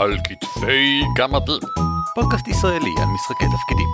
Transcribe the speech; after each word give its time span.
על 0.00 0.16
כתפי 0.24 1.02
גמדים. 1.16 1.60
פודקאסט 2.14 2.48
ישראלי 2.48 2.90
על 2.98 3.06
משחקי 3.14 3.44
תפקידים. 3.44 3.88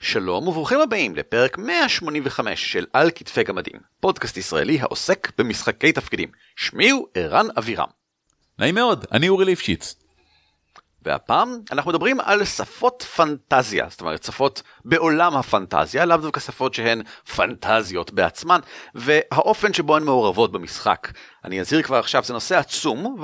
שלום 0.00 0.48
וברוכים 0.48 0.80
הבאים 0.80 1.16
לפרק 1.16 1.58
185 1.58 2.72
של 2.72 2.86
על 2.92 3.10
כתפי 3.14 3.42
גמדים, 3.42 3.80
פודקאסט 4.00 4.36
ישראלי 4.36 4.80
העוסק 4.80 5.32
במשחקי 5.38 5.92
תפקידים. 5.92 6.28
שמי 6.56 6.90
הוא 6.90 7.06
ערן 7.14 7.46
אבירם. 7.58 7.88
נעים 8.58 8.74
מאוד, 8.74 9.04
אני 9.12 9.28
אורי 9.28 9.44
ליפשיץ. 9.44 10.03
והפעם 11.04 11.58
אנחנו 11.72 11.90
מדברים 11.90 12.20
על 12.20 12.44
שפות 12.44 13.02
פנטזיה, 13.02 13.86
זאת 13.90 14.00
אומרת 14.00 14.24
שפות 14.24 14.62
בעולם 14.84 15.36
הפנטזיה, 15.36 16.04
לאו 16.04 16.16
דווקא 16.16 16.40
שפות 16.40 16.74
שהן 16.74 17.02
פנטזיות 17.36 18.12
בעצמן, 18.12 18.60
והאופן 18.94 19.72
שבו 19.72 19.96
הן 19.96 20.02
מעורבות 20.02 20.52
במשחק. 20.52 21.12
אני 21.44 21.60
אזהיר 21.60 21.82
כבר 21.82 21.96
עכשיו, 21.96 22.24
זה 22.24 22.32
נושא 22.32 22.58
עצום, 22.58 23.16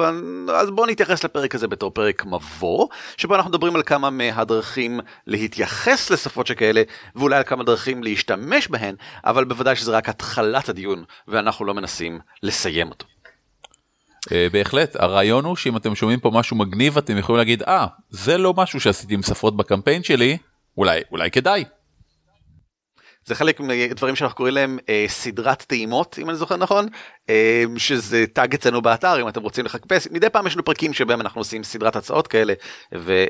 אז 0.55 0.71
בואו 0.71 0.87
נתייחס 0.87 1.25
לפרק 1.25 1.55
הזה 1.55 1.69
בתור 1.69 1.91
פרק 1.91 2.25
מבוא, 2.25 2.89
שבו 3.17 3.35
אנחנו 3.35 3.51
מדברים 3.51 3.77
על 3.77 3.83
כמה 3.83 4.11
מהדרכים 4.11 5.01
להתייחס 5.27 6.11
לשפות 6.11 6.47
שכאלה, 6.47 6.83
ואולי 7.17 7.37
על 7.37 7.43
כמה 7.43 7.65
דרכים 7.65 8.03
להשתמש 8.03 8.69
בהן, 8.69 8.95
אבל 9.25 9.45
בוודאי 9.45 9.77
שזה 9.77 9.93
רק 9.93 10.09
התחלת 10.09 10.69
הדיון, 10.69 11.05
ואנחנו 11.29 11.65
לא 11.65 11.75
מנסים 11.75 12.21
לסיים 12.43 12.89
אותו. 12.89 13.07
Uh, 14.29 14.33
בהחלט 14.53 14.97
הרעיון 14.97 15.45
הוא 15.45 15.57
שאם 15.57 15.77
אתם 15.77 15.95
שומעים 15.95 16.21
פה 16.21 16.31
משהו 16.35 16.57
מגניב 16.57 16.99
אתם 16.99 17.19
יכולים 17.19 17.39
להגיד 17.39 17.63
אה 17.63 17.85
ah, 17.85 17.89
זה 18.11 18.39
לא 18.39 18.55
משהו 18.57 18.81
שעשיתי 18.81 19.15
עם 19.15 19.23
ספרות 19.23 19.57
בקמפיין 19.57 20.03
שלי 20.03 20.39
אולי 20.77 21.01
אולי 21.11 21.31
כדאי. 21.31 21.65
זה 23.25 23.35
חלק 23.35 23.61
מדברים 23.61 24.17
שאנחנו 24.17 24.37
קוראים 24.37 24.55
להם 24.55 24.79
אה, 24.89 25.05
סדרת 25.09 25.63
טעימות 25.63 26.19
אם 26.23 26.31
אני 26.31 26.37
זוכר 26.37 26.57
נכון 26.57 26.89
אה, 27.31 27.65
שזה 27.77 28.25
טאג 28.33 28.55
אצלנו 28.55 28.83
באתר 28.83 29.23
אם 29.23 29.29
אתם 29.29 29.43
רוצים 29.43 29.65
לחפש 29.65 30.09
מדי 30.11 30.31
פעם 30.31 30.47
יש 30.47 30.55
לנו 30.55 30.65
פרקים 30.65 30.93
שבהם 30.93 31.21
אנחנו 31.21 31.41
עושים 31.41 31.65
סדרת 31.65 31.97
הצעות 31.97 32.27
כאלה 32.27 32.55
וזה 32.93 33.25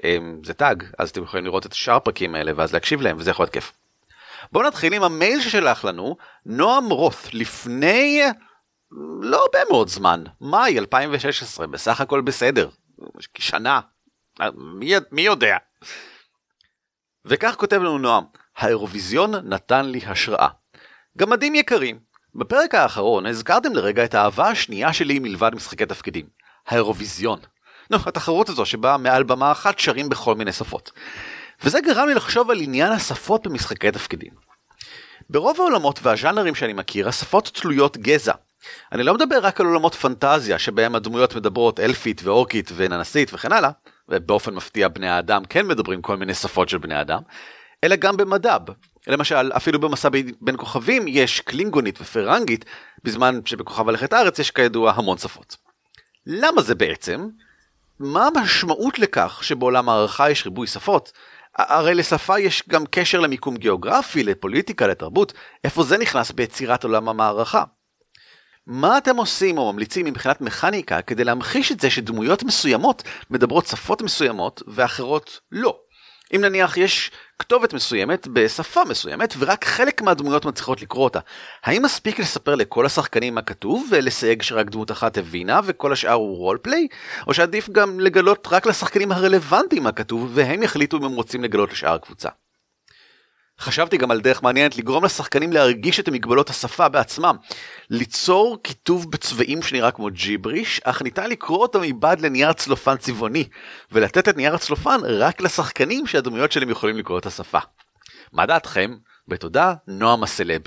אה, 0.49 0.55
טאג 0.57 0.85
אז 0.99 1.11
אתם 1.11 1.23
יכולים 1.23 1.47
לראות 1.47 1.67
את 1.67 1.73
שאר 1.73 1.97
הפרקים 1.97 2.35
האלה 2.35 2.53
ואז 2.57 2.73
להקשיב 2.73 3.01
להם 3.01 3.17
וזה 3.19 3.31
יכול 3.31 3.43
להיות 3.43 3.53
כיף. 3.53 3.73
בואו 4.53 4.67
נתחיל 4.67 4.95
עם 4.95 5.03
המייל 5.03 5.41
ששלח 5.41 5.85
לנו 5.85 6.17
נועם 6.47 6.91
רות 6.91 7.29
לפני. 7.33 8.23
לא 9.23 9.43
הרבה 9.43 9.59
מאוד 9.71 9.89
זמן, 9.89 10.25
מאי 10.41 10.79
2016, 10.79 11.67
בסך 11.67 12.01
הכל 12.01 12.21
בסדר, 12.21 12.69
שנה, 13.39 13.81
מי, 14.55 14.93
מי 15.13 15.23
יודע. 15.23 15.57
וכך 17.25 17.55
כותב 17.59 17.77
לנו 17.77 17.99
נועם, 17.99 18.25
האירוויזיון 18.57 19.35
נתן 19.35 19.87
לי 19.87 20.01
השראה. 20.07 20.49
גמדים 21.19 21.55
יקרים, 21.55 21.99
בפרק 22.35 22.75
האחרון 22.75 23.27
הזכרתם 23.27 23.73
לרגע 23.73 24.05
את 24.05 24.15
האהבה 24.15 24.49
השנייה 24.49 24.93
שלי 24.93 25.19
מלבד 25.19 25.55
משחקי 25.55 25.87
תפקידים, 25.87 26.27
האירוויזיון. 26.67 27.39
נו, 27.91 27.99
התחרות 28.07 28.49
הזו 28.49 28.67
שבה 28.67 28.97
מעל 28.97 29.23
במה 29.23 29.53
אחת 29.53 29.79
שרים 29.79 30.09
בכל 30.09 30.35
מיני 30.35 30.53
שפות. 30.53 30.91
וזה 31.63 31.81
גרם 31.81 32.09
לי 32.09 32.15
לחשוב 32.15 32.51
על 32.51 32.61
עניין 32.61 32.93
השפות 32.93 33.47
במשחקי 33.47 33.91
תפקידים. 33.91 34.33
ברוב 35.31 35.61
העולמות 35.61 36.01
והז'אנרים 36.03 36.55
שאני 36.55 36.73
מכיר, 36.73 37.09
השפות 37.09 37.51
תלויות 37.55 37.97
גזע, 37.97 38.33
אני 38.93 39.03
לא 39.03 39.15
מדבר 39.15 39.39
רק 39.43 39.61
על 39.61 39.67
עולמות 39.67 39.95
פנטזיה 39.95 40.59
שבהם 40.59 40.95
הדמויות 40.95 41.37
מדברות 41.37 41.81
אלפית 41.81 42.21
ואורקית 42.25 42.71
וננסית 42.77 43.31
וכן 43.33 43.53
הלאה, 43.53 43.71
ובאופן 44.09 44.55
מפתיע 44.55 44.89
בני 44.89 45.09
האדם 45.09 45.45
כן 45.45 45.67
מדברים 45.67 46.03
כל 46.03 46.17
מיני 46.17 46.35
שפות 46.35 46.69
של 46.69 46.79
בני 46.79 47.01
אדם, 47.01 47.23
אלא 47.85 47.97
גם 47.97 48.17
במדב. 48.17 48.61
למשל, 49.07 49.51
אפילו 49.57 49.81
במסע 49.81 50.09
בין 50.41 50.57
כוכבים 50.57 51.09
יש 51.09 51.41
קלינגונית 51.41 52.01
ופרנגית, 52.01 52.65
בזמן 53.05 53.41
שבכוכב 53.45 53.89
הלכת 53.89 54.13
הארץ 54.13 54.39
יש 54.39 54.51
כידוע 54.51 54.93
המון 54.93 55.19
שפות. 55.19 55.57
למה 56.27 56.63
זה 56.63 56.75
בעצם? 56.75 57.29
מה 58.01 58.27
המשמעות 58.27 58.99
לכך 58.99 59.41
שבעולם 59.45 59.89
הערכה 59.89 60.31
יש 60.31 60.45
ריבוי 60.45 60.67
שפות? 60.67 61.13
הרי 61.57 61.95
לשפה 61.95 62.39
יש 62.39 62.63
גם 62.69 62.85
קשר 62.91 63.21
למיקום 63.21 63.57
גיאוגרפי, 63.57 64.23
לפוליטיקה, 64.23 64.87
לתרבות, 64.87 65.33
איפה 65.65 65.83
זה 65.83 65.99
נכנס 65.99 66.31
ביצירת 66.31 66.85
עולם 66.85 67.09
המערכה? 67.09 67.65
מה 68.73 68.99
אתם 68.99 69.17
עושים 69.17 69.59
או 69.59 69.73
ממליצים 69.73 70.07
מבחינת 70.07 70.41
מכניקה 70.41 71.03
כדי 71.03 71.25
להמחיש 71.25 71.73
את 71.73 71.81
זה 71.81 71.91
שדמויות 71.91 72.43
מסוימות 72.43 73.03
מדברות 73.31 73.67
שפות 73.67 74.03
מסוימות 74.03 74.63
ואחרות 74.67 75.41
לא? 75.53 75.79
אם 76.37 76.41
נניח 76.41 76.77
יש 76.77 77.11
כתובת 77.39 77.73
מסוימת 77.75 78.29
בשפה 78.29 78.85
מסוימת 78.85 79.35
ורק 79.39 79.65
חלק 79.65 80.03
מהדמויות 80.03 80.45
מצליחות 80.45 80.83
לקרוא 80.83 81.05
אותה, 81.05 81.19
האם 81.65 81.83
מספיק 81.83 82.19
לספר 82.19 82.55
לכל 82.55 82.87
השחקנים 82.87 83.35
מה 83.35 83.43
כתוב 83.43 83.89
ולסייג 83.91 84.43
שרק 84.43 84.71
דמות 84.71 84.91
אחת 84.91 85.19
הבינה 85.19 85.61
וכל 85.65 85.93
השאר 85.93 86.13
הוא 86.13 86.37
רולפליי? 86.37 86.87
או 87.27 87.35
שעדיף 87.35 87.69
גם 87.69 88.01
לגלות 88.01 88.49
רק 88.51 88.67
לשחקנים 88.67 89.13
הרלוונטיים 89.13 89.83
מה 89.83 89.93
כתוב 89.93 90.31
והם 90.35 90.63
יחליטו 90.63 90.97
אם 90.97 91.05
הם 91.05 91.13
רוצים 91.13 91.45
לגלות 91.45 91.73
לשאר 91.73 91.95
הקבוצה? 91.95 92.29
חשבתי 93.61 93.97
גם 93.97 94.11
על 94.11 94.21
דרך 94.21 94.43
מעניינת 94.43 94.77
לגרום 94.77 95.05
לשחקנים 95.05 95.53
להרגיש 95.53 96.01
את 96.01 96.09
המגבלות 96.09 96.51
השפה 96.51 96.89
בעצמם. 96.89 97.37
ליצור 97.91 98.59
כיתוב 98.65 99.11
בצבעים 99.11 99.63
שנראה 99.63 99.91
כמו 99.91 100.09
ג'יבריש, 100.11 100.81
אך 100.85 101.03
ניתן 101.03 101.31
לקרוא 101.31 101.59
אותו 101.59 101.81
מבעד 101.83 102.21
לנייר 102.21 102.53
צלופן 102.53 102.97
צבעוני, 102.97 103.49
ולתת 103.93 104.29
את 104.29 104.37
נייר 104.37 104.55
הצלופן 104.55 105.01
רק 105.05 105.41
לשחקנים 105.41 106.07
שהדמויות 106.07 106.53
שלהם 106.53 106.71
יכולים 106.71 106.97
לקרוא 106.97 107.19
את 107.19 107.27
השפה. 107.27 107.59
מה 108.33 108.47
דעתכם? 108.47 108.97
בתודה, 109.29 109.75
נועם 109.87 110.23
הסלב. 110.23 110.63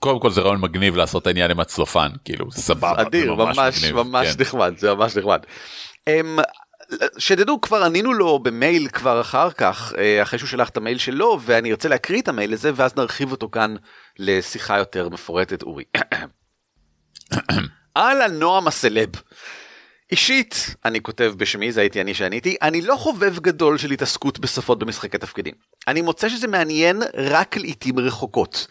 קודם 0.00 0.20
כל 0.20 0.30
זה 0.30 0.40
רעיון 0.40 0.60
מגניב 0.60 0.96
לעשות 0.96 1.26
העניין 1.26 1.50
עם 1.50 1.60
הצלופן, 1.60 2.08
כאילו 2.24 2.52
סבבה. 2.52 3.02
אדיר, 3.02 3.34
ממש 3.34 3.58
ממש, 3.58 3.84
ממש 3.84 4.26
כן. 4.36 4.42
נחמד, 4.42 4.74
זה 4.78 4.94
ממש 4.94 5.16
נחמד. 5.16 5.42
Um, 6.10 6.42
שתדעו 7.18 7.60
כבר 7.60 7.84
ענינו 7.84 8.12
לו 8.12 8.38
במייל 8.38 8.88
כבר 8.88 9.20
אחר 9.20 9.50
כך 9.50 9.92
אה, 9.98 10.22
אחרי 10.22 10.38
שהוא 10.38 10.48
שלח 10.48 10.68
את 10.68 10.76
המייל 10.76 10.98
שלו 10.98 11.38
ואני 11.42 11.70
ארצה 11.70 11.88
להקריא 11.88 12.20
את 12.20 12.28
המייל 12.28 12.52
הזה 12.52 12.70
ואז 12.74 12.96
נרחיב 12.96 13.30
אותו 13.30 13.50
כאן 13.50 13.74
לשיחה 14.18 14.78
יותר 14.78 15.08
מפורטת 15.08 15.62
אורי. 15.62 15.84
אהלן 17.96 18.38
נועם 18.38 18.68
הסלב. 18.68 19.08
אישית 20.10 20.74
אני 20.84 21.02
כותב 21.02 21.32
בשמי 21.36 21.72
זה 21.72 21.80
הייתי 21.80 22.00
אני 22.00 22.14
שעניתי 22.14 22.56
אני 22.62 22.82
לא 22.82 22.96
חובב 22.96 23.38
גדול 23.38 23.78
של 23.78 23.90
התעסקות 23.90 24.38
בשפות 24.38 24.78
במשחקי 24.78 25.18
תפקידים 25.18 25.54
אני 25.88 26.02
מוצא 26.02 26.28
שזה 26.28 26.48
מעניין 26.48 27.02
רק 27.14 27.56
לעיתים 27.56 27.98
רחוקות. 27.98 28.66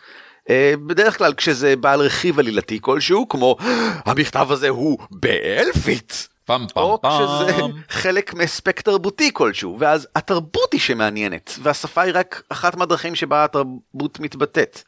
אה, 0.50 0.74
בדרך 0.88 1.18
כלל 1.18 1.34
כשזה 1.34 1.76
בעל 1.76 2.00
רכיב 2.00 2.40
עלילתי 2.40 2.80
כלשהו 2.82 3.30
כמו 3.30 3.58
המכתב 4.06 4.52
הזה 4.52 4.70
הוא 4.70 4.98
באלפית 5.12 6.28
פעם 6.48 6.68
פעם 6.74 6.84
או 6.84 7.02
פעם. 7.02 7.12
כשזה 7.12 7.62
חלק 8.02 8.34
מאספקט 8.34 8.86
תרבותי 8.86 9.30
כלשהו, 9.34 9.78
ואז 9.80 10.08
התרבות 10.16 10.74
היא 10.74 10.82
שמעניינת, 10.82 11.54
והשפה 11.62 12.02
היא 12.02 12.14
רק 12.16 12.42
אחת 12.50 12.76
מהדרכים 12.76 13.16
שבה 13.16 13.44
התרבות 13.44 14.20
מתבטאת. 14.20 14.82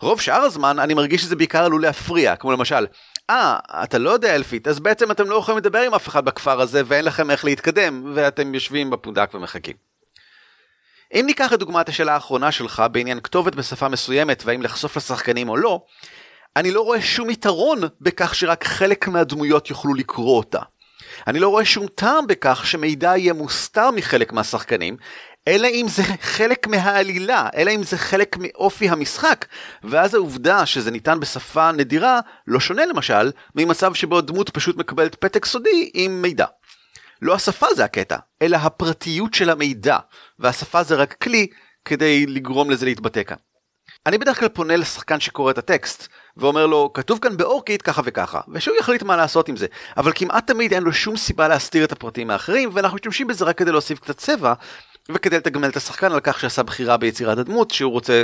רוב 0.00 0.20
שאר 0.20 0.40
הזמן 0.40 0.78
אני 0.78 0.94
מרגיש 0.94 1.22
שזה 1.22 1.36
בעיקר 1.36 1.64
עלול 1.64 1.82
להפריע, 1.82 2.36
כמו 2.36 2.52
למשל, 2.52 2.86
אה, 3.30 3.58
ah, 3.70 3.84
אתה 3.84 3.98
לא 3.98 4.10
יודע 4.10 4.34
אלפית, 4.34 4.68
אז 4.68 4.80
בעצם 4.80 5.10
אתם 5.10 5.30
לא 5.30 5.36
יכולים 5.36 5.58
לדבר 5.58 5.78
עם 5.78 5.94
אף 5.94 6.08
אחד 6.08 6.24
בכפר 6.24 6.60
הזה 6.60 6.82
ואין 6.86 7.04
לכם 7.04 7.30
איך 7.30 7.44
להתקדם, 7.44 8.12
ואתם 8.14 8.54
יושבים 8.54 8.90
בפונדק 8.90 9.30
ומחכים. 9.34 9.76
אם 11.14 11.22
ניקח 11.26 11.52
לדוגמה 11.52 11.80
את 11.80 11.88
השאלה 11.88 12.14
האחרונה 12.14 12.52
שלך 12.52 12.82
בעניין 12.92 13.20
כתובת 13.20 13.54
בשפה 13.54 13.88
מסוימת 13.88 14.42
והאם 14.46 14.62
לחשוף 14.62 14.96
לשחקנים 14.96 15.48
או 15.48 15.56
לא, 15.56 15.82
אני 16.56 16.70
לא 16.70 16.80
רואה 16.80 17.02
שום 17.02 17.30
יתרון 17.30 17.80
בכך 18.00 18.34
שרק 18.34 18.64
חלק 18.64 19.08
מהדמויות 19.08 19.70
יוכלו 19.70 19.94
לקרוא 19.94 20.36
אותה. 20.38 20.60
אני 21.26 21.38
לא 21.38 21.48
רואה 21.48 21.64
שום 21.64 21.86
טעם 21.86 22.26
בכך 22.26 22.66
שמידע 22.66 23.16
יהיה 23.16 23.32
מוסתר 23.32 23.90
מחלק 23.90 24.32
מהשחקנים, 24.32 24.96
אלא 25.48 25.68
אם 25.68 25.86
זה 25.88 26.02
חלק 26.20 26.66
מהעלילה, 26.66 27.48
אלא 27.56 27.70
אם 27.70 27.82
זה 27.82 27.98
חלק 27.98 28.36
מאופי 28.40 28.88
המשחק, 28.88 29.46
ואז 29.84 30.14
העובדה 30.14 30.66
שזה 30.66 30.90
ניתן 30.90 31.20
בשפה 31.20 31.72
נדירה 31.72 32.20
לא 32.46 32.60
שונה 32.60 32.86
למשל 32.86 33.30
ממצב 33.54 33.94
שבו 33.94 34.18
הדמות 34.18 34.50
פשוט 34.50 34.76
מקבלת 34.76 35.14
פתק 35.14 35.44
סודי 35.44 35.90
עם 35.94 36.22
מידע. 36.22 36.46
לא 37.22 37.34
השפה 37.34 37.66
זה 37.74 37.84
הקטע, 37.84 38.16
אלא 38.42 38.56
הפרטיות 38.56 39.34
של 39.34 39.50
המידע, 39.50 39.98
והשפה 40.38 40.82
זה 40.82 40.94
רק 40.94 41.12
כלי 41.22 41.46
כדי 41.84 42.26
לגרום 42.26 42.70
לזה 42.70 42.86
להתבטא 42.86 43.22
כאן. 43.22 43.36
אני 44.06 44.18
בדרך 44.18 44.38
כלל 44.38 44.48
פונה 44.48 44.76
לשחקן 44.76 45.20
שקורא 45.20 45.50
את 45.50 45.58
הטקסט, 45.58 46.08
ואומר 46.36 46.66
לו, 46.66 46.90
כתוב 46.94 47.18
כאן 47.18 47.36
באורקית 47.36 47.82
ככה 47.82 48.02
וככה, 48.04 48.40
ושהוא 48.48 48.76
יחליט 48.76 49.02
מה 49.02 49.16
לעשות 49.16 49.48
עם 49.48 49.56
זה. 49.56 49.66
אבל 49.96 50.12
כמעט 50.14 50.46
תמיד 50.46 50.72
אין 50.72 50.82
לו 50.82 50.92
שום 50.92 51.16
סיבה 51.16 51.48
להסתיר 51.48 51.84
את 51.84 51.92
הפרטים 51.92 52.30
האחרים, 52.30 52.70
ואנחנו 52.72 52.94
משתמשים 52.94 53.26
בזה 53.26 53.44
רק 53.44 53.58
כדי 53.58 53.72
להוסיף 53.72 54.00
קצת 54.00 54.16
צבע, 54.16 54.54
וכדי 55.08 55.36
לתגמל 55.36 55.68
את 55.68 55.76
השחקן 55.76 56.12
על 56.12 56.20
כך 56.20 56.40
שעשה 56.40 56.62
בחירה 56.62 56.96
ביצירת 56.96 57.38
הדמות, 57.38 57.70
שהוא 57.70 57.92
רוצה 57.92 58.22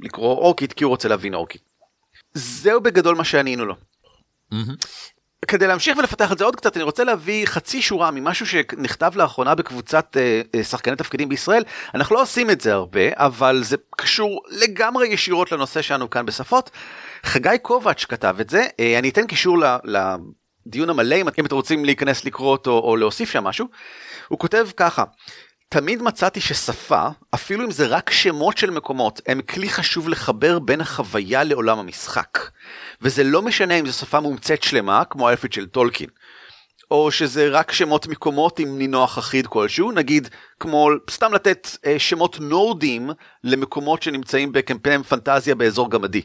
לקרוא 0.00 0.36
אורקית 0.36 0.72
כי 0.72 0.84
הוא 0.84 0.90
רוצה 0.90 1.08
להבין 1.08 1.34
אורקית. 1.34 1.62
זהו 2.34 2.80
בגדול 2.80 3.16
מה 3.16 3.24
שענינו 3.24 3.64
לו. 3.66 3.74
כדי 5.48 5.66
להמשיך 5.66 5.98
ולפתח 5.98 6.32
את 6.32 6.38
זה 6.38 6.44
עוד 6.44 6.56
קצת 6.56 6.76
אני 6.76 6.84
רוצה 6.84 7.04
להביא 7.04 7.46
חצי 7.46 7.82
שורה 7.82 8.10
ממשהו 8.10 8.46
שנכתב 8.46 9.12
לאחרונה 9.16 9.54
בקבוצת 9.54 10.16
אה, 10.16 10.40
אה, 10.54 10.64
שחקני 10.64 10.96
תפקידים 10.96 11.28
בישראל 11.28 11.62
אנחנו 11.94 12.14
לא 12.14 12.22
עושים 12.22 12.50
את 12.50 12.60
זה 12.60 12.72
הרבה 12.72 13.00
אבל 13.14 13.60
זה 13.64 13.76
קשור 13.96 14.42
לגמרי 14.50 15.08
ישירות 15.08 15.52
לנושא 15.52 15.82
שלנו 15.82 16.10
כאן 16.10 16.26
בשפות. 16.26 16.70
חגי 17.24 17.58
קובץ' 17.62 18.04
כתב 18.04 18.36
את 18.40 18.50
זה 18.50 18.66
אה, 18.80 18.98
אני 18.98 19.08
אתן 19.08 19.26
קישור 19.26 19.56
לדיון 19.84 20.90
המלא 20.90 21.16
אם 21.16 21.28
אתם 21.28 21.56
רוצים 21.56 21.84
להיכנס 21.84 22.24
לקרוא 22.24 22.52
אותו 22.52 22.78
או 22.78 22.96
להוסיף 22.96 23.30
שם 23.30 23.44
משהו. 23.44 23.66
הוא 24.28 24.38
כותב 24.38 24.68
ככה 24.76 25.04
תמיד 25.68 26.02
מצאתי 26.02 26.40
ששפה, 26.40 27.06
אפילו 27.34 27.64
אם 27.64 27.70
זה 27.70 27.86
רק 27.86 28.10
שמות 28.10 28.58
של 28.58 28.70
מקומות, 28.70 29.20
הם 29.26 29.42
כלי 29.42 29.68
חשוב 29.68 30.08
לחבר 30.08 30.58
בין 30.58 30.80
החוויה 30.80 31.44
לעולם 31.44 31.78
המשחק. 31.78 32.38
וזה 33.02 33.24
לא 33.24 33.42
משנה 33.42 33.74
אם 33.74 33.86
זו 33.86 33.92
שפה 33.92 34.20
מומצאת 34.20 34.62
שלמה, 34.62 35.04
כמו 35.04 35.28
האלפית 35.28 35.52
של 35.52 35.66
טולקין, 35.66 36.08
או 36.90 37.10
שזה 37.10 37.48
רק 37.48 37.72
שמות 37.72 38.06
מקומות 38.06 38.58
עם 38.58 38.78
נינוח 38.78 39.18
אחיד 39.18 39.46
כלשהו, 39.46 39.92
נגיד 39.92 40.28
כמו 40.60 40.90
סתם 41.10 41.32
לתת 41.32 41.68
אה, 41.86 41.98
שמות 41.98 42.40
נורדים 42.40 43.10
למקומות 43.44 44.02
שנמצאים 44.02 44.52
בקמפיין 44.52 45.02
פנטזיה 45.02 45.54
באזור 45.54 45.90
גמדי. 45.90 46.22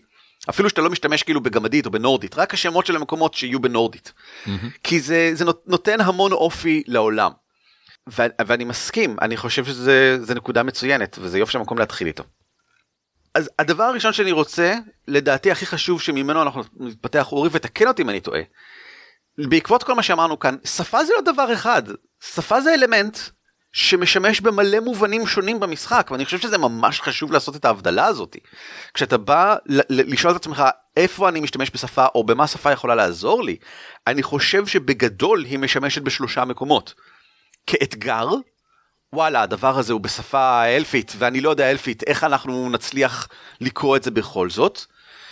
אפילו 0.49 0.69
שאתה 0.69 0.81
לא 0.81 0.89
משתמש 0.89 1.23
כאילו 1.23 1.41
בגמדית 1.41 1.85
או 1.85 1.91
בנורדית, 1.91 2.37
רק 2.37 2.53
השמות 2.53 2.85
של 2.85 2.95
המקומות 2.95 3.33
שיהיו 3.33 3.59
בנורדית. 3.59 4.13
Mm-hmm. 4.13 4.49
כי 4.83 4.99
זה, 4.99 5.31
זה 5.33 5.45
נותן 5.65 6.01
המון 6.01 6.31
אופי 6.31 6.83
לעולם. 6.87 7.31
ו- 8.09 8.43
ואני 8.47 8.63
מסכים, 8.63 9.17
אני 9.21 9.37
חושב 9.37 9.65
שזה 9.65 10.35
נקודה 10.35 10.63
מצוינת, 10.63 11.17
וזה 11.21 11.39
יופי 11.39 11.57
המקום 11.57 11.77
להתחיל 11.77 12.07
איתו. 12.07 12.23
אז 13.35 13.49
הדבר 13.59 13.83
הראשון 13.83 14.13
שאני 14.13 14.31
רוצה, 14.31 14.75
לדעתי 15.07 15.51
הכי 15.51 15.65
חשוב 15.65 16.01
שממנו 16.01 16.41
אנחנו 16.41 16.63
נתפתח, 16.79 17.31
אורי 17.31 17.49
ותקן 17.51 17.87
אותי 17.87 18.01
אם 18.01 18.09
אני 18.09 18.19
טועה. 18.19 18.41
בעקבות 19.37 19.83
כל 19.83 19.93
מה 19.93 20.03
שאמרנו 20.03 20.39
כאן, 20.39 20.55
שפה 20.65 21.03
זה 21.03 21.13
לא 21.15 21.33
דבר 21.33 21.53
אחד, 21.53 21.83
שפה 22.23 22.61
זה 22.61 22.73
אלמנט 22.73 23.17
שמשמש 23.73 24.41
במלא 24.41 24.79
מובנים 24.79 25.27
שונים 25.27 25.59
במשחק, 25.59 26.07
ואני 26.11 26.25
חושב 26.25 26.39
שזה 26.39 26.57
ממש 26.57 27.01
חשוב 27.01 27.31
לעשות 27.31 27.55
את 27.55 27.65
ההבדלה 27.65 28.05
הזאת. 28.05 28.37
כשאתה 28.93 29.17
בא 29.17 29.55
לשאול 29.89 30.31
את 30.31 30.37
עצמך 30.37 30.63
איפה 30.97 31.29
אני 31.29 31.39
משתמש 31.39 31.71
בשפה, 31.73 32.05
או 32.15 32.23
במה 32.23 32.47
שפה 32.47 32.71
יכולה 32.71 32.95
לעזור 32.95 33.43
לי, 33.43 33.57
אני 34.07 34.23
חושב 34.23 34.67
שבגדול 34.67 35.45
היא 35.45 35.59
משמשת 35.59 36.01
בשלושה 36.01 36.45
מקומות. 36.45 36.93
כאתגר, 37.67 38.27
וואלה 39.13 39.41
הדבר 39.41 39.79
הזה 39.79 39.93
הוא 39.93 40.01
בשפה 40.01 40.63
אלפית 40.63 41.13
ואני 41.17 41.41
לא 41.41 41.49
יודע 41.49 41.71
אלפית 41.71 42.03
איך 42.03 42.23
אנחנו 42.23 42.69
נצליח 42.69 43.27
לקרוא 43.61 43.97
את 43.97 44.03
זה 44.03 44.11
בכל 44.11 44.49
זאת. 44.49 44.79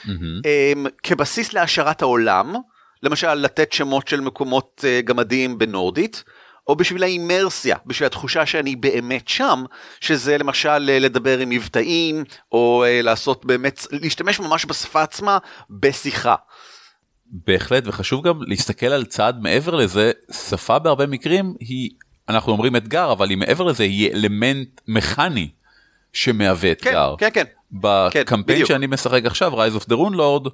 Mm-hmm. 0.06 0.90
כבסיס 1.04 1.54
להשארת 1.54 2.02
העולם, 2.02 2.56
למשל 3.04 3.34
לתת 3.34 3.74
שמות 3.74 4.08
של 4.08 4.22
מקומות 4.22 4.84
uh, 4.84 5.06
גמדיים 5.06 5.58
בנורדית, 5.58 6.24
או 6.68 6.76
בשביל 6.76 7.04
האימרסיה, 7.04 7.78
בשביל 7.86 8.08
התחושה 8.08 8.46
שאני 8.46 8.76
באמת 8.76 9.28
שם, 9.28 9.64
שזה 10.00 10.38
למשל 10.38 10.90
אה, 10.90 11.00
לדבר 11.00 11.40
עם 11.40 11.50
מבטאים, 11.50 12.24
או 12.52 12.84
uh, 12.86 13.04
לעשות 13.04 13.46
באמת, 13.46 13.88
להשתמש 13.92 14.40
ממש 14.40 14.66
בשפה 14.66 15.02
עצמה 15.02 15.38
בשיחה. 15.70 16.36
בהחלט 17.26 17.88
וחשוב 17.88 18.28
גם 18.28 18.40
להסתכל 18.48 18.86
על 18.86 19.06
צעד 19.06 19.42
מעבר 19.42 19.76
לזה 19.76 20.12
שפה 20.50 20.80
בהרבה 20.80 21.08
מקרים 21.08 21.54
היא 21.60 21.90
אנחנו 22.30 22.52
אומרים 22.52 22.76
אתגר 22.76 23.12
אבל 23.12 23.32
אם 23.32 23.40
מעבר 23.40 23.64
לזה 23.64 23.84
היא 23.84 24.12
אלמנט 24.12 24.82
מכני 24.88 25.50
שמהווה 26.14 26.76
כן, 26.76 26.90
אתגר. 26.90 27.16
כן, 27.18 27.30
כן, 27.34 27.44
כן. 27.44 27.80
בקמפיין 27.82 28.60
כן, 28.60 28.66
שאני 28.66 28.88
משחק 28.88 29.26
עכשיו 29.26 29.66
Rise 29.66 29.80
of 29.82 29.84
the 29.84 29.94
Rune 29.94 30.16
Lord 30.16 30.50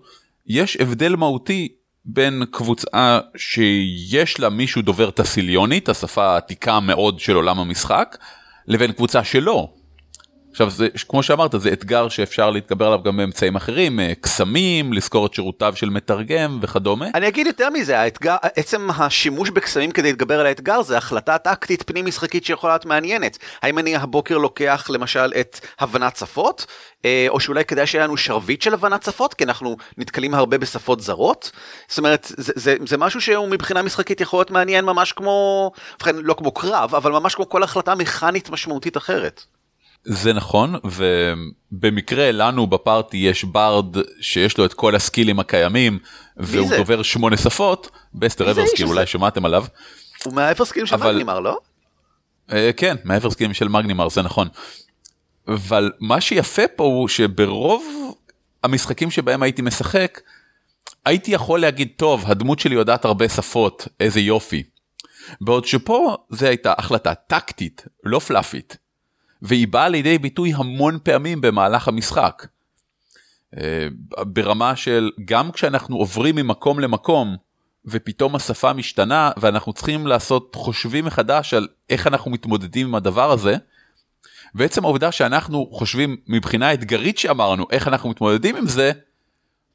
יש 0.48 0.78
הבדל 0.78 1.16
מהותי 1.16 1.76
בין 2.06 2.44
קבוצה 2.52 3.20
שיש 3.38 4.40
לה 4.40 4.50
מישהו 4.50 4.82
דובר 4.82 5.12
טסיליונית 5.12 5.90
השפה 5.90 6.26
העתיקה 6.26 6.80
מאוד 6.80 7.20
של 7.20 7.36
עולם 7.36 7.60
המשחק 7.60 8.18
לבין 8.68 8.92
קבוצה 8.92 9.24
שלא 9.24 9.74
עכשיו 10.54 10.70
זה 10.70 10.88
כמו 11.10 11.24
שאמרת 11.24 11.56
זה 11.58 11.74
אתגר 11.74 12.10
שאפשר 12.10 12.50
להתגבר 12.50 12.88
עליו 12.88 13.04
גם 13.04 13.18
באמצעים 13.18 13.56
אחרים 13.56 14.00
אה, 14.00 14.14
קסמים 14.22 14.94
לזכור 14.94 15.26
את 15.26 15.34
שירותיו 15.34 15.74
של 15.76 15.90
מתרגם 15.90 16.60
וכדומה. 16.62 17.08
אני 17.16 17.28
אגיד 17.28 17.48
יותר 17.48 17.70
מזה 17.70 18.00
האתגר 18.00 18.36
עצם 18.42 18.90
השימוש 18.98 19.50
בקסמים 19.50 19.92
כדי 19.92 20.08
להתגבר 20.08 20.40
על 20.40 20.46
האתגר 20.46 20.82
זה 20.82 20.98
החלטה 20.98 21.38
טקטית 21.38 21.84
פנים 21.84 22.06
משחקית 22.06 22.46
שיכולה 22.46 22.74
להיות 22.74 22.86
מעניינת 22.86 23.38
האם 23.62 23.80
אני 23.80 23.96
הבוקר 23.96 24.38
לוקח 24.38 24.90
למשל 24.90 25.34
את 25.40 25.60
הבנת 25.80 26.16
שפות 26.16 26.66
אה, 27.06 27.26
או 27.30 27.40
שאולי 27.40 27.66
כדאי 27.66 27.88
שיהיה 27.88 28.04
לנו 28.04 28.18
שרביט 28.18 28.62
של 28.62 28.74
הבנת 28.74 29.04
שפות 29.04 29.34
כי 29.34 29.44
אנחנו 29.44 29.78
נתקלים 29.98 30.34
הרבה 30.34 30.58
בשפות 30.58 31.02
זרות 31.02 31.52
זאת 31.88 31.98
אומרת 31.98 32.28
זה, 32.38 32.54
זה, 32.56 32.76
זה 32.86 32.98
משהו 32.98 33.22
שהוא 33.22 33.48
מבחינה 33.48 33.82
משחקית 33.82 34.22
יכול 34.22 34.40
להיות 34.40 34.52
מעניין 34.52 34.86
ממש 34.86 35.12
כמו 35.12 35.72
לא 36.06 36.34
כמו 36.34 36.52
קרב 36.52 36.96
אבל 36.96 37.12
ממש 37.12 37.36
כמו 37.36 37.50
כל 37.50 37.64
החלטה 37.64 37.96
מכנית 37.96 38.50
משמעותית 38.50 38.98
אחרת. 38.98 39.46
זה 40.06 40.34
נכון 40.34 40.76
ובמקרה 40.84 42.32
לנו 42.32 42.68
בפארטי 42.68 43.18
יש 43.18 43.44
ברד 43.44 43.98
שיש 44.22 44.58
לו 44.58 44.66
את 44.66 44.74
כל 44.74 44.96
הסקילים 44.96 45.40
הקיימים 45.40 46.00
והוא 46.38 46.68
זה? 46.68 46.78
דובר 46.78 47.02
שמונה 47.02 47.38
שפות 47.38 47.90
בסטר 48.14 48.52
אברסקיל 48.52 48.88
אולי 48.88 49.06
שמעתם 49.06 49.46
עליו. 49.46 49.66
הוא 50.26 50.34
מהאברסקילים 50.34 50.86
של 50.86 50.96
אבל... 50.96 51.12
מגנימר 51.12 51.40
לא? 51.40 51.58
Uh, 52.50 52.54
כן 52.78 52.96
מהאברסקילים 53.04 53.54
של 53.54 53.68
מגנימר 53.68 54.10
זה 54.10 54.22
נכון. 54.22 54.48
אבל 55.48 55.92
מה 56.00 56.22
שיפה 56.22 56.68
פה 56.76 56.84
הוא 56.84 57.08
שברוב 57.08 58.14
המשחקים 58.64 59.12
שבהם 59.12 59.44
הייתי 59.44 59.62
משחק 59.62 60.22
הייתי 61.06 61.32
יכול 61.32 61.60
להגיד 61.62 61.88
טוב 61.98 62.24
הדמות 62.28 62.60
שלי 62.60 62.76
יודעת 62.76 63.06
הרבה 63.06 63.30
שפות 63.30 63.88
איזה 64.00 64.20
יופי. 64.20 64.64
בעוד 65.42 65.66
שפה 65.66 66.16
זה 66.30 66.50
הייתה 66.50 66.74
החלטה 66.78 67.14
טקטית 67.14 67.86
לא 68.04 68.20
פלאפית. 68.20 68.78
והיא 69.44 69.68
באה 69.68 69.90
לידי 69.90 70.18
ביטוי 70.18 70.54
המון 70.56 71.00
פעמים 71.04 71.42
במהלך 71.42 71.88
המשחק. 71.88 72.48
אה, 73.58 73.88
ברמה 74.24 74.76
של 74.76 75.12
גם 75.26 75.52
כשאנחנו 75.52 75.98
עוברים 75.98 76.36
ממקום 76.36 76.80
למקום 76.80 77.36
ופתאום 77.86 78.36
השפה 78.36 78.74
משתנה 78.74 79.32
ואנחנו 79.38 79.74
צריכים 79.74 80.08
לעשות 80.08 80.56
חושבים 80.56 81.06
מחדש 81.06 81.54
על 81.54 81.68
איך 81.90 82.08
אנחנו 82.08 82.32
מתמודדים 82.32 82.88
עם 82.88 82.96
הדבר 82.96 83.32
הזה. 83.32 83.56
ועצם 84.56 84.86
העובדה 84.86 85.12
שאנחנו 85.12 85.70
חושבים 85.72 86.18
מבחינה 86.28 86.74
אתגרית 86.74 87.18
שאמרנו 87.18 87.66
איך 87.72 87.88
אנחנו 87.88 88.10
מתמודדים 88.10 88.56
עם 88.56 88.68
זה 88.68 88.92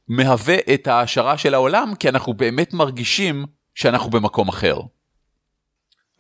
מהווה 0.08 0.56
את 0.74 0.86
ההעשרה 0.86 1.38
של 1.38 1.54
העולם 1.54 1.92
כי 1.98 2.08
אנחנו 2.08 2.34
באמת 2.34 2.74
מרגישים 2.74 3.46
שאנחנו 3.74 4.10
במקום 4.10 4.48
אחר. 4.48 4.80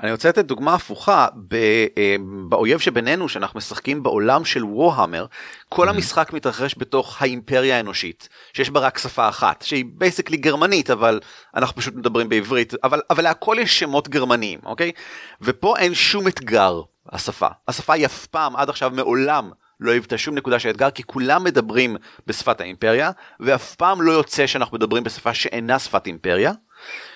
אני 0.02 0.12
רוצה 0.12 0.28
לתת 0.28 0.44
דוגמה 0.44 0.74
הפוכה 0.74 1.26
אה, 1.52 2.16
באויב 2.48 2.78
שבינינו 2.78 3.28
שאנחנו 3.28 3.58
משחקים 3.58 4.02
בעולם 4.02 4.44
של 4.44 4.64
וורהמר 4.64 5.26
כל. 5.68 5.88
המשחק 5.88 6.32
מתרחש 6.32 6.74
בתוך 6.78 7.22
האימפריה 7.22 7.76
האנושית 7.76 8.28
שיש 8.52 8.70
בה 8.70 8.80
רק 8.80 8.98
שפה 8.98 9.28
אחת 9.28 9.62
שהיא 9.62 9.84
בייסקלי 9.88 10.36
גרמנית 10.36 10.90
אבל 10.90 11.20
אנחנו 11.56 11.76
פשוט 11.76 11.94
מדברים 11.94 12.28
בעברית 12.28 12.74
אבל 12.84 13.00
אבל 13.10 13.24
להכל 13.24 13.56
יש 13.60 13.78
שמות 13.78 14.08
גרמניים 14.08 14.60
אוקיי 14.64 14.92
ופה 15.40 15.76
אין 15.78 15.94
שום 15.94 16.28
אתגר 16.28 16.82
השפה 17.12 17.48
השפה 17.68 17.92
היא 17.92 18.06
אף 18.06 18.26
פעם 18.26 18.56
עד 18.56 18.68
עכשיו 18.68 18.90
מעולם 18.90 19.50
לא 19.80 19.90
היוותה 19.90 20.18
שום 20.18 20.34
נקודה 20.34 20.58
של 20.58 20.70
אתגר 20.70 20.90
כי 20.90 21.02
כולם 21.02 21.44
מדברים 21.44 21.96
בשפת 22.26 22.60
האימפריה 22.60 23.10
ואף 23.40 23.74
פעם 23.74 24.02
לא 24.02 24.12
יוצא 24.12 24.46
שאנחנו 24.46 24.76
מדברים 24.76 25.04
בשפה 25.04 25.34
שאינה 25.34 25.78
שפת 25.78 26.06
אימפריה. 26.06 26.52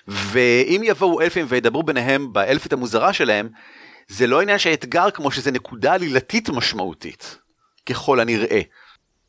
ואם 0.08 0.80
יבואו 0.84 1.20
אלפים 1.20 1.46
וידברו 1.48 1.82
ביניהם 1.82 2.32
באלפית 2.32 2.72
המוזרה 2.72 3.12
שלהם, 3.12 3.48
זה 4.08 4.26
לא 4.26 4.40
עניין 4.40 4.58
של 4.58 4.72
אתגר 4.72 5.10
כמו 5.10 5.30
שזה 5.30 5.50
נקודה 5.50 5.94
עלילתית 5.94 6.48
משמעותית, 6.48 7.38
ככל 7.86 8.20
הנראה. 8.20 8.60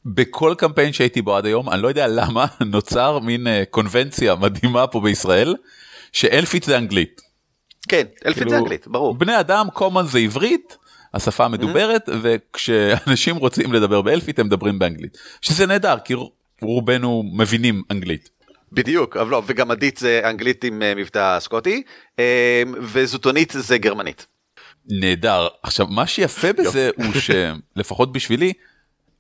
בכל 0.06 0.56
קמפיין 0.58 0.94
שהייתי 0.94 1.22
בו 1.22 1.36
עד 1.36 1.46
היום, 1.46 1.70
אני 1.70 1.82
לא 1.82 1.88
יודע 1.88 2.08
למה, 2.08 2.46
נוצר 2.66 3.20
מין 3.20 3.48
uh, 3.48 3.50
קונבנציה 3.70 4.36
מדהימה 4.36 4.88
פה 4.88 5.00
בישראל, 5.00 5.56
שאלפית 6.14 6.64
זה 6.64 6.78
אנגלית. 6.78 7.22
כן, 7.88 8.04
אלפית 8.26 8.38
כאילו, 8.38 8.50
זה 8.50 8.58
אנגלית, 8.58 8.88
ברור. 8.88 9.16
בני 9.16 9.40
אדם, 9.40 9.68
common 9.76 10.04
זה 10.04 10.20
עברית, 10.20 10.78
השפה 11.14 11.46
המדוברת, 11.46 12.10
mm-hmm. 12.10 12.14
וכשאנשים 12.22 13.36
רוצים 13.36 13.74
לדבר 13.74 14.02
באלפית 14.02 14.40
הם 14.40 14.46
מדברים 14.46 14.80
באנגלית. 14.80 15.18
שזה 15.42 15.66
נהדר, 15.66 15.96
כי 16.06 16.14
רובנו 16.62 17.24
מבינים 17.34 17.82
אנגלית. 17.92 18.30
בדיוק, 18.74 19.18
אבל 19.18 19.32
לא, 19.32 19.42
וגמדית 19.46 19.98
זה 19.98 20.22
אנגלית 20.24 20.64
עם 20.64 20.82
אה, 20.82 20.96
מבטא 20.96 21.40
סקוטי, 21.40 21.84
אה, 22.20 22.64
וזוטונית 22.82 23.54
זה 23.58 23.78
גרמנית. 23.78 24.26
נהדר. 24.86 25.48
עכשיו, 25.64 25.88
מה 25.88 26.08
שיפה 26.08 26.54
בזה 26.54 26.90
הוא 26.96 27.14
שלפחות 27.76 28.12
בשבילי, 28.12 28.54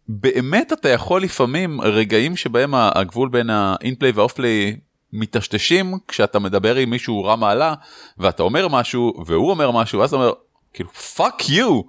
באמת 0.07 0.73
אתה 0.73 0.89
יכול 0.89 1.23
לפעמים 1.23 1.81
רגעים 1.81 2.35
שבהם 2.35 2.73
הגבול 2.75 3.29
בין 3.29 3.49
ה 3.49 3.57
in-play 3.57 4.11
וה 4.11 4.24
off-play 4.24 4.75
מטשטשים 5.13 5.93
כשאתה 6.07 6.39
מדבר 6.39 6.75
עם 6.75 6.89
מישהו 6.89 7.23
רע 7.23 7.35
מעלה 7.35 7.73
ואתה 8.17 8.43
אומר 8.43 8.67
משהו 8.67 9.13
והוא 9.25 9.49
אומר 9.49 9.71
משהו 9.71 9.99
ואז 9.99 10.09
אתה 10.09 10.15
אומר 10.15 10.33
כאילו 10.73 10.89
fuck 10.89 11.49
you 11.49 11.81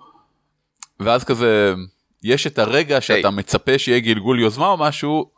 ואז 1.00 1.24
כזה 1.24 1.74
יש 2.22 2.46
את 2.46 2.58
הרגע 2.58 3.00
שאתה 3.00 3.28
hey. 3.28 3.30
מצפה 3.30 3.78
שיהיה 3.78 4.00
גלגול 4.00 4.40
יוזמה 4.40 4.68
או 4.68 4.76
משהו 4.76 5.30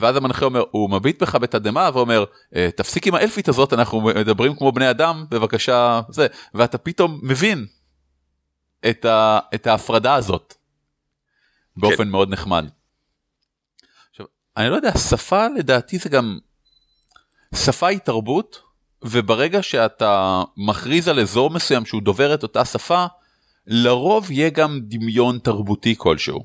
ואז 0.00 0.16
המנחה 0.16 0.44
אומר, 0.44 0.62
הוא 0.70 0.90
מביט 0.90 1.22
בך 1.22 1.34
בתדהמה 1.34 1.90
ואומר, 1.94 2.24
"אה, 2.56 2.68
תפסיק 2.76 3.06
עם 3.06 3.14
האלפית 3.14 3.48
הזאת, 3.48 3.72
אנחנו 3.72 4.00
מדברים 4.00 4.56
כמו 4.56 4.72
בני 4.72 4.90
אדם, 4.90 5.24
בבקשה, 5.28 6.00
זה, 6.08 6.26
ואתה 6.54 6.78
פתאום 6.78 7.20
מבין 7.22 7.66
את, 8.90 9.04
ה, 9.04 9.38
את 9.54 9.66
ההפרדה 9.66 10.14
הזאת, 10.14 10.54
באופן 11.76 12.04
כן. 12.04 12.08
מאוד 12.08 12.30
נחמד. 12.30 12.68
עכשיו, 14.10 14.26
אני 14.56 14.70
לא 14.70 14.76
יודע, 14.76 14.98
שפה 14.98 15.46
לדעתי 15.56 15.98
זה 15.98 16.08
גם, 16.08 16.38
שפה 17.54 17.86
היא 17.86 17.98
תרבות, 17.98 18.62
וברגע 19.02 19.62
שאתה 19.62 20.42
מכריז 20.56 21.08
על 21.08 21.20
אזור 21.20 21.50
מסוים 21.50 21.86
שהוא 21.86 22.02
דובר 22.02 22.34
את 22.34 22.42
אותה 22.42 22.64
שפה, 22.64 23.06
לרוב 23.66 24.30
יהיה 24.30 24.50
גם 24.50 24.80
דמיון 24.82 25.38
תרבותי 25.38 25.94
כלשהו. 25.98 26.44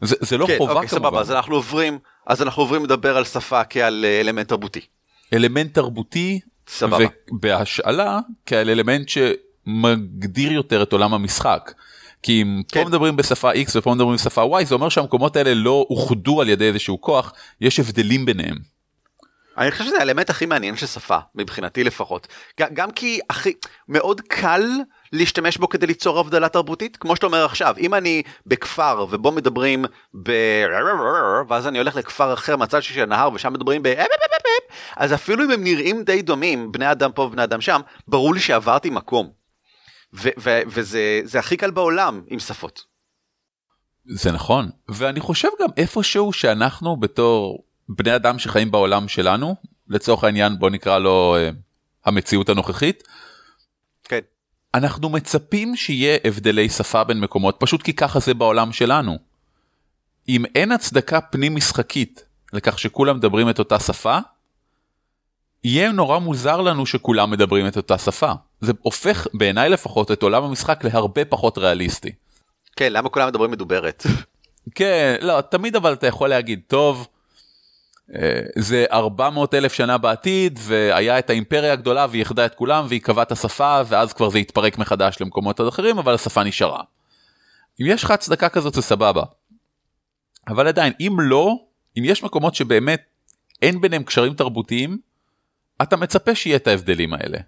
זה, 0.00 0.16
זה 0.20 0.38
לא 0.38 0.46
כן, 0.46 0.54
חובה 0.58 0.72
אוקיי, 0.72 0.88
כמובן. 0.88 1.08
סבבה, 1.08 1.20
אז 1.20 1.30
אנחנו 1.30 1.54
עוברים, 1.54 1.98
אז 2.28 2.42
אנחנו 2.42 2.62
עוברים 2.62 2.84
לדבר 2.84 3.16
על 3.16 3.24
שפה 3.24 3.64
כעל 3.64 4.04
אה, 4.04 4.20
אלמנט 4.20 4.48
תרבותי. 4.48 4.80
אלמנט 5.32 5.74
תרבותי 5.74 6.40
סבבה. 6.68 7.04
ובהשאלה 7.30 8.20
כעל 8.46 8.70
אלמנט 8.70 9.08
שמגדיר 9.08 10.52
יותר 10.52 10.82
את 10.82 10.92
עולם 10.92 11.14
המשחק. 11.14 11.72
כי 12.22 12.42
אם 12.42 12.62
כן. 12.68 12.82
פה 12.82 12.88
מדברים 12.88 13.16
בשפה 13.16 13.52
X 13.52 13.70
ופה 13.74 13.94
מדברים 13.94 14.14
בשפה 14.14 14.60
Y 14.60 14.64
זה 14.64 14.74
אומר 14.74 14.88
שהמקומות 14.88 15.36
האלה 15.36 15.54
לא 15.54 15.86
אוחדו 15.90 16.40
על 16.40 16.48
ידי 16.48 16.68
איזשהו 16.68 17.00
כוח 17.00 17.32
יש 17.60 17.80
הבדלים 17.80 18.26
ביניהם. 18.26 18.56
אני 19.58 19.70
חושב 19.70 19.84
שזה 19.84 19.98
האלמנט 19.98 20.30
הכי 20.30 20.46
מעניין 20.46 20.76
של 20.76 20.86
שפה, 20.86 21.18
מבחינתי 21.34 21.84
לפחות. 21.84 22.26
גם 22.60 22.90
כי 22.90 23.20
הכי, 23.30 23.52
מאוד 23.88 24.20
קל 24.20 24.64
להשתמש 25.12 25.56
בו 25.56 25.68
כדי 25.68 25.86
ליצור 25.86 26.18
הבדלה 26.18 26.48
תרבותית, 26.48 26.96
כמו 26.96 27.16
שאתה 27.16 27.26
אומר 27.26 27.44
עכשיו, 27.44 27.74
אם 27.78 27.94
אני 27.94 28.22
בכפר 28.46 29.06
ובו 29.10 29.32
מדברים 29.32 29.84
ב... 30.22 30.32
ואז 31.48 31.66
אני 31.66 31.78
הולך 31.78 31.96
לכפר 31.96 32.34
אחר 32.34 32.56
מהצד 32.56 32.82
של 32.82 33.02
הנהר 33.02 33.30
ושם 33.34 33.52
מדברים 33.52 33.82
ב... 33.82 33.94
אז 34.96 35.14
אפילו 35.14 35.44
אם 35.44 35.50
הם 35.50 35.64
נראים 35.64 36.02
די 36.02 36.22
דומים, 36.22 36.72
בני 36.72 36.92
אדם 36.92 37.12
פה 37.12 37.22
ובני 37.22 37.44
אדם 37.44 37.60
שם, 37.60 37.80
ברור 38.08 38.34
לי 38.34 38.40
שעברתי 38.40 38.90
מקום. 38.90 39.30
ו- 40.14 40.28
ו- 40.38 40.60
וזה 40.66 41.20
זה 41.24 41.38
הכי 41.38 41.56
קל 41.56 41.70
בעולם 41.70 42.22
עם 42.26 42.38
שפות. 42.38 42.84
זה 44.06 44.32
נכון 44.32 44.70
ואני 44.88 45.20
חושב 45.20 45.48
גם 45.62 45.68
איפשהו 45.76 46.32
שאנחנו 46.32 46.96
בתור 46.96 47.64
בני 47.88 48.16
אדם 48.16 48.38
שחיים 48.38 48.70
בעולם 48.70 49.08
שלנו 49.08 49.54
לצורך 49.88 50.24
העניין 50.24 50.58
בוא 50.58 50.70
נקרא 50.70 50.98
לו 50.98 51.36
אה, 51.36 51.50
המציאות 52.04 52.48
הנוכחית. 52.48 53.02
אנחנו 54.74 55.08
מצפים 55.08 55.76
שיהיה 55.76 56.18
הבדלי 56.24 56.68
שפה 56.68 57.04
בין 57.04 57.20
מקומות 57.20 57.56
פשוט 57.58 57.82
כי 57.82 57.92
ככה 57.92 58.20
זה 58.20 58.34
בעולם 58.34 58.72
שלנו. 58.72 59.18
אם 60.28 60.44
אין 60.54 60.72
הצדקה 60.72 61.20
פנים 61.20 61.54
משחקית 61.56 62.24
לכך 62.52 62.78
שכולם 62.78 63.16
מדברים 63.16 63.50
את 63.50 63.58
אותה 63.58 63.78
שפה, 63.78 64.18
יהיה 65.64 65.92
נורא 65.92 66.18
מוזר 66.18 66.60
לנו 66.60 66.86
שכולם 66.86 67.30
מדברים 67.30 67.66
את 67.66 67.76
אותה 67.76 67.98
שפה. 67.98 68.32
זה 68.60 68.72
הופך 68.82 69.26
בעיניי 69.34 69.68
לפחות 69.68 70.12
את 70.12 70.22
עולם 70.22 70.44
המשחק 70.44 70.84
להרבה 70.84 71.24
פחות 71.24 71.58
ריאליסטי. 71.58 72.12
כן, 72.76 72.92
למה 72.92 73.08
כולם 73.08 73.28
מדברים 73.28 73.50
מדוברת? 73.50 74.06
כן, 74.74 75.16
לא, 75.20 75.40
תמיד 75.40 75.76
אבל 75.76 75.92
אתה 75.92 76.06
יכול 76.06 76.28
להגיד, 76.28 76.60
טוב, 76.66 77.08
זה 78.58 78.84
400 78.92 79.54
אלף 79.54 79.72
שנה 79.72 79.98
בעתיד, 79.98 80.58
והיה 80.62 81.18
את 81.18 81.30
האימפריה 81.30 81.72
הגדולה 81.72 82.06
והיא 82.10 82.20
איחדה 82.20 82.46
את 82.46 82.54
כולם 82.54 82.86
והיא 82.88 83.00
קבעה 83.00 83.22
את 83.22 83.32
השפה, 83.32 83.80
ואז 83.86 84.12
כבר 84.12 84.28
זה 84.30 84.38
התפרק 84.38 84.78
מחדש 84.78 85.16
למקומות 85.20 85.60
אחרים, 85.60 85.98
אבל 85.98 86.14
השפה 86.14 86.44
נשארה. 86.44 86.82
אם 87.80 87.86
יש 87.88 88.04
לך 88.04 88.10
הצדקה 88.10 88.48
כזאת 88.48 88.74
זה 88.74 88.82
סבבה. 88.82 89.22
אבל 90.48 90.66
עדיין, 90.66 90.92
אם 91.00 91.16
לא, 91.20 91.54
אם 91.98 92.02
יש 92.04 92.22
מקומות 92.22 92.54
שבאמת 92.54 93.02
אין 93.62 93.80
ביניהם 93.80 94.02
קשרים 94.02 94.34
תרבותיים, 94.34 94.98
אתה 95.82 95.96
מצפה 95.96 96.34
שיהיה 96.34 96.56
את 96.56 96.66
ההבדלים 96.66 97.14
האלה. 97.14 97.38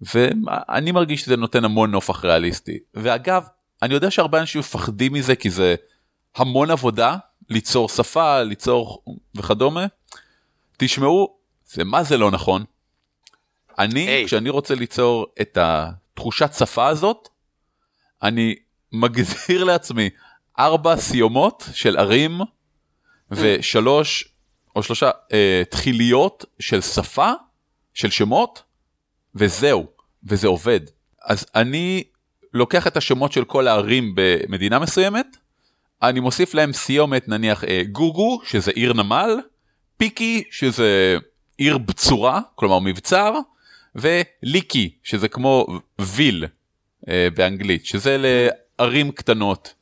ואני 0.00 0.92
מרגיש 0.92 1.22
שזה 1.22 1.36
נותן 1.36 1.64
המון 1.64 1.90
נופח 1.90 2.24
ריאליסטי. 2.24 2.78
ואגב, 2.94 3.46
אני 3.82 3.94
יודע 3.94 4.10
שהרבה 4.10 4.40
אנשים 4.40 4.58
מפחדים 4.58 5.12
מזה 5.12 5.36
כי 5.36 5.50
זה 5.50 5.74
המון 6.36 6.70
עבודה 6.70 7.16
ליצור 7.48 7.88
שפה, 7.88 8.42
ליצור 8.42 9.04
וכדומה. 9.34 9.86
תשמעו, 10.76 11.36
זה 11.66 11.84
מה 11.84 12.02
זה 12.02 12.18
לא 12.18 12.30
נכון. 12.30 12.64
אני, 13.78 14.08
היי. 14.08 14.26
כשאני 14.26 14.50
רוצה 14.50 14.74
ליצור 14.74 15.26
את 15.40 15.58
התחושת 15.60 16.50
שפה 16.58 16.86
הזאת, 16.86 17.28
אני 18.22 18.54
מגדיר 18.92 19.64
לעצמי 19.64 20.10
ארבע 20.58 20.96
סיומות 20.96 21.68
של 21.72 21.96
ערים 21.96 22.40
ושלוש 23.30 24.28
או 24.76 24.82
שלושה 24.82 25.10
אה, 25.32 25.62
תחיליות 25.70 26.44
של 26.58 26.80
שפה, 26.80 27.32
של 27.94 28.10
שמות, 28.10 28.62
וזהו, 29.34 29.86
וזה 30.24 30.46
עובד. 30.46 30.80
אז 31.22 31.46
אני 31.54 32.04
לוקח 32.52 32.86
את 32.86 32.96
השמות 32.96 33.32
של 33.32 33.44
כל 33.44 33.68
הערים 33.68 34.12
במדינה 34.14 34.78
מסוימת, 34.78 35.36
אני 36.02 36.20
מוסיף 36.20 36.54
להם 36.54 36.72
סיומת 36.72 37.28
נניח 37.28 37.64
אה, 37.64 37.82
גוגו 37.92 38.40
שזה 38.44 38.70
עיר 38.70 38.92
נמל, 38.92 39.40
פיקי 39.96 40.44
שזה 40.50 41.16
עיר 41.58 41.78
בצורה, 41.78 42.40
כלומר 42.54 42.78
מבצר, 42.78 43.34
וליקי 43.94 44.90
שזה 45.02 45.28
כמו 45.28 45.66
ויל 46.00 46.46
אה, 47.08 47.28
באנגלית, 47.34 47.86
שזה 47.86 48.16
לערים 48.18 49.12
קטנות. 49.12 49.74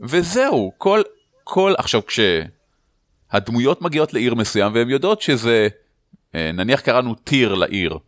וזהו, 0.00 0.72
כל, 0.78 1.02
כל, 1.44 1.74
עכשיו 1.78 2.00
כשהדמויות 2.06 3.82
מגיעות 3.82 4.12
לעיר 4.12 4.34
מסוים 4.34 4.74
והן 4.74 4.90
יודעות 4.90 5.22
שזה, 5.22 5.68
אה, 6.34 6.52
נניח 6.52 6.80
קראנו 6.80 7.14
טיר 7.14 7.54
לעיר, 7.54 7.98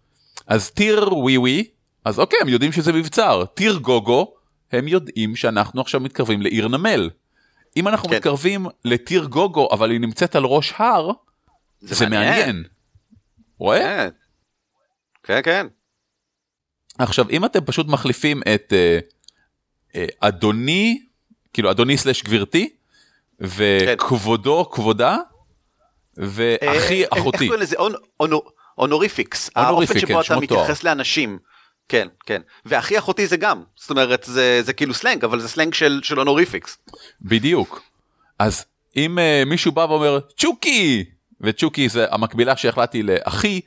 אז 0.47 0.71
טיר 0.71 1.15
ווי 1.15 1.37
ווי, 1.37 1.65
אז 2.05 2.19
אוקיי, 2.19 2.39
הם 2.43 2.49
יודעים 2.49 2.73
שזה 2.73 2.93
מבצר. 2.93 3.45
טיר 3.55 3.77
גוגו, 3.77 4.35
הם 4.73 4.89
יודעים 4.89 5.37
שאנחנו 5.37 5.81
עכשיו 5.81 6.01
מתקרבים 6.01 6.43
לעיר 6.43 6.69
נמל. 6.69 7.11
אם 7.77 7.89
אנחנו 7.89 8.09
כן. 8.09 8.17
מתקרבים 8.17 8.67
לטירגוגו, 8.85 9.69
אבל 9.73 9.91
היא 9.91 10.01
נמצאת 10.01 10.37
על 10.37 10.45
ראש 10.45 10.73
הר, 10.77 11.11
זה, 11.81 11.95
זה 11.95 12.05
מעניין. 12.07 12.29
מעניין. 12.31 12.65
רואה? 13.59 14.09
כן, 14.09 14.11
כן, 15.23 15.41
כן. 15.45 15.67
עכשיו, 16.99 17.31
אם 17.31 17.45
אתם 17.45 17.65
פשוט 17.65 17.87
מחליפים 17.87 18.43
את 18.55 18.73
אה, 18.73 18.99
אה, 19.95 20.07
אדוני, 20.21 21.03
כאילו 21.53 21.71
אדוני 21.71 21.97
slash 21.99 22.23
גברתי, 22.23 22.69
וכבודו 23.41 24.71
כבודה, 24.71 25.17
ואחי 26.17 26.55
אה, 26.65 27.01
איך 27.01 27.09
אחותי. 27.13 27.39
קוראים 27.47 27.63
לזה? 27.63 27.77
hon- 27.77 27.97
hono- 28.21 28.43
honorifics. 28.79 29.51
honorific, 29.57 29.97
האופן 29.97 30.07
כן, 30.07 30.23
שבו 30.23 30.35
אתה. 30.35 30.41
מתייחס 30.41 30.83
לאנשים. 30.85 31.39
כן, 31.89 32.09
כן. 32.27 32.43
ואחי 32.65 32.99
אחותי 32.99 33.27
זה 33.27 33.37
גם. 33.37 33.63
זאת 33.77 33.91
אומרת, 33.91 34.25
זה 34.25 34.63
זה 34.63 34.73
כאילו 34.73 34.95
סלנג, 34.95 35.25
אבל 35.25 35.41
זה 35.41 35.49
סלנג 35.49 35.75
של 35.75 36.01
של 36.03 36.19
honorifics. 36.19 36.79
בדיוק. 37.23 37.83
אז 38.39 38.65
אם 38.97 39.19
uh, 39.19 39.49
מישהו 39.49 39.73
בא 39.73 39.81
ואומר 39.81 40.19
צ'וקי 40.37 41.05
וצ'וקי 41.41 41.89
זה 41.89 42.07
המקבילה 42.11 42.57
שהחלטתי 42.57 43.03
לאחי 43.03 43.61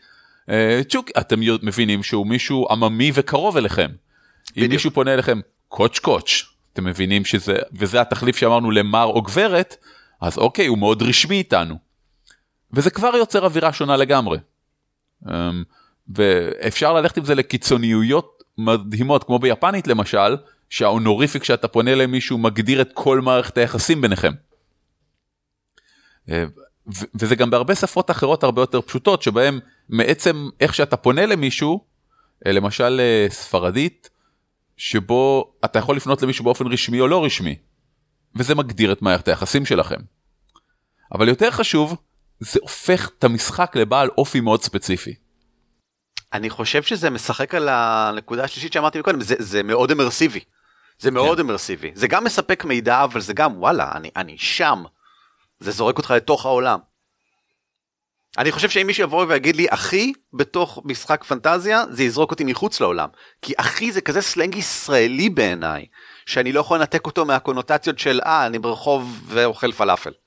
uh, 0.45 0.51
צ'וקי 0.89 1.13
אתם 1.17 1.39
מבינים 1.62 2.03
שהוא 2.03 2.27
מישהו 2.27 2.67
עממי 2.69 3.12
וקרוב 3.13 3.57
אליכם. 3.57 3.89
אם 3.91 4.55
בדיוק. 4.55 4.72
מישהו 4.72 4.91
פונה 4.91 5.13
אליכם 5.13 5.39
קוץ' 5.67 6.00
קוץ' 6.00 6.55
אתם 6.74 6.84
מבינים 6.84 7.25
שזה 7.25 7.55
וזה 7.74 8.01
התחליף 8.01 8.38
שאמרנו 8.38 8.72
למר 8.72 9.05
או 9.05 9.22
גברת 9.22 9.75
אז 10.22 10.38
אוקיי 10.38 10.67
הוא 10.67 10.77
מאוד 10.77 11.01
רשמי 11.01 11.38
איתנו. 11.38 11.75
וזה 12.74 12.89
כבר 12.89 13.15
יוצר 13.15 13.45
אווירה 13.45 13.74
שונה 13.74 13.98
לגמרי. 13.98 14.38
Um, 15.25 15.29
ואפשר 16.07 16.93
ללכת 16.93 17.17
עם 17.17 17.25
זה 17.25 17.35
לקיצוניויות 17.35 18.43
מדהימות 18.57 19.24
כמו 19.24 19.39
ביפנית 19.39 19.88
למשל 19.88 20.38
שהאונוריפיק 20.69 21.43
שאתה 21.43 21.67
פונה 21.67 21.95
למישהו 21.95 22.38
מגדיר 22.38 22.81
את 22.81 22.89
כל 22.93 23.21
מערכת 23.21 23.57
היחסים 23.57 24.01
ביניכם. 24.01 24.31
אה, 26.29 26.45
וזה 27.15 27.35
גם 27.35 27.50
בהרבה 27.50 27.75
שפות 27.75 28.12
אחרות 28.12 28.43
הרבה 28.43 28.62
יותר 28.62 28.81
פשוטות 28.81 29.21
שבהם 29.21 29.59
מעצם 29.89 30.50
איך 30.59 30.75
שאתה 30.75 30.97
פונה 30.97 31.25
למישהו 31.25 31.85
אה, 32.45 32.51
למשל 32.51 33.00
אה, 33.00 33.27
ספרדית 33.29 34.09
שבו 34.77 35.53
אתה 35.65 35.79
יכול 35.79 35.95
לפנות 35.95 36.21
למישהו 36.21 36.45
באופן 36.45 36.67
רשמי 36.67 37.00
או 37.00 37.07
לא 37.07 37.25
רשמי 37.25 37.55
וזה 38.35 38.55
מגדיר 38.55 38.91
את 38.91 39.01
מערכת 39.01 39.27
היחסים 39.27 39.65
שלכם. 39.65 40.00
אבל 41.13 41.29
יותר 41.29 41.51
חשוב 41.51 41.95
זה 42.39 42.59
הופך 42.62 43.09
את 43.19 43.24
המשחק 43.24 43.75
לבעל 43.75 44.09
אופי 44.17 44.39
מאוד 44.39 44.63
ספציפי. 44.63 45.25
אני 46.34 46.50
חושב 46.50 46.84
שזה 46.84 47.10
משחק 47.10 47.55
על 47.55 47.70
הנקודה 47.70 48.44
השלישית 48.44 48.74
שאמרתי 48.74 49.00
מקודם, 49.00 49.22
זה, 49.22 49.36
זה 49.39 49.63
מאוד 49.63 49.91
אמרסיבי. 49.91 50.39
זה 51.00 51.12
מאוד 51.12 51.38
כן. 51.38 51.44
אמרסיבי. 51.44 51.91
זה 51.96 52.08
גם 52.08 52.24
מספק 52.24 52.65
מידע, 52.65 53.03
אבל 53.03 53.22
זה 53.22 53.34
גם, 53.34 53.58
וואלה, 53.58 53.91
אני, 53.96 54.10
אני 54.15 54.38
שם. 54.38 54.84
זה 55.60 55.72
זורק 55.72 55.98
אותך 55.98 56.12
לתוך 56.12 56.46
העולם. 56.46 56.79
אני 58.38 58.51
חושב 58.51 58.70
שאם 58.70 58.88
מישהו 58.88 59.03
יבוא 59.03 59.25
ויגיד 59.29 59.55
לי 59.55 59.65
אחי 59.70 60.13
בתוך 60.34 60.79
משחק 60.86 61.24
פנטזיה, 61.24 61.84
זה 61.89 62.03
יזרוק 62.03 62.32
אותי 62.32 62.44
מחוץ 62.44 62.82
לעולם. 62.82 63.10
כי 63.41 63.53
אחי 63.58 63.91
זה 63.91 64.01
כזה 64.01 64.22
סלנג 64.22 64.55
ישראלי 64.55 65.29
בעיניי, 65.29 65.86
שאני 66.25 66.51
לא 66.51 66.60
יכול 66.60 66.79
לנתק 66.79 67.05
אותו 67.05 67.25
מהקונוטציות 67.25 68.00
של 68.00 68.20
אה, 68.25 68.46
אני 68.46 68.60
ברחוב 68.60 69.24
ואוכל 69.27 69.72
פלאפל. 69.72 70.12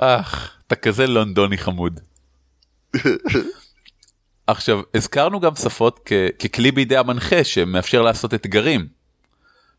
אך, 0.00 0.56
אתה 0.66 0.76
כזה 0.76 1.06
לונדוני 1.06 1.58
חמוד. 1.58 2.00
עכשיו, 4.46 4.80
הזכרנו 4.94 5.40
גם 5.40 5.54
שפות 5.54 6.00
כ- 6.04 6.44
ככלי 6.44 6.72
בידי 6.72 6.96
המנחה 6.96 7.44
שמאפשר 7.44 8.02
לעשות 8.02 8.34
אתגרים. 8.34 8.88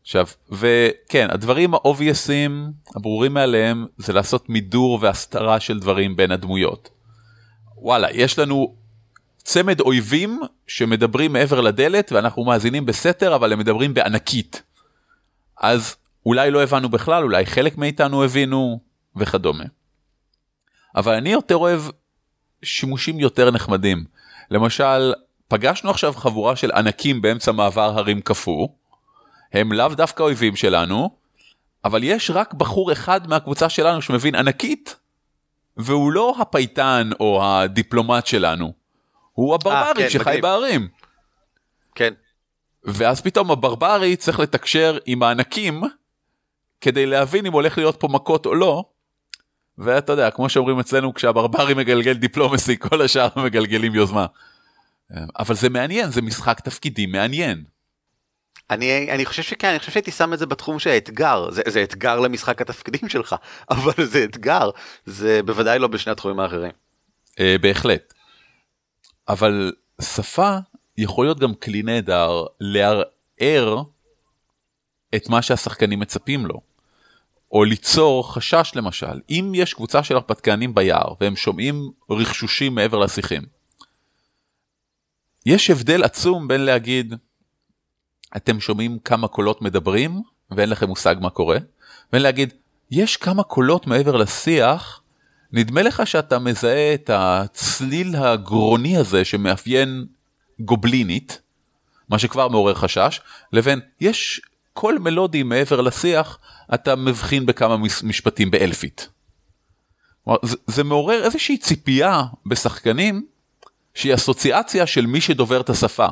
עכשיו, 0.02 0.26
וכן, 0.50 1.28
הדברים 1.30 1.74
האובייסים, 1.74 2.72
הברורים 2.96 3.34
מעליהם, 3.34 3.86
זה 3.96 4.12
לעשות 4.12 4.48
מידור 4.48 4.98
והסתרה 5.02 5.60
של 5.60 5.78
דברים 5.80 6.16
בין 6.16 6.30
הדמויות. 6.30 6.90
וואלה, 7.76 8.08
יש 8.12 8.38
לנו 8.38 8.74
צמד 9.38 9.80
אויבים 9.80 10.40
שמדברים 10.66 11.32
מעבר 11.32 11.60
לדלת 11.60 12.12
ואנחנו 12.12 12.44
מאזינים 12.44 12.86
בסתר, 12.86 13.34
אבל 13.34 13.52
הם 13.52 13.58
מדברים 13.58 13.94
בענקית. 13.94 14.62
אז 15.60 15.96
אולי 16.26 16.50
לא 16.50 16.62
הבנו 16.62 16.88
בכלל, 16.88 17.22
אולי 17.22 17.46
חלק 17.46 17.78
מאיתנו 17.78 18.24
הבינו 18.24 18.80
וכדומה. 19.16 19.64
אבל 20.96 21.14
אני 21.14 21.32
יותר 21.32 21.56
אוהב 21.56 21.82
שימושים 22.64 23.20
יותר 23.20 23.50
נחמדים. 23.50 24.04
למשל, 24.50 25.12
פגשנו 25.48 25.90
עכשיו 25.90 26.12
חבורה 26.12 26.56
של 26.56 26.72
ענקים 26.72 27.22
באמצע 27.22 27.52
מעבר 27.52 27.98
הרים 27.98 28.20
קפוא, 28.20 28.68
הם 29.52 29.72
לאו 29.72 29.88
דווקא 29.88 30.22
אויבים 30.22 30.56
שלנו, 30.56 31.10
אבל 31.84 32.04
יש 32.04 32.30
רק 32.30 32.54
בחור 32.54 32.92
אחד 32.92 33.28
מהקבוצה 33.28 33.68
שלנו 33.68 34.02
שמבין 34.02 34.34
ענקית, 34.34 34.96
והוא 35.76 36.12
לא 36.12 36.34
הפייטן 36.40 37.10
או 37.20 37.44
הדיפלומט 37.44 38.26
שלנו, 38.26 38.72
הוא 39.32 39.54
הברברי 39.54 40.02
כן, 40.02 40.10
שחי 40.10 40.24
מגניב. 40.24 40.42
בערים. 40.42 40.88
כן. 41.94 42.14
ואז 42.84 43.20
פתאום 43.20 43.50
הברברי 43.50 44.16
צריך 44.16 44.40
לתקשר 44.40 44.98
עם 45.06 45.22
הענקים 45.22 45.82
כדי 46.80 47.06
להבין 47.06 47.46
אם 47.46 47.52
הולך 47.52 47.78
להיות 47.78 48.00
פה 48.00 48.08
מכות 48.08 48.46
או 48.46 48.54
לא. 48.54 48.84
ואתה 49.78 50.12
יודע, 50.12 50.30
כמו 50.30 50.48
שאומרים 50.48 50.78
אצלנו, 50.78 51.14
כשהברברי 51.14 51.74
מגלגל 51.74 52.12
דיפלומסי, 52.12 52.78
כל 52.78 53.02
השאר 53.02 53.28
מגלגלים 53.36 53.94
יוזמה. 53.94 54.26
אבל 55.38 55.54
זה 55.54 55.68
מעניין, 55.68 56.10
זה 56.10 56.22
משחק 56.22 56.60
תפקידים 56.60 57.12
מעניין. 57.12 57.64
אני, 58.70 59.10
אני 59.10 59.24
חושב 59.24 59.42
שכן, 59.42 59.68
אני 59.68 59.78
חושב 59.78 59.92
שהייתי 59.92 60.10
שם 60.10 60.32
את 60.32 60.38
זה 60.38 60.46
בתחום 60.46 60.78
של 60.78 60.90
האתגר, 60.90 61.50
זה, 61.50 61.62
זה 61.68 61.82
אתגר 61.82 62.20
למשחק 62.20 62.60
התפקידים 62.62 63.08
שלך, 63.08 63.34
אבל 63.70 64.04
זה 64.04 64.24
אתגר, 64.24 64.70
זה 65.06 65.40
בוודאי 65.44 65.78
לא 65.78 65.88
בשני 65.88 66.12
התחומים 66.12 66.40
האחרים. 66.40 66.70
אה, 67.40 67.56
בהחלט. 67.60 68.14
אבל 69.28 69.72
שפה 70.02 70.56
יכול 70.98 71.26
להיות 71.26 71.38
גם 71.38 71.54
כלי 71.54 71.82
נהדר 71.82 72.44
לערער 72.60 73.82
את 75.14 75.28
מה 75.28 75.42
שהשחקנים 75.42 76.00
מצפים 76.00 76.46
לו. 76.46 76.60
או 77.54 77.64
ליצור 77.64 78.34
חשש 78.34 78.72
למשל, 78.74 79.20
אם 79.30 79.52
יש 79.54 79.74
קבוצה 79.74 80.02
של 80.02 80.16
הרפתקנים 80.16 80.74
ביער 80.74 81.14
והם 81.20 81.36
שומעים 81.36 81.90
רכשושים 82.10 82.74
מעבר 82.74 82.98
לשיחים. 82.98 83.42
יש 85.46 85.70
הבדל 85.70 86.04
עצום 86.04 86.48
בין 86.48 86.60
להגיד 86.60 87.14
אתם 88.36 88.60
שומעים 88.60 88.98
כמה 88.98 89.28
קולות 89.28 89.62
מדברים 89.62 90.22
ואין 90.50 90.68
לכם 90.68 90.88
מושג 90.88 91.16
מה 91.20 91.30
קורה, 91.30 91.58
ובין 92.08 92.22
להגיד 92.22 92.54
יש 92.90 93.16
כמה 93.16 93.42
קולות 93.42 93.86
מעבר 93.86 94.16
לשיח, 94.16 95.00
נדמה 95.52 95.82
לך 95.82 96.06
שאתה 96.06 96.38
מזהה 96.38 96.94
את 96.94 97.10
הצליל 97.12 98.16
הגרוני 98.16 98.96
הזה 98.96 99.24
שמאפיין 99.24 100.06
גובלינית, 100.60 101.40
מה 102.08 102.18
שכבר 102.18 102.48
מעורר 102.48 102.74
חשש, 102.74 103.20
לבין 103.52 103.80
יש 104.00 104.40
קול 104.74 104.98
מלודי 104.98 105.42
מעבר 105.42 105.80
לשיח, 105.80 106.38
אתה 106.74 106.96
מבחין 106.96 107.46
בכמה 107.46 107.76
מש- 107.76 108.02
משפטים 108.02 108.50
באלפית. 108.50 109.08
זה, 110.42 110.56
זה 110.66 110.84
מעורר 110.84 111.24
איזושהי 111.24 111.58
ציפייה 111.58 112.22
בשחקנים 112.46 113.26
שהיא 113.94 114.14
אסוציאציה 114.14 114.86
של 114.86 115.06
מי 115.06 115.20
שדובר 115.20 115.60
את 115.60 115.70
השפה. 115.70 116.06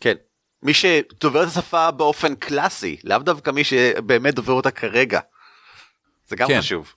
כן. 0.00 0.14
מי 0.62 0.74
שדובר 0.74 1.42
את 1.42 1.48
השפה 1.48 1.90
באופן 1.90 2.34
קלאסי, 2.34 2.96
לאו 3.04 3.18
דווקא 3.18 3.50
מי 3.50 3.64
שבאמת 3.64 4.34
דובר 4.34 4.52
אותה 4.52 4.70
כרגע. 4.70 5.20
זה 6.28 6.36
גם 6.36 6.48
כן. 6.48 6.58
חשוב. 6.58 6.92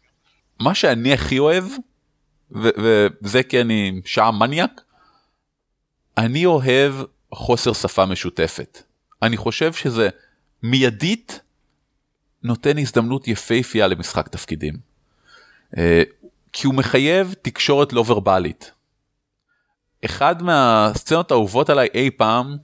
מה 0.60 0.76
שאני 0.76 1.14
הכי 1.14 1.40
אוהב, 1.40 1.64
וזה 2.52 3.44
כי 3.44 3.62
אני 3.62 4.02
שעם 4.06 4.40
מניאק, 4.40 4.82
אני 6.18 6.46
אוהב 6.46 6.96
חוסר 7.34 7.74
שפה 7.74 8.06
משותפת. 8.06 8.84
אני 9.22 9.38
חושב 9.38 9.74
שזה 9.74 10.10
מיידית 10.64 11.40
נותן 12.44 12.78
הזדמנות 12.78 13.28
יפהפייה 13.28 13.88
למשחק 13.88 14.28
תפקידים. 14.28 14.74
אה, 15.78 16.04
כי 16.54 16.68
הוא 16.68 16.76
מחייב 16.76 17.36
תקשורת 17.42 17.94
לא 17.94 18.04
ורבלית. 18.08 18.72
אחד 20.06 20.44
מהסצנות 20.44 21.32
האהובות 21.32 21.70
עליי 21.70 21.88
אי 21.94 22.10
פעם, 22.12 22.58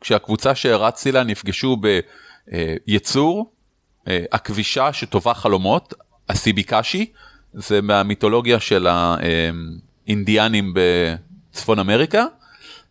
כשהקבוצה 0.00 0.54
שהרצתי 0.54 1.12
לה 1.12 1.24
נפגשו 1.24 1.76
ביצור, 2.86 3.52
אה, 4.08 4.24
הכבישה 4.32 4.92
שטובה 4.92 5.34
חלומות, 5.34 5.94
הסיביקשי, 6.28 7.12
זה 7.52 7.82
מהמיתולוגיה 7.82 8.60
של 8.60 8.86
האינדיאנים 8.86 10.74
בצפון 10.74 11.78
אמריקה, 11.78 12.24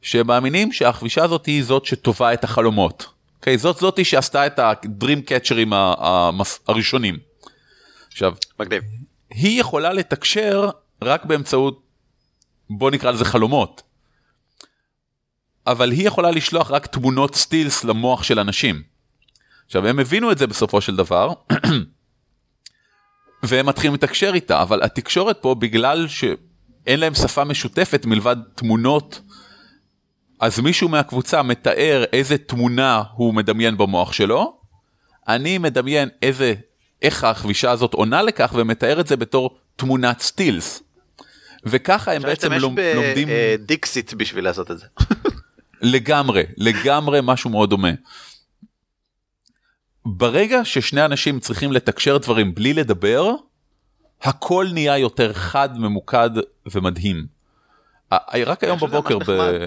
שמאמינים 0.02 0.72
שהכבישה 0.72 1.24
הזאת 1.24 1.46
היא 1.46 1.64
זאת 1.64 1.86
שטובה 1.86 2.34
את 2.34 2.44
החלומות. 2.44 3.14
Okay, 3.44 3.58
זאת 3.58 3.78
זאתי 3.78 4.06
שעשתה 4.06 4.48
את 4.48 4.60
הדרים 4.60 5.22
קצ'רים 5.22 5.74
הראשונים. 6.68 7.18
עכשיו, 8.12 8.34
מגניב. 8.60 8.84
היא 9.30 9.60
יכולה 9.60 9.94
לתקשר 9.94 10.70
רק 11.02 11.26
באמצעות, 11.26 11.84
בוא 12.70 12.92
נקרא 12.92 13.12
לזה 13.12 13.26
חלומות. 13.26 13.82
אבל 15.68 15.92
היא 15.92 16.08
יכולה 16.08 16.32
לשלוח 16.32 16.72
רק 16.72 16.88
תמונות 16.88 17.36
סטילס 17.36 17.84
למוח 17.84 18.24
של 18.24 18.40
אנשים. 18.40 18.84
עכשיו 19.66 19.88
הם 19.88 20.00
הבינו 20.00 20.32
את 20.32 20.38
זה 20.38 20.48
בסופו 20.48 20.82
של 20.82 20.96
דבר, 20.96 21.34
והם 23.44 23.66
מתחילים 23.66 23.94
לתקשר 23.94 24.32
איתה, 24.34 24.62
אבל 24.62 24.84
התקשורת 24.84 25.38
פה 25.42 25.56
בגלל 25.56 26.08
שאין 26.08 27.00
להם 27.00 27.16
שפה 27.16 27.44
משותפת 27.44 28.06
מלבד 28.06 28.36
תמונות, 28.56 29.22
אז 30.44 30.60
מישהו 30.60 30.90
מהקבוצה 30.90 31.44
מתאר 31.44 32.04
איזה 32.14 32.38
תמונה 32.38 33.04
הוא 33.16 33.34
מדמיין 33.34 33.78
במוח 33.78 34.14
שלו, 34.14 34.58
אני 35.28 35.58
מדמיין 35.58 36.10
איזה, 36.22 36.54
איך 37.02 37.24
הכבישה 37.24 37.72
הזאת 37.72 37.94
עונה 37.94 38.22
לכך 38.22 38.54
ומתאר 38.56 39.00
את 39.00 39.08
זה 39.08 39.18
בתור 39.18 39.58
תמונת 39.76 40.20
סטילס. 40.20 40.84
וככה 41.66 42.12
הם 42.12 42.18
אפשר 42.18 42.28
בעצם 42.28 42.52
להשתמש 42.52 42.64
לומד, 42.64 42.94
לומדים 42.96 43.28
בדיקסיט 43.32 44.14
בשביל 44.14 44.44
לעשות 44.44 44.72
את 44.72 44.80
זה. 44.80 44.86
לגמרי, 45.94 46.44
לגמרי 46.58 47.20
משהו 47.24 47.50
מאוד 47.50 47.70
דומה. 47.70 47.92
ברגע 50.06 50.66
ששני 50.66 51.06
אנשים 51.06 51.40
צריכים 51.40 51.72
לתקשר 51.72 52.18
דברים 52.18 52.56
בלי 52.56 52.74
לדבר, 52.74 53.32
הכל 54.22 54.68
נהיה 54.74 54.98
יותר 54.98 55.34
חד, 55.34 55.78
ממוקד 55.78 56.30
ומדהים. 56.66 57.26
רק 58.46 58.64
היום 58.64 58.80
בבוקר, 58.80 59.18
ב... 59.28 59.66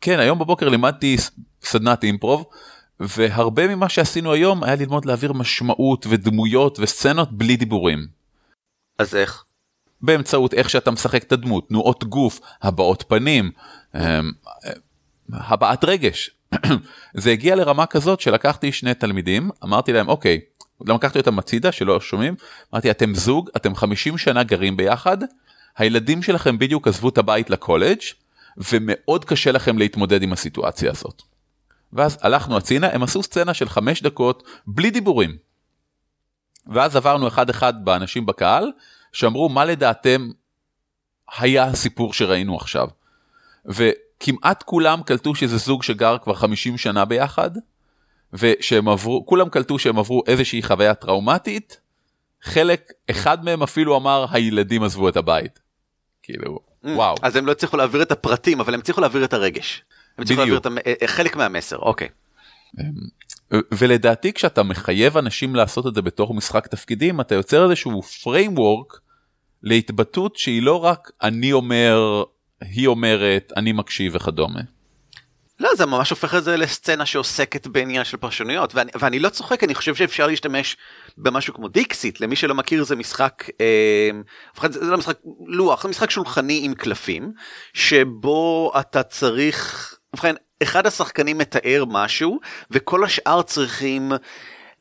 כן, 0.00 0.20
היום 0.20 0.38
בבוקר 0.38 0.68
לימדתי 0.68 1.16
סדנת 1.62 2.04
אימפרוב, 2.04 2.44
והרבה 3.00 3.68
ממה 3.68 3.88
שעשינו 3.88 4.32
היום 4.32 4.64
היה 4.64 4.76
ללמוד 4.76 5.04
להעביר 5.04 5.32
משמעות 5.32 6.06
ודמויות 6.10 6.78
וסצנות 6.80 7.32
בלי 7.32 7.56
דיבורים. 7.56 8.06
אז 8.98 9.14
איך? 9.14 9.44
באמצעות 10.02 10.54
איך 10.54 10.70
שאתה 10.70 10.90
משחק 10.90 11.22
את 11.22 11.32
הדמות, 11.32 11.68
תנועות 11.68 12.04
גוף, 12.04 12.40
הבעות 12.62 13.04
פנים, 13.08 13.50
אמ, 13.94 14.00
הבעת 15.32 15.84
רגש. 15.84 16.30
זה 17.14 17.30
הגיע 17.30 17.56
לרמה 17.56 17.86
כזאת 17.86 18.20
שלקחתי 18.20 18.72
שני 18.72 18.94
תלמידים, 18.94 19.50
אמרתי 19.64 19.92
להם 19.92 20.08
אוקיי, 20.08 20.40
גם 20.84 20.94
לקחתי 20.94 21.18
אותם 21.18 21.38
הצידה 21.38 21.72
שלא 21.72 22.00
שומעים, 22.00 22.34
אמרתי 22.74 22.90
אתם 22.90 23.14
זוג, 23.14 23.50
אתם 23.56 23.74
50 23.74 24.18
שנה 24.18 24.42
גרים 24.42 24.76
ביחד, 24.76 25.18
הילדים 25.76 26.22
שלכם 26.22 26.58
בדיוק 26.58 26.88
עזבו 26.88 27.08
את 27.08 27.18
הבית 27.18 27.50
לקולג' 27.50 28.00
ומאוד 28.56 29.24
קשה 29.24 29.52
לכם 29.52 29.78
להתמודד 29.78 30.22
עם 30.22 30.32
הסיטואציה 30.32 30.90
הזאת. 30.90 31.22
ואז 31.92 32.18
הלכנו 32.22 32.56
הצינה, 32.56 32.88
הם 32.92 33.02
עשו 33.02 33.22
סצנה 33.22 33.54
של 33.54 33.68
חמש 33.68 34.02
דקות 34.02 34.42
בלי 34.66 34.90
דיבורים. 34.90 35.36
ואז 36.66 36.96
עברנו 36.96 37.28
אחד 37.28 37.50
אחד 37.50 37.84
באנשים 37.84 38.26
בקהל, 38.26 38.72
שאמרו 39.12 39.48
מה 39.48 39.64
לדעתם 39.64 40.30
היה 41.38 41.64
הסיפור 41.64 42.12
שראינו 42.12 42.56
עכשיו. 42.56 42.88
וכמעט 43.66 44.62
כולם 44.62 45.02
קלטו 45.02 45.34
שזה 45.34 45.56
זוג 45.56 45.82
שגר 45.82 46.18
כבר 46.18 46.34
50 46.34 46.78
שנה 46.78 47.04
ביחד, 47.04 47.50
ושהם 48.32 48.88
עברו, 48.88 49.26
כולם 49.26 49.48
קלטו 49.48 49.78
שהם 49.78 49.98
עברו 49.98 50.22
איזושהי 50.26 50.62
חוויה 50.62 50.94
טראומטית, 50.94 51.80
חלק, 52.42 52.92
אחד 53.10 53.44
מהם 53.44 53.62
אפילו 53.62 53.96
אמר 53.96 54.26
הילדים 54.30 54.82
עזבו 54.82 55.08
את 55.08 55.16
הבית. 55.16 55.60
כאילו, 56.22 56.58
וואו. 56.84 57.14
אז 57.22 57.36
הם 57.36 57.46
לא 57.46 57.52
הצליחו 57.52 57.76
להעביר 57.76 58.02
את 58.02 58.12
הפרטים, 58.12 58.60
אבל 58.60 58.74
הם 58.74 58.80
הצליחו 58.80 59.00
להעביר 59.00 59.24
את 59.24 59.32
הרגש. 59.32 59.82
הם 60.18 60.22
הצליחו 60.22 60.40
להעביר. 60.40 60.58
את 60.58 60.66
המ- 60.66 60.78
אה, 60.78 61.06
חלק 61.06 61.36
מהמסר, 61.36 61.76
אוקיי. 61.78 62.08
ולדעתי 63.74 64.32
כשאתה 64.32 64.62
מחייב 64.62 65.16
אנשים 65.16 65.54
לעשות 65.54 65.86
את 65.86 65.94
זה 65.94 66.02
בתוך 66.02 66.30
משחק 66.34 66.66
תפקידים 66.66 67.20
אתה 67.20 67.34
יוצר 67.34 67.64
איזשהו 67.64 68.00
framework 68.22 68.98
להתבטאות 69.62 70.36
שהיא 70.36 70.62
לא 70.62 70.84
רק 70.84 71.10
אני 71.22 71.52
אומר 71.52 72.22
היא 72.60 72.86
אומרת 72.86 73.52
אני 73.56 73.72
מקשיב 73.72 74.12
וכדומה. 74.16 74.60
לא 75.60 75.74
זה 75.74 75.86
ממש 75.86 76.10
הופך 76.10 76.34
את 76.34 76.44
זה 76.44 76.56
לסצנה 76.56 77.06
שעוסקת 77.06 77.66
בעניין 77.66 78.04
של 78.04 78.16
פרשנויות 78.16 78.74
ואני, 78.74 78.90
ואני 78.94 79.18
לא 79.18 79.28
צוחק 79.28 79.64
אני 79.64 79.74
חושב 79.74 79.94
שאפשר 79.94 80.26
להשתמש 80.26 80.76
במשהו 81.18 81.54
כמו 81.54 81.68
דיקסיט 81.68 82.20
למי 82.20 82.36
שלא 82.36 82.54
מכיר 82.54 82.84
זה 82.84 82.96
משחק 82.96 83.44
אה, 83.60 84.10
זה 84.70 84.90
לא 84.90 84.98
משחק 84.98 85.18
לוח 85.46 85.82
זה 85.82 85.88
משחק 85.88 86.10
שולחני 86.10 86.60
עם 86.64 86.74
קלפים 86.74 87.32
שבו 87.74 88.72
אתה 88.80 89.02
צריך 89.02 89.94
ובכן 90.14 90.34
אחד 90.62 90.86
השחקנים 90.86 91.38
מתאר 91.38 91.84
משהו 91.88 92.40
וכל 92.70 93.04
השאר 93.04 93.42
צריכים 93.42 94.12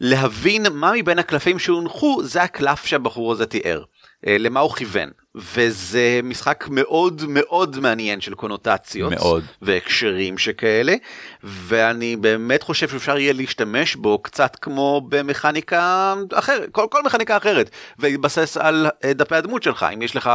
להבין 0.02 0.66
מה 0.72 0.92
מבין 0.96 1.20
הקלפים 1.20 1.60
שהונחו 1.60 2.24
זה 2.24 2.44
הקלף 2.44 2.86
שהבחור 2.86 3.32
הזה 3.32 3.46
תיאר. 3.46 3.84
אה, 4.28 4.38
למה 4.38 4.60
הוא 4.60 4.74
כיוון 4.76 5.10
וזה 5.40 6.20
משחק 6.24 6.66
מאוד 6.70 7.22
מאוד 7.28 7.80
מעניין 7.80 8.22
של 8.22 8.34
קונוטציות. 8.34 9.12
מאוד. 9.12 9.44
והקשרים 9.62 10.38
שכאלה. 10.38 10.96
ואני 11.44 12.16
באמת 12.16 12.64
חושב 12.64 12.90
שאפשר 12.90 13.18
יהיה 13.18 13.34
להשתמש 13.34 13.96
בו 13.96 14.20
קצת 14.20 14.56
כמו 14.62 15.02
במכניקה 15.10 16.14
אחרת 16.34 16.70
כל, 16.72 16.86
כל 16.92 17.04
מכניקה 17.04 17.38
אחרת. 17.38 17.70
והתבסס 18.00 18.58
על 18.58 18.88
אה, 19.06 19.14
דפי 19.14 19.36
הדמות 19.36 19.64
שלך. 19.64 19.86
אם 19.94 20.02
יש 20.02 20.16
לך 20.16 20.30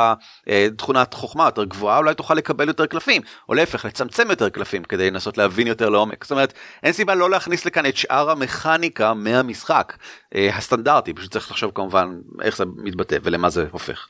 אה, 0.49 0.69
תכונת 0.77 1.15
חוכמה 1.15 1.45
יותר 1.45 1.65
גבוהה 1.65 1.99
אולי 1.99 2.15
תוכל 2.15 2.35
לקבל 2.35 2.69
יותר 2.69 2.87
קלפים. 2.87 3.23
או 3.49 3.55
להפך 3.55 3.85
לצמצם 3.85 4.31
יותר 4.31 4.49
קלפים 4.49 4.85
כדי 4.85 5.11
לנסות 5.11 5.39
להבין 5.39 5.67
יותר 5.67 5.89
לעומק. 5.89 6.25
זאת 6.25 6.31
אומרת 6.31 6.53
אין 6.83 6.93
סיבה 6.93 7.15
לא 7.15 7.31
להכניס 7.31 7.67
לכאן 7.67 7.87
את 7.87 7.97
שאר 7.97 8.31
המכניקה 8.31 9.15
מהמשחק. 9.15 9.97
הסטנדרטי 10.35 11.13
פשוט 11.13 11.33
צריך 11.33 11.51
לחשוב 11.51 11.73
כמובן 11.75 12.17
איך 12.43 12.57
זה 12.57 12.65
מתבטא 12.77 13.17
ולמה 13.23 13.51
זה 13.51 13.67
הופך. 13.71 14.09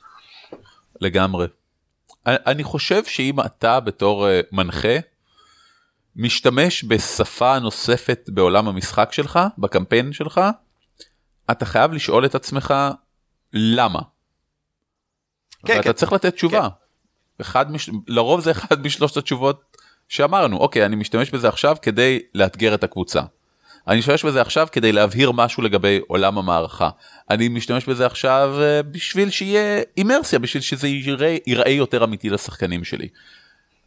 לגמרי. 1.00 1.46
אני 2.26 2.64
חושב 2.64 3.04
שאם 3.04 3.40
אתה 3.40 3.80
בתור 3.80 4.28
אה, 4.28 4.40
מנחה 4.52 4.96
משתמש 6.16 6.84
בשפה 6.84 7.58
נוספת 7.58 8.30
בעולם 8.32 8.68
המשחק 8.68 9.12
שלך 9.12 9.38
בקמפיין 9.58 10.12
שלך 10.12 10.40
אתה 11.50 11.64
חייב 11.64 11.92
לשאול 11.92 12.26
את 12.26 12.34
עצמך 12.34 12.74
למה. 13.52 14.00
כן, 15.66 15.76
ואתה 15.76 15.82
כן. 15.82 15.92
צריך 15.92 16.12
לתת 16.12 16.34
תשובה. 16.34 16.60
כן. 16.60 17.40
אחד 17.40 17.72
מש... 17.72 17.90
לרוב 18.08 18.40
זה 18.40 18.50
אחד 18.50 18.86
משלושת 18.86 19.16
התשובות 19.16 19.76
שאמרנו 20.08 20.56
אוקיי 20.56 20.86
אני 20.86 20.96
משתמש 20.96 21.30
בזה 21.30 21.48
עכשיו 21.48 21.76
כדי 21.82 22.20
לאתגר 22.34 22.74
את 22.74 22.84
הקבוצה. 22.84 23.20
אני 23.88 23.98
משתמש 23.98 24.24
בזה 24.24 24.40
עכשיו 24.40 24.68
כדי 24.72 24.92
להבהיר 24.92 25.32
משהו 25.32 25.62
לגבי 25.62 26.00
עולם 26.06 26.38
המערכה. 26.38 26.90
אני 27.30 27.48
משתמש 27.48 27.84
בזה 27.84 28.06
עכשיו 28.06 28.54
אה, 28.60 28.82
בשביל 28.82 29.30
שיהיה 29.30 29.82
אימרסיה, 29.96 30.38
בשביל 30.38 30.62
שזה 30.62 30.88
ייראה, 30.88 31.36
ייראה 31.46 31.70
יותר 31.70 32.04
אמיתי 32.04 32.30
לשחקנים 32.30 32.84
שלי. 32.84 33.08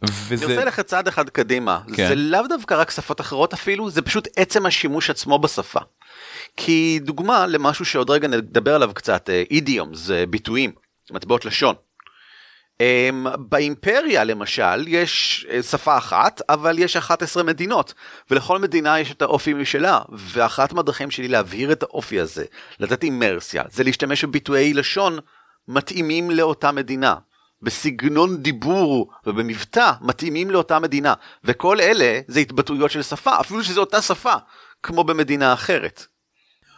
וזה... 0.10 0.46
אני 0.46 0.54
רוצה 0.54 0.66
ללכת 0.66 0.86
צעד 0.86 1.08
אחד 1.08 1.30
קדימה, 1.30 1.80
כן. 1.96 2.08
זה 2.08 2.16
לאו 2.16 2.48
דווקא 2.50 2.74
רק 2.74 2.92
שפות 2.92 3.22
אחרות 3.22 3.54
אפילו, 3.54 3.90
זה 3.90 4.02
פשוט 4.02 4.28
עצם 4.36 4.66
השימוש 4.66 5.10
עצמו 5.10 5.40
בשפה. 5.40 5.80
כי 6.58 7.00
דוגמה 7.04 7.48
למשהו 7.48 7.86
שעוד 7.86 8.10
רגע 8.10 8.28
נדבר 8.28 8.76
עליו 8.76 8.92
קצת, 8.94 9.30
אידיום 9.52 9.94
זה 9.94 10.24
ביטויים, 10.30 10.72
מטבעות 11.12 11.46
לשון. 11.46 11.76
Um, 12.84 13.38
באימפריה 13.38 14.24
למשל 14.24 14.88
יש 14.88 15.46
אה, 15.50 15.64
שפה 15.64 15.98
אחת 15.98 16.42
אבל 16.50 16.80
יש 16.80 16.98
11 16.98 17.44
מדינות 17.44 17.94
ולכל 18.32 18.60
מדינה 18.60 19.00
יש 19.00 19.12
את 19.12 19.22
האופי 19.22 19.54
משלה 19.54 20.02
ואחת 20.12 20.74
מהדרכים 20.74 21.12
שלי 21.12 21.28
להבהיר 21.28 21.72
את 21.72 21.84
האופי 21.84 22.20
הזה 22.20 22.46
לתת 22.80 23.04
אימרסיה 23.04 23.64
זה 23.72 23.84
להשתמש 23.84 24.24
בביטויי 24.24 24.74
לשון 24.74 25.20
מתאימים 25.68 26.32
לאותה 26.32 26.72
מדינה 26.72 27.16
בסגנון 27.62 28.38
דיבור 28.38 29.12
ובמבטא 29.26 29.92
מתאימים 30.02 30.52
לאותה 30.52 30.80
מדינה 30.80 31.14
וכל 31.44 31.82
אלה 31.82 32.20
זה 32.28 32.40
התבטאויות 32.40 32.92
של 32.92 33.02
שפה 33.02 33.40
אפילו 33.40 33.64
שזו 33.64 33.82
אותה 33.82 34.02
שפה 34.02 34.34
כמו 34.84 35.04
במדינה 35.04 35.54
אחרת. 35.54 36.06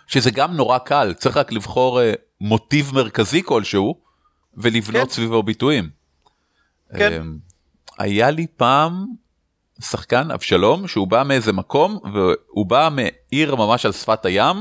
שזה 0.08 0.32
גם 0.32 0.54
נורא 0.54 0.78
קל 0.78 1.14
צריך 1.14 1.38
רק 1.38 1.52
לבחור 1.52 2.00
uh, 2.00 2.04
מוטיב 2.42 2.92
מרכזי 2.96 3.44
כלשהו. 3.46 4.09
ולבנות 4.58 5.08
כן. 5.08 5.14
סביבו 5.14 5.44
ביטויים. 5.44 5.90
כן. 6.98 7.14
אמ, 7.14 7.38
היה 7.98 8.32
לי 8.32 8.48
פעם 8.58 9.06
שחקן 9.82 10.32
אבשלום 10.32 10.88
שהוא 10.88 11.08
בא 11.08 11.24
מאיזה 11.24 11.54
מקום 11.54 12.00
והוא 12.14 12.66
בא 12.66 12.90
מעיר 12.92 13.56
ממש 13.56 13.86
על 13.86 13.92
שפת 13.92 14.26
הים 14.26 14.58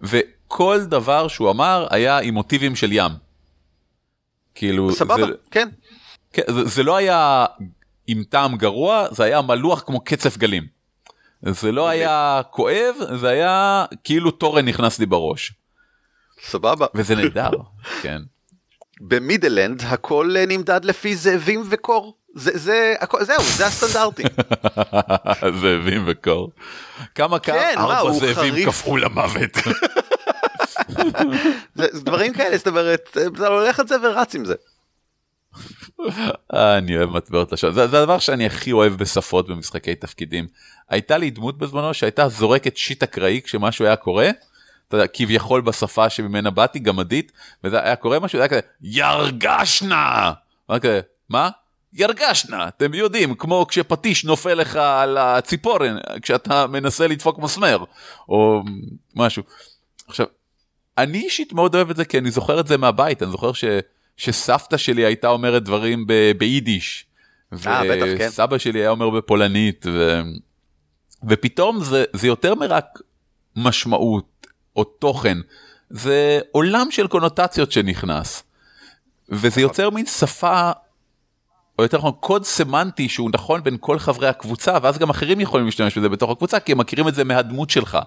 וכל 0.00 0.84
דבר 0.84 1.28
שהוא 1.28 1.50
אמר 1.50 1.86
היה 1.90 2.18
עם 2.18 2.34
מוטיבים 2.34 2.76
של 2.76 2.92
ים. 2.92 3.12
כאילו 4.54 4.92
סבבה 4.92 5.26
זה, 5.26 5.32
כן. 5.50 5.68
כן 6.32 6.42
זה, 6.48 6.64
זה 6.64 6.82
לא 6.82 6.96
היה 6.96 7.46
עם 8.06 8.24
טעם 8.28 8.56
גרוע 8.56 9.06
זה 9.10 9.24
היה 9.24 9.42
מלוח 9.42 9.82
כמו 9.86 10.00
קצף 10.00 10.36
גלים. 10.36 10.66
זה 11.42 11.72
לא 11.72 11.88
היה 11.88 12.40
כואב 12.50 12.94
זה 13.20 13.28
היה 13.28 13.84
כאילו 14.04 14.30
תורן 14.30 14.68
נכנס 14.68 14.98
לי 14.98 15.06
בראש. 15.06 15.52
סבבה. 16.42 16.86
וזה 16.94 17.14
נהדר 17.14 17.50
כן. 18.02 18.22
במידלנד 19.00 19.82
הכל 19.86 20.34
אה, 20.36 20.46
נמדד 20.46 20.84
לפי 20.84 21.16
זאבים 21.16 21.62
וקור. 21.68 22.16
זה, 22.34 22.50
זה, 22.54 22.94
הכל, 23.00 23.24
זהו, 23.24 23.42
זה 23.42 23.66
הסטנדרטים. 23.66 24.26
זאבים 25.60 26.04
וקור. 26.06 26.50
כמה 27.14 27.38
קר? 27.38 27.52
כן, 27.52 27.74
ארבע 27.78 28.12
זאבים 28.12 28.66
קפאו 28.66 28.96
למוות. 28.96 29.50
דברים 32.04 32.32
כאלה, 32.32 32.56
זאת 32.56 32.66
אומרת, 32.66 33.18
אתה 33.36 33.48
הולך 33.48 33.80
את 33.80 33.88
זה 33.88 33.94
ורץ 34.02 34.34
עם 34.34 34.44
זה. 34.44 34.54
אה, 36.54 36.78
אני 36.78 36.96
אוהב 36.96 37.10
מטבעות 37.10 37.52
לשון, 37.52 37.74
זה, 37.74 37.86
זה 37.86 37.98
הדבר 37.98 38.18
שאני 38.18 38.46
הכי 38.46 38.72
אוהב 38.72 38.92
בשפות 38.92 39.48
במשחקי 39.48 39.94
תפקידים. 39.94 40.46
הייתה 40.90 41.18
לי 41.18 41.30
דמות 41.30 41.58
בזמנו 41.58 41.94
שהייתה 41.94 42.28
זורקת 42.28 42.76
שיט 42.76 43.02
אקראי 43.02 43.40
כשמשהו 43.44 43.84
היה 43.84 43.96
קורה. 43.96 44.30
אתה 44.88 44.96
יודע, 44.96 45.06
כביכול 45.06 45.60
בשפה 45.60 46.10
שממנה 46.10 46.50
באתי, 46.50 46.78
גמדית, 46.78 47.32
וזה 47.64 47.80
היה 47.84 47.96
קורה 47.96 48.20
משהו, 48.20 48.38
זה 48.38 48.42
היה 48.42 48.48
כזה, 48.48 48.60
ירגשנה! 48.82 50.32
כזה, 50.80 51.00
מה? 51.28 51.50
ירגשנה, 51.92 52.68
אתם 52.68 52.94
יודעים, 52.94 53.34
כמו 53.34 53.66
כשפטיש 53.68 54.24
נופל 54.24 54.54
לך 54.54 54.76
על 54.76 55.18
הציפורן, 55.18 55.96
כשאתה 56.22 56.66
מנסה 56.66 57.06
לדפוק 57.06 57.38
מסמר, 57.38 57.84
או 58.28 58.62
משהו. 59.14 59.42
עכשיו, 60.08 60.26
אני 60.98 61.18
אישית 61.18 61.52
מאוד 61.52 61.74
אוהב 61.74 61.90
את 61.90 61.96
זה, 61.96 62.04
כי 62.04 62.18
אני 62.18 62.30
זוכר 62.30 62.60
את 62.60 62.66
זה 62.66 62.76
מהבית, 62.78 63.22
אני 63.22 63.30
זוכר 63.30 63.52
ש, 63.52 63.64
שסבתא 64.16 64.76
שלי 64.76 65.04
הייתה 65.04 65.28
אומרת 65.28 65.62
דברים 65.62 66.06
ב, 66.06 66.32
ביידיש. 66.38 67.06
אה, 67.66 67.82
בטח, 67.90 68.06
כן. 68.18 68.28
וסבא 68.28 68.58
שלי 68.58 68.78
היה 68.78 68.90
אומר 68.90 69.10
בפולנית, 69.10 69.86
ו... 69.86 70.20
ופתאום 71.28 71.84
זה, 71.84 72.04
זה 72.12 72.26
יותר 72.26 72.54
מרק 72.54 72.84
משמעות 73.56 74.24
או 74.76 74.84
תוכן, 74.84 75.38
זה 75.90 76.40
עולם 76.52 76.86
של 76.90 77.06
קונוטציות 77.06 77.72
שנכנס. 77.72 78.42
וזה 79.28 79.60
יוצר 79.60 79.90
מין 79.90 80.06
שפה, 80.06 80.70
או 81.78 81.82
יותר 81.82 81.98
נכון 81.98 82.12
קוד 82.20 82.44
סמנטי 82.44 83.08
שהוא 83.08 83.30
נכון 83.34 83.62
בין 83.62 83.76
כל 83.80 83.98
חברי 83.98 84.28
הקבוצה, 84.28 84.78
ואז 84.82 84.98
גם 84.98 85.10
אחרים 85.10 85.40
יכולים 85.40 85.66
להשתמש 85.66 85.98
בזה 85.98 86.08
בתוך 86.08 86.30
הקבוצה, 86.30 86.60
כי 86.60 86.72
הם 86.72 86.78
מכירים 86.78 87.08
את 87.08 87.14
זה 87.14 87.24
מהדמות 87.24 87.70
שלך. 87.70 87.98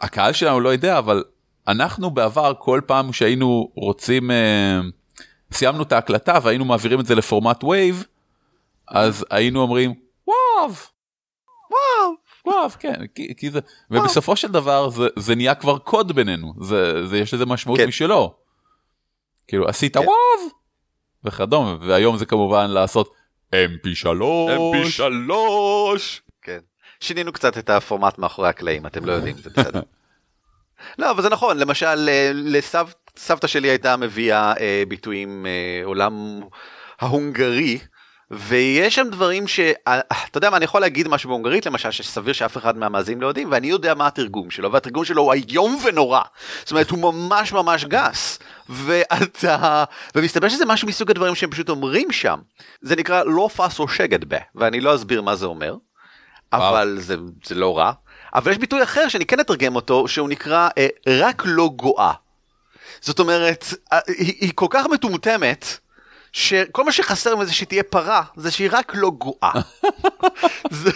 הקהל 0.00 0.32
שלנו 0.32 0.60
לא 0.60 0.68
יודע, 0.68 0.98
אבל 0.98 1.24
אנחנו 1.68 2.10
בעבר 2.10 2.52
כל 2.58 2.80
פעם 2.86 3.12
שהיינו 3.12 3.70
רוצים, 3.74 4.30
אה, 4.30 4.80
סיימנו 5.52 5.82
את 5.82 5.92
ההקלטה 5.92 6.38
והיינו 6.42 6.64
מעבירים 6.64 7.00
את 7.00 7.06
זה 7.06 7.14
לפורמט 7.14 7.64
wave, 7.64 8.04
אז 8.88 9.24
היינו 9.30 9.60
אומרים 9.60 9.94
וואו, 10.26 10.72
וואו, 12.46 12.70
כן, 12.78 13.06
כי, 13.14 13.34
כי 13.36 13.50
זה, 13.50 13.60
וואו. 13.90 14.02
ובסופו 14.02 14.36
של 14.36 14.48
דבר 14.48 14.88
זה, 14.88 15.08
זה 15.18 15.34
נהיה 15.34 15.54
כבר 15.54 15.78
קוד 15.78 16.12
בינינו, 16.12 16.54
זה, 16.60 17.06
זה 17.06 17.18
יש 17.18 17.34
לזה 17.34 17.46
משמעות 17.46 17.78
כן. 17.78 17.88
משלו. 17.88 18.34
כאילו 19.48 19.68
עשית 19.68 19.96
כן. 19.96 20.04
וואו, 20.04 20.50
וכדומה, 21.24 21.76
והיום 21.80 22.16
זה 22.16 22.26
כמובן 22.26 22.70
לעשות 22.70 23.14
mp3, 23.54 24.06
mp3, 24.08 25.32
כן. 26.42 26.58
שינינו 27.00 27.32
קצת 27.32 27.58
את 27.58 27.70
הפורמט 27.70 28.18
מאחורי 28.18 28.48
הקלעים, 28.48 28.86
אתם 28.86 29.04
לא 29.04 29.12
יודעים, 29.12 29.36
זה 29.36 29.50
בסדר. 29.50 29.80
לא, 30.98 31.10
אבל 31.10 31.22
זה 31.22 31.28
נכון, 31.28 31.58
למשל 31.58 32.08
אה, 32.08 32.30
לסבתא 32.34 33.46
שלי 33.46 33.68
הייתה 33.68 33.96
מביאה 33.96 34.52
אה, 34.60 34.82
ביטויים 34.88 35.46
אה, 35.46 35.84
עולם 35.84 36.40
ההונגרי 37.00 37.78
ויש 38.32 38.94
שם 38.94 39.08
דברים 39.10 39.48
שאתה 39.48 40.36
יודע 40.38 40.50
מה 40.50 40.56
אני 40.56 40.64
יכול 40.64 40.80
להגיד 40.80 41.08
משהו 41.08 41.28
בהונגרית 41.28 41.66
למשל 41.66 41.90
שסביר 41.90 42.32
שאף 42.32 42.56
אחד 42.56 42.78
מהמאזינים 42.78 43.20
לא 43.20 43.26
יודעים 43.26 43.48
ואני 43.50 43.66
יודע 43.66 43.94
מה 43.94 44.06
התרגום 44.06 44.50
שלו 44.50 44.72
והתרגום 44.72 45.04
שלו 45.04 45.22
הוא 45.22 45.32
איום 45.32 45.78
ונורא 45.84 46.20
זאת 46.60 46.70
אומרת 46.70 46.90
הוא 46.90 46.98
ממש 46.98 47.52
ממש 47.52 47.84
גס 47.84 48.38
ואתה 48.68 49.84
ומסתבר 50.14 50.48
שזה 50.48 50.64
משהו 50.66 50.88
מסוג 50.88 51.10
הדברים 51.10 51.34
שהם 51.34 51.50
פשוט 51.50 51.68
אומרים 51.68 52.12
שם 52.12 52.38
זה 52.82 52.96
נקרא 52.96 53.22
לא 53.26 53.48
פס 53.56 53.78
או 53.78 53.88
שגד 53.88 54.24
בה 54.24 54.38
ואני 54.54 54.80
לא 54.80 54.94
אסביר 54.94 55.22
מה 55.22 55.36
זה 55.36 55.46
אומר 55.46 55.74
אבל 56.52 56.96
זה, 57.00 57.16
זה 57.44 57.54
לא 57.54 57.78
רע. 57.78 57.92
אבל 58.34 58.52
יש 58.52 58.58
ביטוי 58.58 58.82
אחר 58.82 59.08
שאני 59.08 59.26
כן 59.26 59.40
אתרגם 59.40 59.76
אותו, 59.76 60.08
שהוא 60.08 60.28
נקרא 60.28 60.68
אה, 60.78 60.86
רק 61.08 61.42
לא 61.46 61.70
גואה. 61.76 62.12
זאת 63.00 63.18
אומרת, 63.18 63.64
אה, 63.92 63.98
היא, 64.08 64.34
היא 64.40 64.52
כל 64.54 64.66
כך 64.70 64.86
מטומטמת, 64.86 65.78
שכל 66.32 66.84
מה 66.84 66.92
שחסר 66.92 67.36
מזה 67.36 67.52
שהיא 67.52 67.68
תהיה 67.68 67.82
פרה, 67.82 68.22
זה 68.36 68.50
שהיא 68.50 68.68
רק 68.72 68.92
לא. 68.94 69.12
זה- 70.70 70.90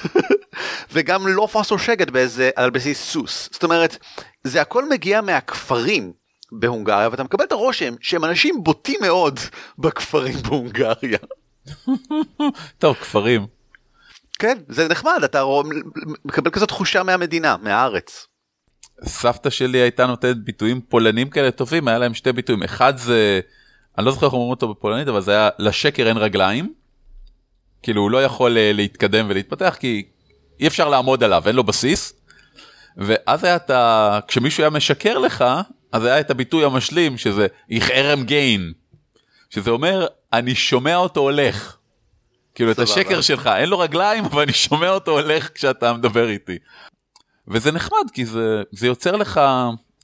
וגם 0.92 1.28
לא 1.28 1.48
פס 1.52 1.70
או 1.70 1.78
שגת 1.78 2.10
באיזה, 2.10 2.50
על 2.56 2.70
בסיס 2.70 3.00
סוס. 3.04 3.48
זאת 3.52 3.64
אומרת, 3.64 3.96
זה 4.44 4.60
הכל 4.60 4.88
מגיע 4.88 5.20
מהכפרים 5.20 6.12
בהונגריה, 6.52 7.08
ואתה 7.10 7.24
מקבל 7.24 7.44
את 7.44 7.52
הרושם 7.52 7.94
שהם 8.00 8.24
אנשים 8.24 8.64
בוטים 8.64 8.98
מאוד 9.02 9.40
בכפרים 9.78 10.36
בהונגריה. 10.42 11.18
טוב, 12.78 12.96
כפרים. 12.96 13.46
כן, 14.38 14.58
זה 14.68 14.88
נחמד, 14.88 15.20
אתה 15.24 15.40
רוא- 15.40 15.64
מקבל 16.24 16.50
כזאת 16.50 16.68
תחושה 16.68 17.02
מהמדינה, 17.02 17.56
מהארץ. 17.62 18.26
סבתא 19.04 19.50
שלי 19.50 19.78
הייתה 19.78 20.06
נותנת 20.06 20.36
ביטויים 20.44 20.80
פולנים 20.80 21.30
כאלה 21.30 21.50
טובים, 21.50 21.88
היה 21.88 21.98
להם 21.98 22.14
שתי 22.14 22.32
ביטויים. 22.32 22.62
אחד 22.62 22.96
זה, 22.96 23.40
אני 23.98 24.06
לא 24.06 24.12
זוכר 24.12 24.26
איך 24.26 24.32
אומרים 24.32 24.50
אותו 24.50 24.68
בפולנית, 24.68 25.08
אבל 25.08 25.20
זה 25.20 25.30
היה 25.32 25.48
לשקר 25.58 26.08
אין 26.08 26.16
רגליים. 26.16 26.74
כאילו 27.82 28.02
הוא 28.02 28.10
לא 28.10 28.24
יכול 28.24 28.58
אה, 28.58 28.72
להתקדם 28.72 29.26
ולהתפתח 29.28 29.76
כי 29.80 30.02
אי 30.60 30.66
אפשר 30.66 30.88
לעמוד 30.88 31.24
עליו, 31.24 31.42
אין 31.46 31.56
לו 31.56 31.64
בסיס. 31.64 32.12
ואז 32.96 33.44
היה 33.44 33.56
את 33.56 33.70
ה... 33.70 34.18
כשמישהו 34.28 34.62
היה 34.62 34.70
משקר 34.70 35.18
לך, 35.18 35.44
אז 35.92 36.04
היה 36.04 36.20
את 36.20 36.30
הביטוי 36.30 36.64
המשלים 36.64 37.18
שזה 37.18 37.46
איך 37.70 37.90
ערם 37.92 38.24
גיין. 38.24 38.72
שזה 39.50 39.70
אומר, 39.70 40.06
אני 40.32 40.54
שומע 40.54 40.96
אותו 40.96 41.20
הולך. 41.20 41.76
כאילו 42.54 42.70
את. 42.70 42.78
השקר 42.78 43.20
שלך, 43.20 43.46
אין 43.46 43.68
לו 43.68 43.78
רגליים, 43.78 44.24
אבל 44.24 44.42
אני 44.42 44.52
שומע 44.52 44.90
אותו 44.90 45.10
הולך 45.10 45.50
כשאתה 45.54 45.92
מדבר 45.92 46.28
איתי. 46.28 46.58
וזה 47.48 47.72
נחמד 47.72 48.10
כי 48.12 48.26
זה, 48.26 48.62
זה 48.70 48.86
יוצר 48.86 49.16
לך, 49.16 49.40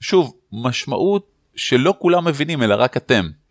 שוב, 0.00 0.34
משמעות 0.52 1.26
שלא 1.56 1.94
כולם 1.98 2.24
מבינים 2.24 2.62
אלא 2.62 2.74
רק 2.78 2.96
אתם. 2.96 3.41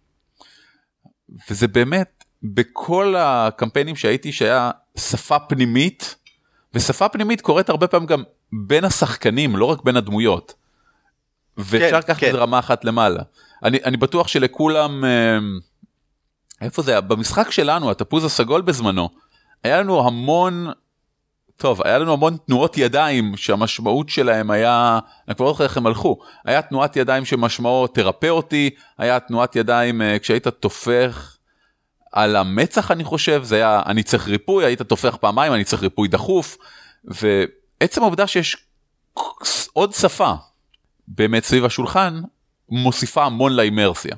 וזה 1.50 1.68
באמת, 1.68 2.24
בכל 2.44 3.16
הקמפיינים 3.18 3.96
שהייתי 3.96 4.32
שהיה 4.32 4.72
שפה 4.98 5.40
פנימית, 5.40 6.16
ושפה 6.74 7.10
פנימית 7.10 7.42
קורית 7.42 7.70
הרבה 7.70 7.88
פעמים 7.88 8.08
גם 8.08 8.24
בין 8.54 8.86
השחקנים, 8.86 9.56
לא 9.56 9.66
רק 9.66 9.84
בין 9.84 9.98
הדמויות. 9.98 10.54
ואפשר 11.58 11.92
כן, 11.92 11.98
לקחת 11.98 12.20
כן. 12.20 12.28
את 12.28 12.32
זה 12.32 12.38
רמה 12.38 12.60
אחת 12.60 12.86
למעלה. 12.86 13.24
אני, 13.64 13.80
אני 13.86 13.98
בטוח 13.98 14.28
שלכולם, 14.28 15.06
אה, 15.06 15.38
איפה 16.62 16.82
זה 16.82 16.92
היה? 16.92 17.02
במשחק 17.02 17.52
שלנו, 17.52 17.92
התפוז 17.92 18.26
הסגול 18.26 18.62
בזמנו, 18.62 19.10
היה 19.64 19.82
לנו 19.82 20.08
המון 20.08 20.68
טוב, 21.62 21.82
היה 21.86 21.98
לנו 21.98 22.14
המון 22.14 22.38
תנועות 22.46 22.78
ידיים 22.78 23.38
שהמשמעות 23.38 24.10
שלהם 24.10 24.52
היה, 24.52 25.00
אני 25.28 25.36
כבר 25.36 25.46
לא 25.46 25.52
זוכר 25.52 25.64
איך 25.64 25.78
הם 25.78 25.88
הלכו, 25.88 26.18
היה 26.46 26.62
תנועת 26.62 26.96
ידיים 26.96 27.26
שמשמעו 27.26 27.88
תרפא 27.88 28.28
אותי, 28.28 28.70
היה 28.98 29.20
תנועת 29.20 29.56
ידיים 29.56 30.02
אה, 30.02 30.20
כשהיית 30.20 30.48
טופח 30.48 31.38
על 32.12 32.36
המצח 32.36 32.92
אני 32.92 33.04
חושב, 33.04 33.44
זה 33.44 33.56
היה 33.56 33.82
אני 33.86 34.04
צריך 34.04 34.28
ריפוי, 34.28 34.66
היית 34.66 34.82
טופח 34.82 35.16
פעמיים, 35.16 35.54
אני 35.54 35.64
צריך 35.64 35.84
ריפוי 35.84 36.08
דחוף, 36.08 36.58
ועצם 37.06 38.02
העובדה 38.02 38.28
שיש 38.28 38.58
עוד 39.74 39.94
שפה 39.94 40.34
באמת 41.08 41.44
סביב 41.44 41.66
השולחן, 41.66 42.22
מוסיפה 42.70 43.24
המון 43.24 43.54
לאימרסיה. 43.54 44.16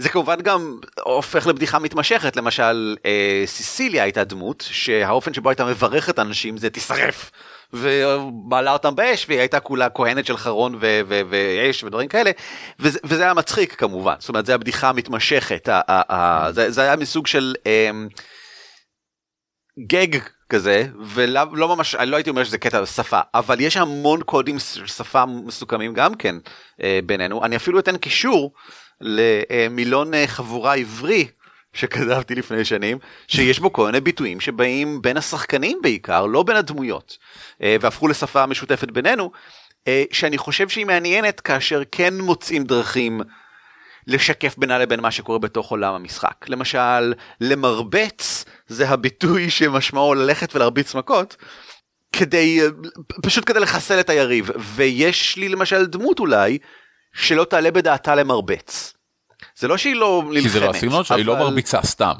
זה 0.00 0.08
כמובן 0.08 0.40
גם 0.40 0.78
הופך 1.02 1.46
לבדיחה 1.46 1.78
מתמשכת, 1.78 2.36
למשל 2.36 2.96
אה, 3.06 3.42
סיסיליה 3.46 4.02
הייתה 4.02 4.24
דמות 4.24 4.64
שהאופן 4.70 5.34
שבו 5.34 5.48
הייתה 5.48 5.64
מברכת 5.64 6.18
אנשים 6.18 6.56
זה 6.56 6.70
תישרף. 6.70 7.30
ומעלה 7.72 8.72
אותם 8.72 8.94
באש 8.94 9.26
והיא 9.28 9.40
הייתה 9.40 9.60
כולה 9.60 9.90
כהנת 9.90 10.26
של 10.26 10.36
חרון 10.36 10.74
ו- 10.74 11.00
ו- 11.08 11.20
ואש 11.30 11.84
ודברים 11.84 12.08
כאלה. 12.08 12.30
וזה, 12.80 12.98
וזה 13.04 13.22
היה 13.22 13.34
מצחיק 13.34 13.74
כמובן. 13.74 14.14
זאת 14.18 14.28
אומרת 14.28 14.46
זה 14.46 14.54
הבדיחה 14.54 14.88
המתמשכת. 14.88 15.68
ה- 15.68 15.80
ה- 15.88 16.14
ה- 16.14 16.52
זה, 16.52 16.70
זה 16.70 16.82
היה 16.82 16.96
מסוג 16.96 17.26
של 17.26 17.54
אה, 17.66 17.90
גג 19.86 20.18
כזה 20.50 20.86
ולא 21.06 21.42
לא 21.52 21.76
ממש 21.76 21.94
אני 21.94 22.10
לא 22.10 22.16
הייתי 22.16 22.30
אומר 22.30 22.44
שזה 22.44 22.58
קטע 22.58 22.86
שפה 22.86 23.20
אבל 23.34 23.60
יש 23.60 23.76
המון 23.76 24.22
קודים 24.22 24.58
שפה 24.86 25.24
מסוכמים 25.26 25.94
גם 25.94 26.14
כן 26.14 26.36
אה, 26.82 27.00
בינינו. 27.06 27.44
אני 27.44 27.56
אפילו 27.56 27.78
אתן 27.78 27.96
קישור 27.96 28.52
למילון 29.00 30.14
אה, 30.14 30.26
חבורה 30.26 30.74
עברי 30.74 31.28
שכתבתי 31.72 32.34
לפני 32.34 32.64
שנים 32.64 32.98
שיש 33.28 33.58
בו 33.58 33.72
כל 33.72 33.86
מיני 33.86 34.00
ביטויים 34.00 34.40
שבאים 34.40 35.02
בין 35.02 35.16
השחקנים 35.16 35.78
בעיקר 35.82 36.26
לא 36.26 36.42
בין 36.42 36.56
הדמויות 36.56 37.18
אה, 37.62 37.76
והפכו 37.80 38.08
לשפה 38.08 38.46
משותפת 38.46 38.90
בינינו 38.90 39.30
אה, 39.88 40.04
שאני 40.12 40.38
חושב 40.38 40.68
שהיא 40.68 40.86
מעניינת 40.86 41.40
כאשר 41.40 41.82
כן 41.92 42.14
מוצאים 42.20 42.64
דרכים 42.64 43.20
לשקף 44.06 44.54
בינה 44.58 44.78
לבין 44.78 45.00
מה 45.00 45.10
שקורה 45.10 45.38
בתוך 45.38 45.70
עולם 45.70 45.94
המשחק. 45.94 46.48
למשל, 46.48 47.14
למרבץ 47.40 48.44
זה 48.66 48.88
הביטוי 48.88 49.50
שמשמעו 49.50 50.14
ללכת 50.14 50.56
ולהרביץ 50.56 50.94
מכות, 50.94 51.36
כדי, 52.12 52.60
פשוט 53.22 53.44
כדי 53.46 53.60
לחסל 53.60 54.00
את 54.00 54.10
היריב. 54.10 54.50
ויש 54.58 55.36
לי 55.36 55.48
למשל 55.48 55.86
דמות 55.86 56.18
אולי, 56.18 56.58
שלא 57.12 57.44
תעלה 57.44 57.70
בדעתה 57.70 58.14
למרבץ. 58.14 58.92
זה 59.58 59.68
לא 59.68 59.76
שהיא 59.76 59.94
לא 59.96 60.22
נלחמת. 60.26 60.42
כי 60.42 60.48
זה 60.48 60.60
לא 60.60 60.70
הסגנון 60.70 61.04
שלה, 61.04 61.16
היא 61.16 61.26
לא 61.26 61.32
אבל- 61.32 61.40
מרביצה 61.42 61.82
סתם. 61.82 62.12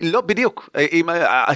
לא 0.00 0.20
בדיוק 0.20 0.70
היא, 0.74 1.04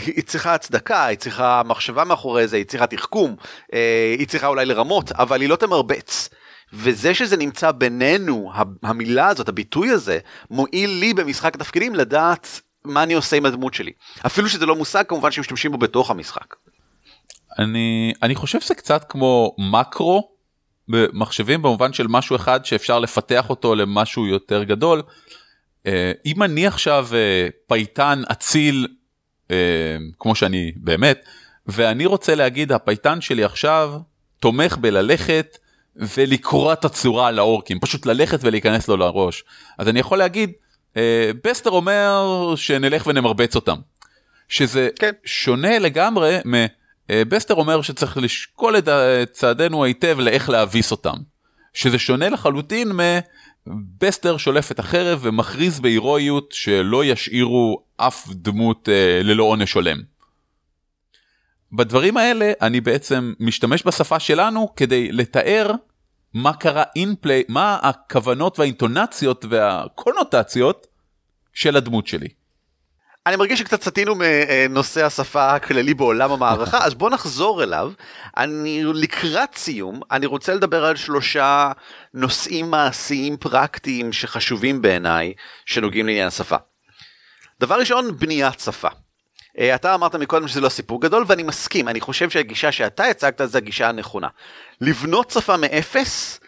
היא 0.06 0.24
צריכה 0.24 0.54
הצדקה 0.54 1.04
היא 1.04 1.18
צריכה 1.18 1.62
מחשבה 1.64 2.04
מאחורי 2.04 2.48
זה 2.48 2.56
היא 2.56 2.64
צריכה 2.64 2.86
תחכום 2.86 3.36
אה, 3.74 4.14
היא 4.18 4.28
צריכה 4.28 4.46
אולי 4.46 4.66
לרמות 4.66 5.12
אבל 5.12 5.40
היא 5.40 5.48
לא 5.48 5.56
תמרבץ. 5.56 6.28
וזה 6.72 7.14
שזה 7.14 7.36
נמצא 7.36 7.70
בינינו 7.70 8.52
המילה 8.82 9.26
הזאת 9.28 9.48
הביטוי 9.48 9.90
הזה 9.90 10.18
מועיל 10.50 10.90
לי 10.90 11.14
במשחק 11.14 11.56
תפקידים 11.56 11.94
לדעת 11.94 12.60
מה 12.84 13.02
אני 13.02 13.14
עושה 13.14 13.36
עם 13.36 13.46
הדמות 13.46 13.74
שלי 13.74 13.92
אפילו 14.26 14.48
שזה 14.48 14.66
לא 14.66 14.76
מושג 14.76 15.04
כמובן 15.08 15.30
שמשתמשים 15.30 15.72
בו 15.72 15.78
בתוך 15.78 16.10
המשחק. 16.10 16.54
אני 17.58 18.12
אני 18.22 18.34
חושב 18.34 18.60
שזה 18.60 18.74
קצת 18.74 19.04
כמו 19.08 19.54
מקרו 19.58 20.28
במחשבים 20.88 21.62
במובן 21.62 21.92
של 21.92 22.06
משהו 22.08 22.36
אחד 22.36 22.64
שאפשר 22.64 22.98
לפתח 22.98 23.50
אותו 23.50 23.74
למשהו 23.74 24.26
יותר 24.26 24.62
גדול. 24.62 25.02
אה, 25.86 26.12
אם 26.26 26.42
אני 26.42 26.66
עכשיו 26.66 27.08
אה, 27.12 27.48
פייטן 27.66 28.22
אציל 28.32 28.86
אה, 29.50 29.56
כמו 30.18 30.34
שאני 30.34 30.72
באמת 30.76 31.24
ואני 31.66 32.06
רוצה 32.06 32.34
להגיד 32.34 32.72
הפייטן 32.72 33.20
שלי 33.20 33.44
עכשיו 33.44 33.92
תומך 34.40 34.76
בללכת 34.76 35.58
ולקרוע 35.96 36.72
את 36.72 36.84
הצורה 36.84 37.28
על 37.28 37.38
האורקים 37.38 37.80
פשוט 37.80 38.06
ללכת 38.06 38.38
ולהיכנס 38.42 38.88
לו 38.88 38.96
לראש 38.96 39.44
אז 39.78 39.88
אני 39.88 40.00
יכול 40.00 40.18
להגיד 40.18 40.52
בסטר 41.44 41.70
אומר 41.70 42.24
שנלך 42.56 43.06
ונרביץ 43.06 43.54
להם 43.54 43.76
שזה 44.48 44.88
כן. 44.98 45.10
שונה 45.24 45.78
לגמרי 45.78 46.38
מ... 46.46 46.66
אה, 47.10 47.22
בסטר 47.24 47.54
אומר 47.54 47.82
שצריך 47.82 48.16
לשקול 48.16 48.78
את 48.78 48.88
ה- 48.88 49.22
את 49.22 49.30
צעדינו 49.32 49.84
היטב 49.84 50.16
לאיך 50.20 50.50
להביס 50.50 50.90
אותם. 50.90 51.16
שזה 51.74 51.98
שונה 51.98 52.28
לחלוטין 52.28 52.92
מבסטר 53.66 54.36
שולף 54.36 54.72
את 54.72 54.78
החרב 54.78 55.18
ומכריז 55.22 55.80
בהירואיות 55.80 56.52
שלא 56.52 57.04
ישאירו 57.04 57.82
אף 57.96 58.28
דמות 58.30 58.88
אה, 58.88 59.20
ללא 59.22 59.44
עונש 59.44 59.72
הולם. 59.72 59.98
בדברים 61.72 62.16
האלה 62.16 62.52
אני 62.62 62.80
בעצם 62.80 63.32
משתמש 63.40 63.86
בשפה 63.86 64.20
שלנו 64.20 64.72
כדי 64.76 65.12
לתאר 65.12 65.70
מה 66.34 66.52
קרה 66.52 66.82
אינפליי, 66.96 67.42
מה 67.48 67.78
הכוונות 67.82 68.58
והאינטונציות 68.58 69.44
והקונוטציות 69.48 70.86
של 71.54 71.76
הדמות 71.76 72.06
שלי. 72.06 72.28
אני 73.28 73.36
מרגיש 73.36 73.58
שקצת 73.58 73.82
סטינו 73.82 74.14
מנושא 74.14 75.04
השפה 75.04 75.50
הכללי 75.54 75.94
בעולם 75.94 76.32
המערכה 76.32 76.78
אז 76.84 76.94
בוא 76.94 77.10
נחזור 77.10 77.62
אליו. 77.62 77.92
אני 78.36 78.82
לקראת 78.94 79.54
סיום 79.54 80.00
אני 80.10 80.26
רוצה 80.26 80.54
לדבר 80.54 80.84
על 80.84 80.96
שלושה 80.96 81.72
נושאים 82.14 82.70
מעשיים 82.70 83.36
פרקטיים 83.36 84.12
שחשובים 84.12 84.82
בעיניי 84.82 85.32
שנוגעים 85.66 86.06
לעניין 86.06 86.26
השפה. 86.26 86.56
דבר 87.60 87.78
ראשון 87.78 88.18
בניית 88.18 88.60
שפה. 88.60 88.88
אה, 89.58 89.74
אתה 89.74 89.94
אמרת 89.94 90.14
מקודם 90.14 90.48
שזה 90.48 90.60
לא 90.60 90.68
סיפור 90.68 91.00
גדול 91.00 91.24
ואני 91.26 91.42
מסכים 91.42 91.88
אני 91.88 92.00
חושב 92.00 92.30
שהגישה 92.30 92.72
שאתה 92.72 93.04
הצגת 93.04 93.40
זה 93.44 93.58
הגישה 93.58 93.88
הנכונה. 93.88 94.28
לבנות 94.80 95.30
שפה 95.30 95.56
מאפס 95.56 96.40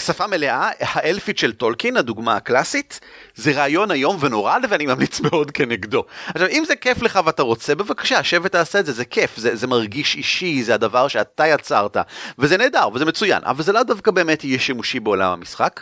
שפה 0.00 0.26
מלאה, 0.26 0.70
האלפית 0.80 1.38
של 1.38 1.52
טולקין, 1.52 1.96
הדוגמה 1.96 2.36
הקלאסית, 2.36 3.00
זה 3.34 3.52
רעיון 3.52 3.90
איום 3.90 4.16
ונורא 4.20 4.56
ואני 4.70 4.86
ממליץ 4.86 5.20
מאוד 5.30 5.50
כנגדו. 5.50 6.04
עכשיו, 6.26 6.48
אם 6.48 6.64
זה 6.66 6.76
כיף 6.76 7.02
לך 7.02 7.20
ואתה 7.24 7.42
רוצה, 7.42 7.74
בבקשה, 7.74 8.24
שב 8.24 8.40
ותעשה 8.44 8.80
את 8.80 8.86
זה, 8.86 8.92
זה 8.92 9.04
כיף, 9.04 9.36
זה, 9.36 9.56
זה 9.56 9.66
מרגיש 9.66 10.16
אישי, 10.16 10.62
זה 10.62 10.74
הדבר 10.74 11.08
שאתה 11.08 11.46
יצרת, 11.46 11.96
וזה 12.38 12.56
נהדר 12.56 12.88
וזה 12.94 13.04
מצוין, 13.04 13.42
אבל 13.44 13.62
זה 13.62 13.72
לא 13.72 13.82
דווקא 13.82 14.10
באמת 14.10 14.44
יהיה 14.44 14.58
שימושי 14.58 15.00
בעולם 15.00 15.32
המשחק. 15.32 15.80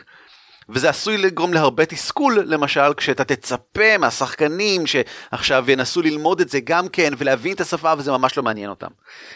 וזה 0.69 0.89
עשוי 0.89 1.17
לגרום 1.17 1.55
להרבה 1.55 1.87
תסכול, 1.87 2.43
למשל 2.47 2.95
כשאתה 2.97 3.25
תצפה 3.25 3.99
מהשחקנים 3.99 4.87
שעכשיו 4.87 5.71
ינסו 5.71 6.03
ללמוד 6.03 6.41
את 6.41 6.49
זה 6.49 6.61
גם 6.65 6.89
כן 6.89 7.13
ולהבין 7.19 7.53
את 7.53 7.61
השפה 7.61 7.93
וזה 7.99 8.11
ממש 8.13 8.37
לא 8.37 8.43
מעניין 8.43 8.71
אותם. 8.71 8.91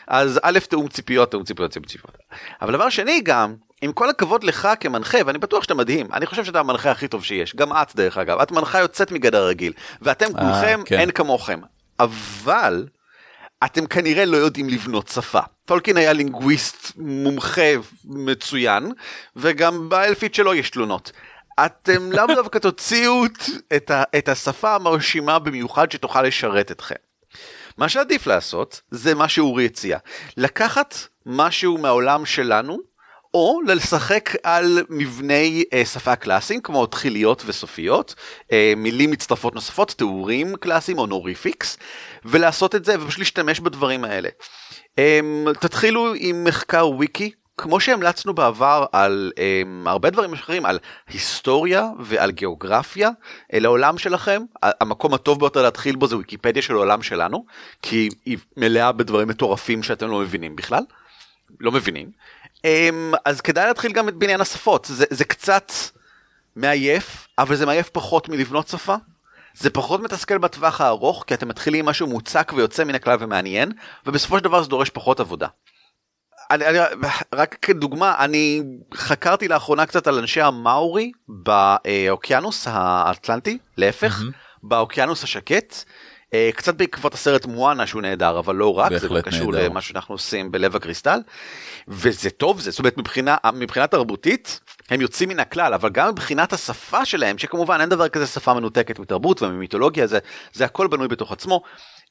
אז 0.09 0.41
א', 0.43 0.59
תאום 0.69 0.89
ציפיות, 0.89 1.31
תאום 1.31 1.45
ציפיות, 1.45 1.71
תאום 1.71 1.85
ציפיות. 1.85 2.17
אבל 2.63 2.73
דבר 2.73 2.89
שני 2.89 3.21
גם, 3.25 3.55
עם 3.83 3.93
כל 3.93 4.11
הכבוד 4.11 4.45
לך 4.45 4.69
כמנחה, 4.81 5.19
ואני 5.27 5.39
בטוח 5.39 5.63
שאתה 5.63 5.75
מדהים, 5.75 6.07
אני 6.13 6.27
חושב 6.27 6.45
שאתה 6.45 6.61
המנחה 6.61 6.91
הכי 6.91 7.09
טוב 7.09 7.25
שיש, 7.25 7.57
גם 7.57 7.73
את 7.73 7.97
דרך 7.97 8.19
אגב, 8.19 8.41
את 8.41 8.53
מנחה 8.53 8.79
יוצאת 8.79 9.13
מגדר 9.13 9.47
רגיל, 9.47 9.73
ואתם 10.03 10.27
אה, 10.27 10.41
כולכם 10.41 10.83
כן. 10.85 10.99
אין 10.99 11.11
כמוכם. 11.11 11.61
אבל 12.01 12.87
אתם 13.65 13.87
כנראה 13.87 14.25
לא 14.25 14.37
יודעים 14.37 14.69
לבנות 14.69 15.09
שפה. 15.09 15.41
טולקין 15.65 15.97
היה 15.97 16.13
לינגוויסט 16.13 16.93
מומחה 16.97 17.71
מצוין, 18.05 18.93
וגם 19.37 19.89
באלפית 19.89 20.35
שלו 20.35 20.55
יש 20.55 20.71
תלונות. 20.71 21.13
אתם 21.67 22.13
לאו 22.13 22.27
דווקא 22.37 22.59
תוציאו 22.59 23.25
את, 23.77 23.91
ה, 23.91 24.03
את 24.19 24.29
השפה 24.29 24.75
המרשימה 24.75 25.39
במיוחד 25.39 25.91
שתוכל 25.91 26.23
לשרת 26.23 26.71
אתכם. 26.71 26.95
מה 27.79 27.89
שעדיף 27.89 28.27
לעשות 28.27 28.81
זה 28.91 29.15
מה 29.15 29.29
שאורי 29.29 29.67
הציע, 29.67 29.99
לקחת 30.37 30.95
משהו 31.27 31.79
מהעולם 31.79 32.27
שלנו, 32.27 32.92
או 33.35 33.61
לשחק 33.67 34.31
על 34.43 34.83
מבני 34.89 35.65
אה, 35.73 35.85
שפה 35.85 36.17
קלאסיים 36.17 36.61
כמו 36.61 36.87
תחיליות 36.87 37.43
וסופיות, 37.47 38.15
אה, 38.53 38.73
מילים 38.77 39.11
מצטרפות 39.11 39.55
נוספות, 39.55 39.91
תיאורים 39.91 40.57
קלאסיים 40.57 40.99
honorifics, 40.99 41.79
ולעשות 42.25 42.75
את 42.75 42.85
זה 42.85 42.97
ופשוט 43.01 43.19
להשתמש 43.19 43.61
בדברים 43.61 44.05
האלה. 44.05 44.29
אה, 44.99 45.21
תתחילו 45.61 46.15
עם 46.17 46.45
מחקר 46.45 46.89
וויקי. 46.89 47.31
כמו 47.57 47.81
שהמלצנו 47.81 48.35
בעבר 48.35 48.85
על 48.93 49.33
um, 49.35 49.89
הרבה 49.89 50.11
דברים 50.11 50.33
אחרים, 50.33 50.67
על 50.67 50.79
היסטוריה 51.09 51.89
ועל 52.01 52.31
גיאוגרפיה 52.31 53.09
uh, 53.09 53.59
לעולם 53.61 53.99
שלכם, 53.99 54.43
המקום 54.63 55.15
הטוב 55.15 55.41
ביותר 55.41 55.63
להתחיל 55.63 55.97
בו 55.97 56.07
זה 56.07 56.17
ויקיפדיה 56.17 56.63
של 56.63 56.75
העולם 56.75 57.03
שלנו, 57.03 57.45
כי 57.83 58.09
היא 58.25 58.39
מלאה 58.57 58.93
בדברים 58.93 59.29
מטורפים 59.29 59.83
שאתם 59.83 60.11
לא 60.11 60.19
מבינים 60.19 60.57
בכלל, 60.57 60.83
לא 61.61 61.73
מבינים. 61.73 62.11
Um, 62.59 63.17
אז 63.25 63.41
כדאי 63.41 63.67
להתחיל 63.67 63.93
גם 63.93 64.09
את 64.09 64.15
בניין 64.15 64.41
השפות, 64.41 64.87
זה, 64.91 65.05
זה 65.11 65.25
קצת 65.25 65.73
מעייף, 66.57 67.29
אבל 67.39 67.57
זה 67.57 67.67
מעייף 67.67 67.89
פחות 67.89 68.29
מלבנות 68.29 68.69
שפה. 68.69 68.95
זה 69.55 69.71
פחות 69.71 70.01
מתסכל 70.01 70.39
בטווח 70.39 70.81
הארוך, 70.81 71.25
כי 71.27 71.35
אתם 71.35 71.49
מתחילים 71.49 71.81
עם 71.81 71.87
משהו 71.87 72.07
מוצק 72.07 72.53
ויוצא 72.57 72.85
מן 72.85 72.95
הכלל 72.95 73.17
ומעניין, 73.21 73.73
ובסופו 74.07 74.39
של 74.39 74.45
דבר 74.45 74.63
זה 74.63 74.69
דורש 74.69 74.91
פחות 74.91 75.21
עבודה. 75.21 75.47
אני, 76.51 76.67
אני, 76.69 76.79
רק 77.33 77.57
כדוגמה, 77.63 78.15
אני 78.19 78.63
חקרתי 78.95 79.49
לאחרונה 79.49 79.87
קצת 79.87 80.07
על 80.07 80.19
אנשי 80.19 80.41
המאורי 80.41 81.13
באוקיינוס 81.29 82.67
האטלנטי, 82.71 83.59
להפך, 83.77 84.21
mm-hmm. 84.21 84.59
באוקיינוס 84.63 85.25
השקט. 85.25 85.85
אה, 86.35 86.51
קצת 86.55 86.75
בעקבות 86.75 87.15
הסרט 87.15 87.47
מואנה 87.47 87.87
שהוא 87.87 88.03
נהדר 88.03 88.39
אבל 88.39 88.55
לא 88.55 88.79
רק 88.79 88.93
זה 88.97 89.09
קשור 89.23 89.53
נהדר. 89.53 89.69
למה 89.69 89.81
שאנחנו 89.81 90.15
עושים 90.15 90.53
בלב 90.53 90.77
הקריסטל 90.77 91.21
וזה 91.89 92.31
טוב 92.31 92.61
זה 92.61 92.71
זאת 92.71 92.79
אומרת 92.79 92.99
מבחינה 92.99 93.37
מבחינה 93.55 93.87
תרבותית 93.87 94.61
הם 94.91 95.01
יוצאים 95.01 95.29
מן 95.29 95.41
הכלל 95.41 95.75
אבל 95.75 95.91
גם 95.91 96.09
מבחינת 96.09 96.53
השפה 96.53 97.05
שלהם 97.05 97.39
שכמובן 97.39 97.81
אין 97.81 97.89
דבר 97.89 98.09
כזה 98.09 98.27
שפה 98.27 98.55
מנותקת 98.55 98.99
מתרבות 98.99 99.43
וממיתולוגיה 99.43 100.07
זה 100.07 100.19
זה 100.53 100.65
הכל 100.65 100.87
בנוי 100.87 101.09
בתוך 101.09 101.33
עצמו. 101.33 101.63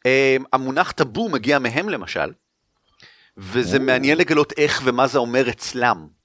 אה, 0.05 0.37
המונח 0.53 0.91
טאבו 0.91 1.29
מגיע 1.29 1.59
מהם 1.59 1.89
למשל 1.89 2.31
וזה 3.37 3.79
מעניין 3.79 4.17
לגלות 4.17 4.53
איך 4.57 4.81
ומה 4.85 5.07
זה 5.07 5.17
אומר 5.17 5.49
אצלם. 5.49 6.20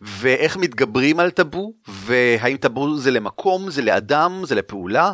ואיך 0.00 0.56
מתגברים 0.56 1.20
על 1.20 1.30
טאבו, 1.30 1.72
והאם 1.88 2.56
טאבו 2.56 2.96
זה 2.96 3.10
למקום, 3.10 3.70
זה 3.70 3.82
לאדם, 3.82 4.42
זה 4.44 4.54
לפעולה. 4.54 5.12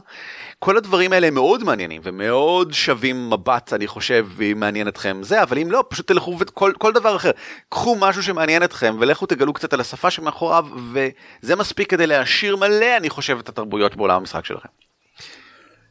כל 0.59 0.77
הדברים 0.77 1.13
האלה 1.13 1.31
מאוד 1.31 1.65
מעניינים 1.65 2.01
ומאוד 2.05 2.73
שווים 2.73 3.31
מבט, 3.31 3.73
אני 3.73 3.87
חושב, 3.87 4.27
אם 4.53 4.61
מעניין 4.61 4.89
אתכם 4.89 5.21
זה, 5.23 5.43
אבל 5.43 5.59
אם 5.59 5.71
לא, 5.71 5.85
פשוט 5.89 6.09
תלכו 6.09 6.37
וכל 6.39 6.73
כל 6.79 6.93
דבר 6.93 7.17
אחר. 7.17 7.31
קחו 7.69 7.97
משהו 8.01 8.23
שמעניין 8.23 8.63
אתכם 8.63 8.97
ולכו 9.01 9.27
תגלו 9.27 9.53
קצת 9.53 9.73
על 9.73 9.81
השפה 9.81 10.11
שמאחוריו, 10.11 10.67
וזה 10.93 11.57
מספיק 11.57 11.91
כדי 11.91 12.07
להעשיר 12.07 12.57
מלא, 12.57 12.97
אני 12.97 13.11
חושב, 13.11 13.39
את 13.39 13.49
התרבויות 13.49 13.97
בעולם 13.97 14.17
המשחק 14.17 14.45
שלכם. 14.45 14.69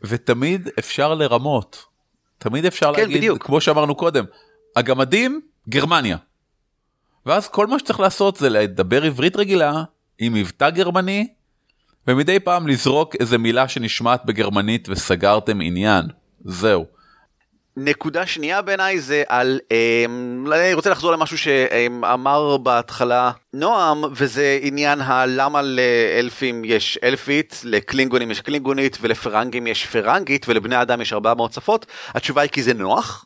ותמיד 0.04 0.70
אפשר 0.80 1.14
לרמות. 1.14 1.86
תמיד 2.38 2.66
אפשר 2.66 2.94
כן, 2.94 3.02
להגיד, 3.02 3.18
בדיוק. 3.18 3.44
כמו 3.44 3.62
שאמרנו 3.62 3.96
קודם, 3.96 4.26
הגמדים, 4.76 5.42
גרמניה. 5.70 6.18
ואז 7.26 7.48
כל 7.48 7.68
מה 7.68 7.80
שצריך 7.80 8.00
לעשות 8.00 8.36
זה 8.36 8.50
לדבר 8.50 9.04
עברית 9.04 9.36
רגילה 9.36 9.84
עם 10.20 10.34
מבטא 10.34 10.70
גרמני 10.70 11.28
ומדי 12.08 12.40
פעם 12.40 12.68
לזרוק 12.68 13.16
איזה 13.20 13.38
מילה 13.38 13.68
שנשמעת 13.68 14.26
בגרמנית 14.26 14.90
וסגרתם 14.90 15.62
עניין 15.62 16.06
זהו. 16.46 16.86
נקודה 17.78 18.26
שנייה 18.26 18.62
בעיניי 18.62 19.00
זה 19.00 19.24
על 19.28 19.60
אה, 19.72 20.06
אני 20.52 20.74
רוצה 20.74 20.90
לחזור 20.90 21.12
למשהו 21.12 21.38
שאמר 21.38 22.58
בהתחלה 22.58 23.32
נועם 23.54 24.04
וזה 24.16 24.60
עניין 24.62 25.02
הלמה 25.02 25.62
לאלפים 25.62 26.66
יש 26.66 27.00
אלפית 27.04 27.62
לקלינגונים 27.64 28.32
יש 28.32 28.42
קלינגונית 28.42 28.98
ולפרנגים 29.02 29.68
יש 29.68 29.86
פרנגית 29.86 30.50
ולבני 30.50 30.82
אדם 30.82 31.02
יש 31.02 31.14
400 31.14 31.54
שפות 31.54 31.86
התשובה 32.08 32.42
היא 32.42 32.50
כי 32.50 32.64
זה 32.64 32.74
נוח 32.74 33.26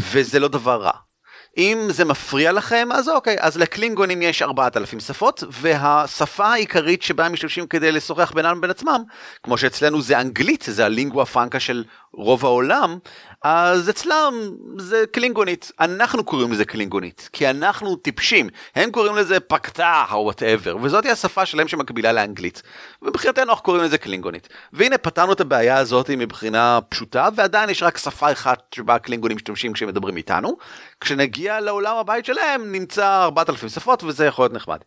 וזה 0.00 0.40
לא 0.40 0.48
דבר 0.48 0.82
רע. 0.82 1.07
אם 1.56 1.86
זה 1.88 2.04
מפריע 2.04 2.52
לכם 2.52 2.88
אז 2.92 3.08
אוקיי 3.08 3.36
אז 3.40 3.58
לקלינגונים 3.58 4.22
יש 4.22 4.42
4,000 4.42 5.00
שפות 5.00 5.44
והשפה 5.50 6.46
העיקרית 6.46 7.02
שבה 7.02 7.26
הם 7.26 7.32
משתמשים 7.32 7.66
כדי 7.66 7.92
לשוחח 7.92 8.32
בינם 8.32 8.58
לבין 8.58 8.70
עצמם 8.70 9.02
כמו 9.42 9.58
שאצלנו 9.58 10.02
זה 10.02 10.20
אנגלית 10.20 10.64
זה 10.68 10.84
הלינגואה 10.84 11.26
פרנקה 11.26 11.60
של 11.60 11.84
רוב 12.12 12.44
העולם 12.44 12.98
אז 13.42 13.90
אצלם 13.90 14.34
זה 14.78 15.04
קלינגונית. 15.12 15.72
אנחנו 15.80 16.24
קוראים 16.24 16.52
לזה 16.52 16.64
קלינגונית 16.64 17.28
כי 17.32 17.50
אנחנו 17.50 17.96
טיפשים. 17.96 18.48
הם 18.74 18.90
קוראים 18.90 19.16
לזה 19.16 19.40
פקטה 19.40 20.04
או 20.12 20.16
whatever 20.16 20.76
וזאת 20.82 21.04
היא 21.04 21.12
השפה 21.12 21.46
שלהם 21.46 21.68
שמקבילה 21.68 22.12
לאנגלית. 22.12 22.62
ומבחינתנו 23.02 23.50
אנחנו 23.50 23.64
קוראים 23.64 23.84
לזה 23.84 23.98
קלינגונית. 23.98 24.48
והנה 24.72 24.98
פתרנו 24.98 25.32
את 25.32 25.40
הבעיה 25.40 25.76
הזאת 25.76 26.10
מבחינה 26.10 26.78
פשוטה 26.88 27.28
ועדיין 27.36 27.70
יש 27.70 27.82
רק 27.82 27.98
שפה 27.98 28.32
אחת 28.32 28.74
שבה 28.74 28.94
הקלינגונים 28.94 29.36
משתמשים 29.36 29.72
כשהם 29.72 29.88
מדברים 29.88 30.16
איתנו. 30.16 30.56
כשנגיע 31.00 31.60
לעולם 31.60 31.96
הבית 31.96 32.24
שלהם 32.24 32.72
נמצא 32.72 33.24
4,000 33.24 33.68
שפות 33.68 34.02
וזה 34.04 34.26
יכול 34.26 34.42
להיות 34.42 34.52
נחמד. 34.52 34.78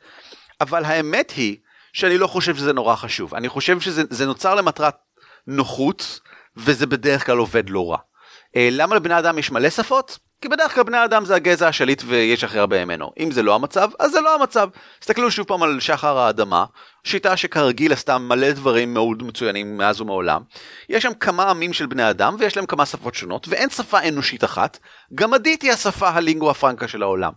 אבל 0.62 0.86
האמת 0.86 1.32
היא 1.32 1.58
שאני 1.94 2.18
לא 2.18 2.28
חושב 2.28 2.56
שזה 2.56 2.74
נורא 2.74 2.96
חשוב. 2.96 3.36
אני 3.36 3.50
חושב 3.50 3.80
שזה 3.80 4.26
נוצר 4.26 4.56
למטרת 4.56 4.96
נוחות 5.48 6.20
וזה 6.58 6.88
בדרך 6.88 7.26
כלל 7.26 7.38
עובד 7.38 7.70
לא 7.70 7.92
רע. 7.92 7.98
אה, 8.56 8.70
למה 8.72 8.96
לבני 8.96 9.20
אדם 9.20 9.38
יש 9.38 9.52
מלא 9.52 9.70
שפות? 9.70 10.20
כי 10.42 10.48
בדרך 10.50 10.76
כלל 10.76 10.84
בני 10.84 11.06
אדם 11.06 11.26
זה 11.26 11.36
הגזע 11.36 11.68
השליט 11.68 12.04
ויש 12.06 12.44
הכי 12.44 12.60
הרבה 12.60 12.86
ממנו. 12.86 13.12
אם 13.20 13.32
זה 13.32 13.44
לא 13.44 13.56
המצב, 13.56 13.90
אז 14.00 14.12
זה 14.12 14.22
לא 14.22 14.36
המצב. 14.36 14.70
תסתכלו 15.00 15.32
שוב 15.32 15.48
פעם 15.48 15.64
על 15.64 15.80
שחר 15.80 16.18
האדמה, 16.18 16.66
שיטה 17.04 17.38
שכרגיל 17.38 17.94
עשתה 17.94 18.18
מלא 18.18 18.52
דברים 18.52 18.94
מאוד 18.94 19.24
מצוינים 19.24 19.78
מאז 19.78 20.02
ומעולם. 20.02 20.42
יש 20.90 21.04
שם 21.04 21.14
כמה 21.14 21.50
עמים 21.50 21.74
של 21.74 21.86
בני 21.86 22.10
אדם 22.10 22.36
ויש 22.40 22.56
להם 22.56 22.66
כמה 22.66 22.86
שפות 22.86 23.16
שונות 23.16 23.48
ואין 23.48 23.70
שפה 23.70 24.00
אנושית 24.08 24.44
אחת. 24.44 24.78
גמדית 25.16 25.62
היא 25.62 25.72
השפה 25.72 26.10
הלינגואה 26.10 26.54
פרנקה 26.54 26.88
של 26.88 27.04
העולם. 27.04 27.32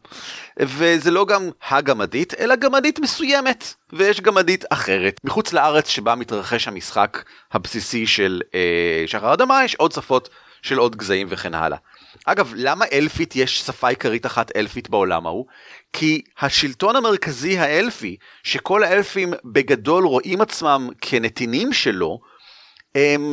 וזה 0.61 1.11
לא 1.11 1.24
גם 1.24 1.50
הגמדית, 1.70 2.35
אלא 2.40 2.57
גמדית 2.57 2.98
מסוימת. 2.98 3.74
ויש 3.92 4.20
גמדית 4.20 4.64
אחרת. 4.70 5.20
מחוץ 5.24 5.53
לארץ 5.53 5.88
שבה 5.88 6.14
מתרחש 6.14 6.68
המשחק 6.68 7.22
הבסיסי 7.53 8.07
של 8.07 8.40
אה, 8.55 9.05
שחר 9.07 9.29
האדמה 9.29 9.64
יש 9.64 9.74
עוד 9.74 9.92
שפות 9.92 10.29
של 10.64 10.79
עוד 10.79 10.96
גזעים 10.96 11.27
וכן 11.31 11.55
הלאה. 11.55 11.79
אגב, 12.24 12.53
למה 12.57 12.85
אלפית 12.92 13.37
יש 13.37 13.61
שפה 13.61 13.88
עיקרית 13.88 14.27
אחת 14.27 14.57
אלפית 14.57 14.90
בעולם 14.90 15.27
ההוא? 15.27 15.46
כי 15.92 16.22
השלטון 16.40 16.96
המרכזי 16.96 17.59
האלפי, 17.59 18.16
שכל 18.42 18.83
האלפים 18.83 19.35
בגדול 19.44 20.05
רואים 20.05 20.40
עצמם 20.40 20.88
כנתינים 21.00 21.72
שלו, 21.72 22.20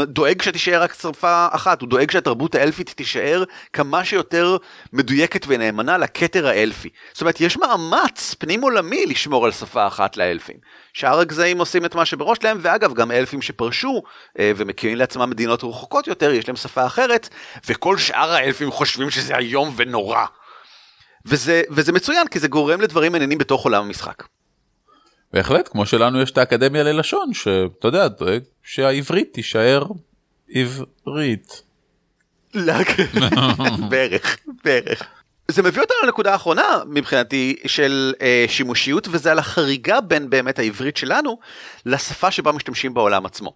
דואג 0.07 0.41
שתישאר 0.41 0.83
רק 0.83 0.93
שפה 0.93 1.47
אחת, 1.51 1.81
הוא 1.81 1.89
דואג 1.89 2.11
שהתרבות 2.11 2.55
האלפית 2.55 2.89
תישאר 2.89 3.43
כמה 3.73 4.05
שיותר 4.05 4.57
מדויקת 4.93 5.45
ונאמנה 5.47 5.97
לכתר 5.97 6.47
האלפי. 6.47 6.89
זאת 7.13 7.21
אומרת, 7.21 7.41
יש 7.41 7.57
מאמץ 7.57 8.35
פנים 8.39 8.61
עולמי 8.61 9.05
לשמור 9.05 9.45
על 9.45 9.51
שפה 9.51 9.87
אחת 9.87 10.17
לאלפים. 10.17 10.55
שאר 10.93 11.19
הגזעים 11.19 11.59
עושים 11.59 11.85
את 11.85 11.95
מה 11.95 12.05
שבראש 12.05 12.37
להם, 12.43 12.57
ואגב, 12.61 12.93
גם 12.93 13.11
אלפים 13.11 13.41
שפרשו 13.41 14.03
אה, 14.39 14.51
ומקימים 14.55 14.97
לעצמם 14.97 15.29
מדינות 15.29 15.63
רחוקות 15.63 16.07
יותר, 16.07 16.31
יש 16.31 16.47
להם 16.47 16.55
שפה 16.55 16.85
אחרת, 16.85 17.29
וכל 17.67 17.97
שאר 17.97 18.31
האלפים 18.31 18.71
חושבים 18.71 19.09
שזה 19.09 19.37
איום 19.37 19.73
ונורא. 19.75 20.25
וזה, 21.25 21.61
וזה 21.69 21.91
מצוין, 21.91 22.27
כי 22.27 22.39
זה 22.39 22.47
גורם 22.47 22.81
לדברים 22.81 23.11
מעניינים 23.11 23.37
בתוך 23.37 23.63
עולם 23.63 23.85
המשחק. 23.85 24.23
בהחלט, 25.33 25.67
כמו 25.67 25.85
שלנו 25.85 26.21
יש 26.21 26.31
את 26.31 26.37
האקדמיה 26.37 26.83
ללשון, 26.83 27.33
שאתה 27.33 27.87
יודע, 27.87 28.07
דואג 28.07 28.41
שהעברית 28.63 29.33
תישאר 29.33 29.85
עברית. 30.49 31.61
בערך, 33.89 34.37
בערך. 34.63 35.03
זה 35.51 35.63
מביא 35.63 35.81
אותנו 35.81 35.97
לנקודה 36.03 36.31
האחרונה 36.31 36.79
מבחינתי 36.85 37.55
של 37.65 38.13
אה, 38.21 38.45
שימושיות 38.47 39.07
וזה 39.11 39.31
על 39.31 39.39
החריגה 39.39 40.01
בין 40.01 40.29
באמת 40.29 40.59
העברית 40.59 40.97
שלנו 40.97 41.39
לשפה 41.85 42.31
שבה 42.31 42.51
משתמשים 42.51 42.93
בעולם 42.93 43.25
עצמו. 43.25 43.53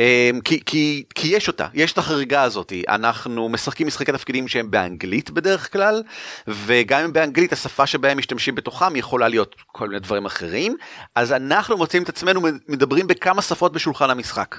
אה, 0.00 0.30
כי, 0.44 0.60
כי, 0.66 1.04
כי 1.14 1.28
יש 1.28 1.48
אותה, 1.48 1.66
יש 1.74 1.92
את 1.92 1.98
החריגה 1.98 2.42
הזאת, 2.42 2.72
אנחנו 2.88 3.48
משחקים 3.48 3.86
משחקי 3.86 4.12
תפקידים 4.12 4.48
שהם 4.48 4.70
באנגלית 4.70 5.30
בדרך 5.30 5.72
כלל, 5.72 6.02
וגם 6.48 7.04
אם 7.04 7.12
באנגלית 7.12 7.52
השפה 7.52 7.86
שבהם 7.86 8.18
משתמשים 8.18 8.54
בתוכם 8.54 8.96
יכולה 8.96 9.28
להיות 9.28 9.54
כל 9.66 9.88
מיני 9.88 10.00
דברים 10.00 10.26
אחרים, 10.26 10.76
אז 11.14 11.32
אנחנו 11.32 11.76
מוצאים 11.76 12.02
את 12.02 12.08
עצמנו 12.08 12.40
מדברים 12.68 13.06
בכמה 13.06 13.42
שפות 13.42 13.72
בשולחן 13.72 14.10
המשחק. 14.10 14.56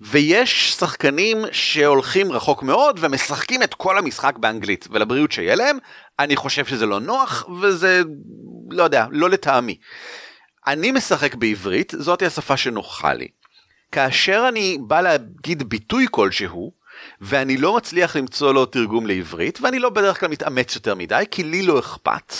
ויש 0.00 0.72
שחקנים 0.72 1.38
שהולכים 1.52 2.32
רחוק 2.32 2.62
מאוד 2.62 2.98
ומשחקים 3.00 3.62
את 3.62 3.74
כל 3.74 3.98
המשחק 3.98 4.38
באנגלית 4.38 4.88
ולבריאות 4.90 5.32
שיהיה 5.32 5.54
להם 5.54 5.78
אני 6.18 6.36
חושב 6.36 6.64
שזה 6.64 6.86
לא 6.86 7.00
נוח 7.00 7.44
וזה 7.60 8.02
לא 8.70 8.82
יודע 8.82 9.06
לא 9.10 9.30
לטעמי. 9.30 9.78
אני 10.66 10.92
משחק 10.92 11.34
בעברית 11.34 11.92
זאת 11.98 12.22
השפה 12.22 12.56
שנוחה 12.56 13.14
לי. 13.14 13.28
כאשר 13.94 14.44
אני 14.48 14.78
בא 14.80 15.00
להגיד 15.00 15.62
ביטוי 15.62 16.06
כלשהו 16.10 16.72
ואני 17.20 17.56
לא 17.56 17.76
מצליח 17.76 18.16
למצוא 18.16 18.54
לו 18.54 18.66
תרגום 18.66 19.06
לעברית 19.06 19.58
ואני 19.60 19.78
לא 19.78 19.90
בדרך 19.90 20.20
כלל 20.20 20.28
מתאמץ 20.28 20.74
יותר 20.74 20.94
מדי 20.94 21.24
כי 21.30 21.44
לי 21.44 21.62
לא 21.62 21.78
אכפת 21.78 22.34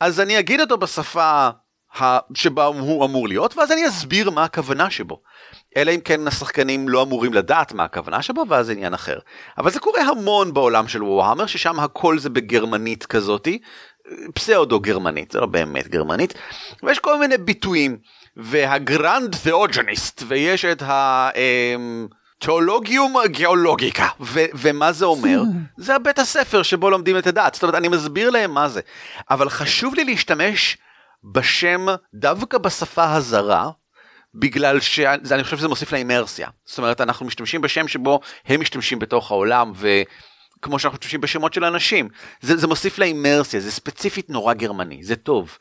אז 0.00 0.20
אני 0.20 0.38
אגיד 0.38 0.60
אותו 0.60 0.78
בשפה 0.78 1.48
שבה 2.34 2.64
הוא 2.64 3.04
אמור 3.04 3.28
להיות 3.28 3.56
ואז 3.56 3.72
אני 3.72 3.88
אסביר 3.88 4.30
מה 4.30 4.44
הכוונה 4.44 4.90
שבו. 4.90 5.22
אלא 5.76 5.90
אם 5.90 6.00
כן 6.00 6.26
השחקנים 6.26 6.88
לא 6.88 7.02
אמורים 7.02 7.34
לדעת 7.34 7.72
מה 7.72 7.84
הכוונה 7.84 8.22
שבו 8.22 8.44
ואז 8.48 8.66
זה 8.66 8.72
עניין 8.72 8.94
אחר. 8.94 9.18
אבל 9.58 9.70
זה 9.70 9.80
קורה 9.80 10.02
המון 10.02 10.54
בעולם 10.54 10.88
של 10.88 11.02
וואהמר 11.02 11.46
ששם 11.46 11.80
הכל 11.80 12.18
זה 12.18 12.30
בגרמנית 12.30 13.06
כזאתי, 13.06 13.58
פסאודו 14.34 14.80
גרמנית, 14.80 15.30
זה 15.30 15.40
לא 15.40 15.46
באמת 15.46 15.88
גרמנית, 15.88 16.34
ויש 16.82 16.98
כל 16.98 17.18
מיני 17.18 17.38
ביטויים, 17.38 17.98
והגרנד 18.38 19.36
תיאוג'ניסט, 19.42 20.22
ויש 20.28 20.64
את 20.64 20.82
ה... 20.82 21.30
תיאולוגיום 22.38 23.16
גיאולוגיקה 23.26 24.08
ו- 24.20 24.44
ומה 24.54 24.92
זה 24.92 25.04
אומר? 25.04 25.40
זה 25.76 25.94
הבית 25.94 26.18
הספר 26.18 26.62
שבו 26.62 26.90
לומדים 26.90 27.18
את 27.18 27.26
הדת 27.26 27.54
זאת 27.54 27.62
אומרת 27.62 27.74
אני 27.74 27.88
מסביר 27.88 28.30
להם 28.30 28.54
מה 28.54 28.68
זה. 28.68 28.80
אבל 29.30 29.48
חשוב 29.48 29.94
לי 29.94 30.04
להשתמש 30.04 30.76
בשם 31.34 31.86
דווקא 32.14 32.58
בשפה 32.58 33.14
הזרה 33.14 33.70
בגלל 34.34 34.80
שאני 34.80 35.44
חושב 35.44 35.56
שזה 35.56 35.68
מוסיף 35.68 35.92
לאינרסיה. 35.92 36.48
זאת 36.64 36.78
אומרת 36.78 37.00
אנחנו 37.00 37.26
משתמשים 37.26 37.60
בשם 37.60 37.88
שבו 37.88 38.20
הם 38.46 38.60
משתמשים 38.60 38.98
בתוך 38.98 39.30
העולם 39.30 39.72
וכמו 39.74 40.78
שאנחנו 40.78 40.96
משתמשים 40.96 41.20
בשמות 41.20 41.54
של 41.54 41.64
אנשים. 41.64 42.08
זה, 42.40 42.56
זה 42.56 42.66
מוסיף 42.66 42.98
לאינרסיה 42.98 43.60
זה 43.60 43.72
ספציפית 43.72 44.30
נורא 44.30 44.54
גרמני 44.54 45.04
זה 45.04 45.16
טוב. 45.16 45.58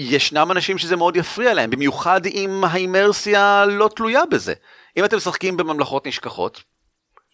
ישנם 0.00 0.50
אנשים 0.50 0.78
שזה 0.78 0.96
מאוד 0.96 1.16
יפריע 1.16 1.54
להם 1.54 1.70
במיוחד 1.70 2.26
אם 2.26 2.64
האינרסיה 2.66 3.64
לא 3.68 3.90
תלויה 3.96 4.26
בזה 4.26 4.54
אם 4.96 5.04
אתם 5.04 5.16
משחקים 5.16 5.56
בממלכות 5.56 6.06
נשכחות 6.06 6.62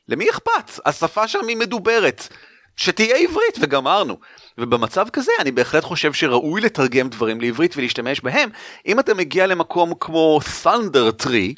למי 0.08 0.30
אכפת 0.30 0.80
השפה 0.86 1.28
שם 1.28 1.48
היא 1.48 1.56
מדוברת 1.56 2.28
שתהיה 2.76 3.16
עברית 3.16 3.56
וגמרנו. 3.60 4.18
ובמצב 4.58 5.08
כזה 5.08 5.32
אני 5.38 5.52
בהחלט 5.52 5.84
חושב 5.84 6.12
שראוי 6.12 6.60
לתרגם 6.60 7.08
דברים 7.08 7.40
לעברית 7.40 7.76
ולהשתמש 7.76 8.20
בהם. 8.20 8.50
אם 8.86 9.00
אתה 9.00 9.14
מגיע 9.14 9.46
למקום 9.46 9.92
כמו 10.00 10.40
Thunder 10.62 11.24
Tree, 11.24 11.54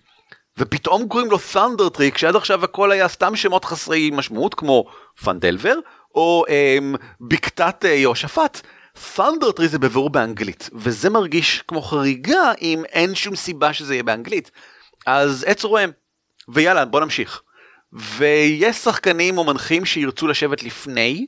ופתאום 0.58 1.08
קוראים 1.08 1.30
לו 1.30 1.38
Thunder 1.52 1.96
Tree, 1.96 2.10
כשעד 2.14 2.36
עכשיו 2.36 2.64
הכל 2.64 2.92
היה 2.92 3.08
סתם 3.08 3.36
שמות 3.36 3.64
חסרי 3.64 4.10
משמעות 4.10 4.54
כמו 4.54 4.84
פנדלבר, 5.24 5.74
או 6.14 6.44
אמ, 6.48 6.94
בקתת 7.20 7.84
אה, 7.84 7.90
יהושפט. 7.90 8.66
Thunder 9.16 9.58
Tree 9.58 9.66
זה 9.66 9.78
בבירור 9.78 10.10
באנגלית, 10.10 10.70
וזה 10.72 11.10
מרגיש 11.10 11.62
כמו 11.68 11.82
חריגה 11.82 12.52
אם 12.62 12.84
אין 12.84 13.14
שום 13.14 13.36
סיבה 13.36 13.72
שזה 13.72 13.94
יהיה 13.94 14.02
באנגלית. 14.02 14.50
אז 15.06 15.44
עץ 15.48 15.64
רועם, 15.64 15.90
ויאללה 16.48 16.84
בוא 16.84 17.00
נמשיך. 17.00 17.42
ויש 17.92 18.76
שחקנים 18.76 19.38
או 19.38 19.44
מנחים 19.44 19.84
שירצו 19.84 20.26
לשבת 20.26 20.62
לפני 20.62 21.26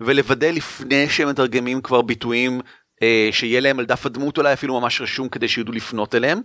ולוודא 0.00 0.46
לפני 0.46 1.08
שהם 1.08 1.28
מתרגמים 1.28 1.82
כבר 1.82 2.02
ביטויים 2.02 2.60
אה, 3.02 3.28
שיהיה 3.32 3.60
להם 3.60 3.78
על 3.78 3.84
דף 3.84 4.06
הדמות 4.06 4.38
אולי 4.38 4.52
אפילו 4.52 4.80
ממש 4.80 5.00
רשום 5.00 5.28
כדי 5.28 5.48
שידעו 5.48 5.72
לפנות 5.72 6.14
אליהם. 6.14 6.40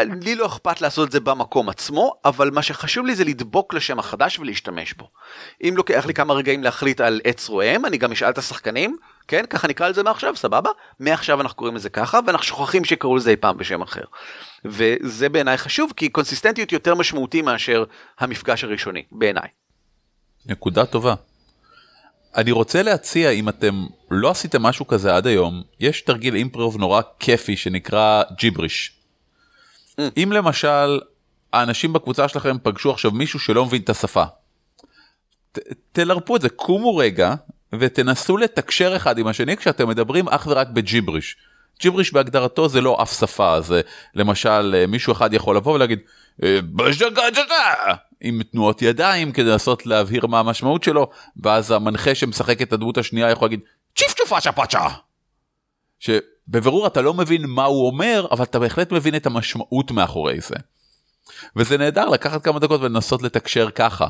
לי 0.00 0.34
לא 0.34 0.46
אכפת 0.46 0.80
לעשות 0.80 1.06
את 1.06 1.12
זה 1.12 1.20
במקום 1.20 1.68
עצמו 1.68 2.14
אבל 2.24 2.50
מה 2.50 2.62
שחשוב 2.62 3.06
לי 3.06 3.14
זה 3.14 3.24
לדבוק 3.24 3.74
לשם 3.74 3.98
החדש 3.98 4.38
ולהשתמש 4.38 4.92
בו. 4.92 5.10
אם 5.62 5.74
לוקח 5.76 6.06
לי 6.06 6.14
כמה 6.14 6.34
רגעים 6.34 6.62
להחליט 6.62 7.00
על 7.00 7.20
עץ 7.24 7.48
רועם 7.48 7.84
אני 7.84 7.98
גם 7.98 8.12
אשאל 8.12 8.30
את 8.30 8.38
השחקנים 8.38 8.96
כן 9.28 9.44
ככה 9.50 9.68
נקרא 9.68 9.88
לזה 9.88 10.02
מעכשיו 10.02 10.36
סבבה 10.36 10.70
מעכשיו 11.00 11.40
אנחנו 11.40 11.56
קוראים 11.56 11.76
לזה 11.76 11.90
ככה 11.90 12.20
ואנחנו 12.26 12.46
שוכחים 12.46 12.84
שקראו 12.84 13.16
לזה 13.16 13.30
אי 13.30 13.36
פעם 13.36 13.58
בשם 13.58 13.82
אחר. 13.82 14.04
וזה 14.64 15.28
בעיניי 15.28 15.58
חשוב 15.58 15.92
כי 15.96 16.08
קונסיסטנטיות 16.08 16.72
יותר 16.72 16.94
משמעותי 16.94 17.42
מאשר 17.42 17.84
המפגש 18.18 18.64
הראשוני 18.64 19.02
בעיניי. 19.12 19.48
נקודה 20.46 20.86
טובה. 20.86 21.14
אני 22.36 22.52
רוצה 22.52 22.82
להציע 22.82 23.30
אם 23.30 23.48
אתם 23.48 23.84
לא 24.10 24.30
עשיתם 24.30 24.62
משהו 24.62 24.86
כזה 24.86 25.16
עד 25.16 25.26
היום 25.26 25.62
יש 25.80 26.00
תרגיל 26.00 26.34
אימפרוב 26.34 26.76
נורא 26.76 27.02
כיפי 27.18 27.56
שנקרא 27.56 28.22
ג'יבריש. 28.38 28.92
Mm. 30.00 30.02
אם 30.16 30.32
למשל 30.32 31.00
האנשים 31.52 31.92
בקבוצה 31.92 32.28
שלכם 32.28 32.56
פגשו 32.62 32.90
עכשיו 32.90 33.10
מישהו 33.10 33.38
שלא 33.38 33.64
מבין 33.64 33.82
את 33.82 33.90
השפה. 33.90 34.24
ת, 35.52 35.58
תלרפו 35.92 36.36
את 36.36 36.40
זה 36.40 36.48
קומו 36.48 36.96
רגע 36.96 37.34
ותנסו 37.80 38.36
לתקשר 38.36 38.96
אחד 38.96 39.18
עם 39.18 39.26
השני 39.26 39.56
כשאתם 39.56 39.88
מדברים 39.88 40.28
אך 40.28 40.46
ורק 40.50 40.68
בג'יבריש. 40.68 41.36
ג'יבריש 41.80 42.12
בהגדרתו 42.12 42.68
זה 42.68 42.80
לא 42.80 43.02
אף 43.02 43.18
שפה 43.20 43.60
זה 43.60 43.80
למשל 44.14 44.74
אה, 44.78 44.86
מישהו 44.86 45.12
אחד 45.12 45.34
יכול 45.34 45.56
לבוא 45.56 45.74
ולהגיד 45.74 45.98
אה, 46.42 46.58
עם 48.20 48.42
תנועות 48.42 48.82
ידיים 48.82 49.32
כדי 49.32 49.50
לנסות 49.50 49.86
להבהיר 49.86 50.26
מה 50.26 50.40
המשמעות 50.40 50.82
שלו 50.82 51.10
ואז 51.36 51.70
המנחה 51.70 52.14
שמשחק 52.14 52.62
את 52.62 52.72
הדמות 52.72 52.98
השנייה 52.98 53.30
יכול 53.30 53.46
להגיד 53.46 53.60
צ'יפ 53.96 54.14
צ'ופה 54.14 54.40
צ'פצ'ה. 54.40 54.88
שבבירור 55.98 56.86
אתה 56.86 57.02
לא 57.02 57.14
מבין 57.14 57.42
מה 57.46 57.64
הוא 57.64 57.86
אומר 57.86 58.26
אבל 58.30 58.44
אתה 58.44 58.58
בהחלט 58.58 58.92
מבין 58.92 59.14
את 59.14 59.26
המשמעות 59.26 59.90
מאחורי 59.90 60.40
זה. 60.40 60.54
וזה 61.56 61.78
נהדר 61.78 62.08
לקחת 62.08 62.44
כמה 62.44 62.58
דקות 62.58 62.80
ולנסות 62.80 63.22
לתקשר 63.22 63.70
ככה 63.70 64.06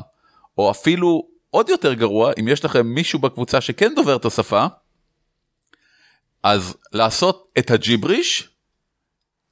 או 0.57 0.71
אפילו 0.71 1.27
עוד 1.55 1.69
יותר 1.69 1.93
גרוע 1.93 2.31
אם 2.39 2.47
יש 2.47 2.65
לכם 2.65 2.87
מישהו 2.87 3.19
בקבוצה 3.19 3.61
שכן 3.61 3.95
דובר 3.95 4.15
את 4.15 4.25
השפה 4.25 4.65
אז 6.43 6.77
לעשות 6.93 7.51
את 7.59 7.71
הג'יבריש, 7.71 8.49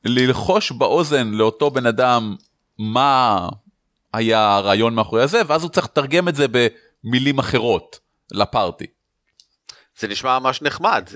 ללחוש 0.03 0.71
באוזן 0.71 1.27
לאותו 1.27 1.71
בן 1.71 1.85
אדם 1.85 2.35
מה 2.79 3.49
היה 4.13 4.55
הרעיון 4.55 4.95
מאחורי 4.95 5.23
הזה, 5.23 5.41
ואז 5.47 5.63
הוא 5.63 5.71
צריך 5.71 5.85
לתרגם 5.85 6.27
את 6.27 6.35
זה 6.35 6.45
במילים 6.47 7.39
אחרות 7.39 7.99
לפארטי. 8.31 8.87
זה 9.99 10.07
נשמע 10.07 10.39
ממש 10.39 10.61
נחמד. 10.61 11.09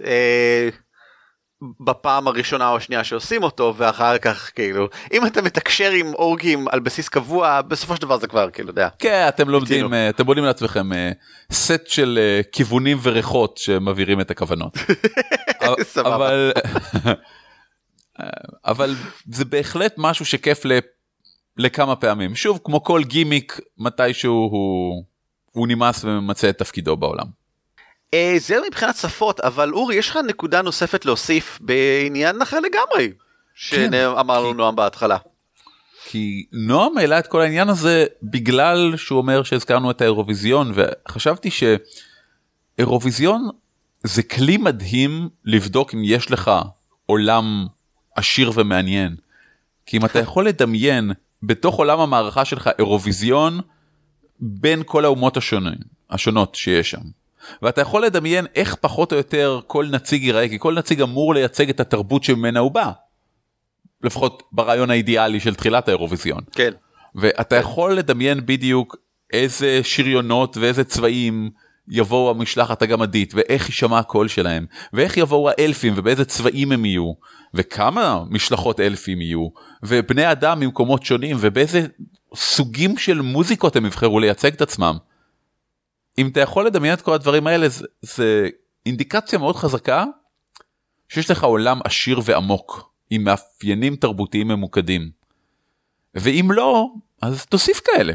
אה... 1.64 1.68
בפעם 1.80 2.28
הראשונה 2.28 2.70
או 2.70 2.78
השנייה 2.78 3.04
שעושים 3.04 3.44
אותו 3.44 3.74
ואחר 3.78 4.18
כך 4.18 4.52
כאילו 4.56 4.88
אם 5.14 5.26
אתה 5.26 5.42
מתקשר 5.42 5.92
עם 5.92 6.14
אורגים 6.14 6.68
על 6.68 6.80
בסיס 6.80 7.10
קבוע 7.10 7.62
בסופו 7.62 7.96
של 7.96 8.02
דבר 8.02 8.18
זה 8.18 8.28
כבר 8.28 8.50
כאילו 8.50 8.70
יודע. 8.70 8.90
כן 9.00 9.26
אתם 9.28 9.50
לומדים 9.50 9.94
אה, 9.94 10.10
אתם 10.10 10.26
בונים 10.26 10.44
לעצמכם 10.44 10.94
אה, 10.94 11.12
סט 11.52 11.88
של 11.88 12.20
אה, 12.22 12.42
כיוונים 12.52 12.98
וריחות 13.02 13.58
שמבהירים 13.58 14.22
את 14.22 14.32
הכוונות. 14.32 14.78
אבל 16.06 16.52
אבל 18.66 18.96
זה 19.32 19.46
בהחלט 19.46 19.94
משהו 19.98 20.26
שכיף 20.26 20.64
לכמה 21.58 21.96
פעמים 21.96 22.36
שוב 22.36 22.60
כמו 22.64 22.84
כל 22.84 23.04
גימיק 23.04 23.60
מתישהו 23.78 24.34
הוא, 24.34 25.04
הוא 25.52 25.68
נמאס 25.68 26.04
וממצה 26.04 26.50
את 26.50 26.58
תפקידו 26.58 26.98
בעולם. 26.98 27.47
אה, 28.14 28.36
זה 28.38 28.58
מבחינת 28.68 28.96
שפות 28.96 29.40
אבל 29.40 29.74
אורי 29.74 29.96
יש 29.96 30.10
לך 30.10 30.20
נקודה 30.28 30.62
נוספת 30.62 31.06
להוסיף 31.06 31.60
בעניין 31.62 32.42
אחר 32.42 32.60
לגמרי 32.60 33.12
שאמר 33.56 34.40
לנו 34.40 34.54
נועם 34.54 34.76
בהתחלה. 34.76 35.18
כי 36.06 36.46
נועם 36.52 36.98
העלה 36.98 37.20
את 37.20 37.28
כל 37.28 37.42
העניין 37.42 37.70
הזה 37.70 38.06
בגלל 38.24 38.94
שהוא 38.98 39.18
אומר 39.18 39.44
שהזכרנו 39.44 39.92
את 39.92 40.02
האירוויזיון 40.02 40.74
וחשבתי 40.76 41.50
שאירוויזיון 42.78 43.50
זה 44.04 44.24
כלי 44.24 44.58
מדהים 44.58 45.30
לבדוק 45.46 45.94
אם 45.94 46.04
יש 46.04 46.32
לך 46.32 46.52
עולם 47.06 47.68
עשיר 48.16 48.52
ומעניין. 48.56 49.16
כי 49.86 49.98
אם 49.98 50.06
אתה 50.06 50.20
יכול 50.26 50.48
לדמיין 50.48 51.12
בתוך 51.44 51.76
עולם 51.76 52.00
המערכה 52.00 52.46
שלך 52.46 52.70
אירוויזיון 52.80 53.62
בין 54.40 54.84
כל 54.86 55.06
האומות 55.06 55.38
השונות, 55.38 55.74
השונות 56.10 56.56
שיש 56.56 56.92
שם. 56.92 57.17
ואתה 57.62 57.82
יכול 57.82 58.06
לדמיין 58.06 58.46
איך 58.56 58.76
פחות 58.76 59.12
או 59.12 59.18
יותר 59.18 59.60
כל 59.68 59.86
נציג 59.92 60.24
ייראה 60.24 60.50
כי 60.50 60.60
כל 60.60 60.74
נציג 60.74 61.02
אמור 61.02 61.34
לייצג 61.34 61.70
את 61.70 61.80
התרבות 61.80 62.24
שממנה 62.24 62.60
הוא 62.60 62.72
בא. 62.72 62.92
לפחות 64.04 64.44
ברעיון 64.52 64.92
האידיאלי 64.92 65.40
של 65.40 65.56
תחילת 65.56 65.88
האירוויזיון. 65.88 66.42
כן. 66.52 66.72
ואתה 67.16 67.56
יכול 67.56 67.94
לדמיין 67.94 68.46
בדיוק 68.46 68.96
איזה 69.34 69.80
שריונות 69.84 70.58
ואיזה 70.58 70.84
צבעים 70.84 71.50
יבואו 71.90 72.30
המשלחת 72.30 72.82
הגמדית 72.82 73.34
ואיך 73.36 73.70
יישמע 73.70 74.00
הקול 74.00 74.28
שלהם 74.28 74.66
ואיך 74.94 75.18
יבואו 75.18 75.50
האלפים 75.50 75.94
ובאיזה 75.96 76.26
צבעים 76.26 76.72
הם 76.72 76.86
יהיו 76.86 77.14
וכמה 77.54 78.24
משלחות 78.30 78.80
אלפים 78.80 79.22
יהיו 79.22 79.48
ובני 79.84 80.32
אדם 80.32 80.60
ממקומות 80.60 81.04
שונים 81.06 81.38
ובאיזה 81.40 81.86
סוגים 82.36 82.98
של 82.98 83.22
מוזיקות 83.22 83.76
הם 83.76 83.86
יבחרו 83.86 84.20
לייצג 84.20 84.54
את 84.54 84.62
עצמם. 84.62 84.98
אם 86.18 86.28
אתה 86.28 86.40
יכול 86.42 86.66
לדמיין 86.68 86.94
את 86.94 87.02
כל 87.02 87.14
הדברים 87.14 87.48
האלה 87.48 87.70
זה, 87.70 87.86
זה 88.02 88.50
אינדיקציה 88.86 89.40
מאוד 89.40 89.56
חזקה 89.56 90.06
שיש 91.10 91.32
לך 91.32 91.44
עולם 91.44 91.80
עשיר 91.84 92.20
ועמוק 92.26 92.94
עם 93.10 93.24
מאפיינים 93.24 93.96
תרבותיים 93.96 94.48
ממוקדים. 94.48 95.12
ואם 96.16 96.48
לא 96.52 96.88
אז 97.22 97.46
תוסיף 97.46 97.82
כאלה. 97.86 98.14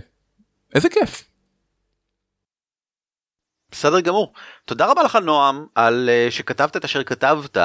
איזה 0.75 0.89
כיף. 0.89 1.32
בסדר 3.73 4.01
גמור. 4.01 4.33
תודה 4.65 4.87
רבה 4.87 5.03
לך 5.03 5.17
נועם 5.17 5.67
על 5.75 6.11
uh, 6.29 6.31
שכתבת 6.31 6.77
את 6.77 6.85
אשר 6.85 7.03
כתבת 7.03 7.57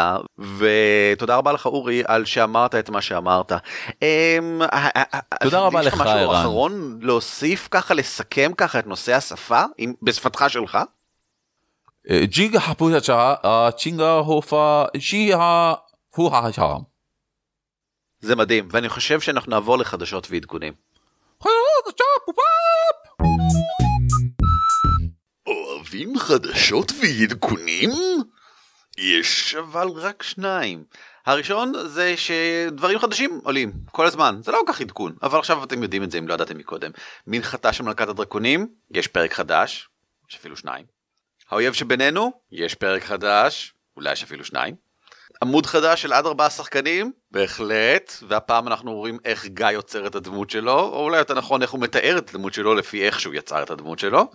ותודה 0.58 1.36
רבה 1.36 1.52
לך 1.52 1.66
אורי 1.66 2.04
על 2.06 2.26
שאמרת 2.26 2.76
את 2.76 2.90
מה 2.90 3.02
שאמרת. 3.02 3.52
Um, 3.52 3.56
תודה 5.44 5.60
רבה 5.60 5.82
לך 5.82 6.02
ערן. 6.02 6.18
יש 6.18 6.24
לך 6.24 6.26
משהו 6.26 6.34
אחרון 6.34 7.00
להוסיף 7.02 7.68
ככה 7.72 7.94
לסכם 7.94 8.52
ככה 8.58 8.80
את 8.80 8.88
נושא 8.88 9.14
השפה 9.14 9.64
בשפתך 10.02 10.46
שלך? 10.48 10.78
ג'יגה 12.12 12.60
הפוצ'ה 12.60 13.36
צ'ינגה 13.78 14.14
הופה 14.14 14.84
ג'יה 14.98 15.74
הו 16.16 16.32
זה 18.20 18.36
מדהים 18.36 18.68
ואני 18.72 18.90
חושב 18.90 19.20
שאנחנו 19.20 19.52
נעבור 19.52 19.78
לחדשות 19.78 20.28
ועדכונים. 20.32 20.74
אוהבים 25.88 26.20
חדשות 26.20 26.92
ועדכונים? 27.02 27.90
יש 28.98 29.56
אבל 29.56 29.88
רק 29.88 30.24
שניים. 30.24 30.84
הראשון 31.26 31.74
זה 31.86 32.16
שדברים 32.18 33.00
חדשים 33.00 33.40
עולים 33.44 33.72
כל 33.92 34.06
הזמן 34.06 34.40
זה 34.44 34.52
לא 34.52 34.62
כל 34.66 34.74
כך 34.74 34.82
עדכון 34.82 35.16
אבל 35.24 35.40
עכשיו 35.40 35.64
אתם 35.64 35.84
יודעים 35.84 36.04
את 36.04 36.12
זה 36.12 36.18
אם 36.18 36.28
לא 36.28 36.34
ידעתם 36.34 36.58
מקודם. 36.58 36.92
מנחתה 37.28 37.74
של 37.74 37.84
מלכת 37.84 38.08
הדרקונים 38.08 38.68
יש 38.92 39.08
פרק 39.08 39.34
חדש 39.34 39.90
יש 40.30 40.36
אפילו 40.36 40.58
שניים. 40.58 40.86
האויב 41.50 41.74
שבינינו 41.74 42.32
יש 42.52 42.76
פרק 42.76 43.04
חדש 43.04 43.74
אולי 43.98 44.12
יש 44.12 44.24
אפילו 44.24 44.46
שניים. 44.46 44.76
עמוד 45.42 45.66
חדש 45.66 46.02
של 46.02 46.14
עד 46.14 46.26
ארבעה 46.26 46.50
שחקנים 46.50 47.12
בהחלט 47.32 48.14
והפעם 48.28 48.68
אנחנו 48.68 48.94
רואים 48.94 49.18
איך 49.26 49.46
גיא 49.46 49.68
יוצר 49.68 50.08
את 50.08 50.16
הדמות 50.16 50.50
שלו 50.50 50.80
או 50.80 51.04
אולי 51.04 51.18
יותר 51.18 51.34
נכון 51.34 51.62
איך 51.62 51.72
הוא 51.72 51.82
מתאר 51.82 52.18
את 52.18 52.30
הדמות 52.30 52.54
שלו 52.54 52.76
לפי 52.76 53.06
איך 53.06 53.20
שהוא 53.20 53.34
יצר 53.34 53.64
את 53.64 53.70
הדמות 53.70 54.00
שלו. 54.00 54.32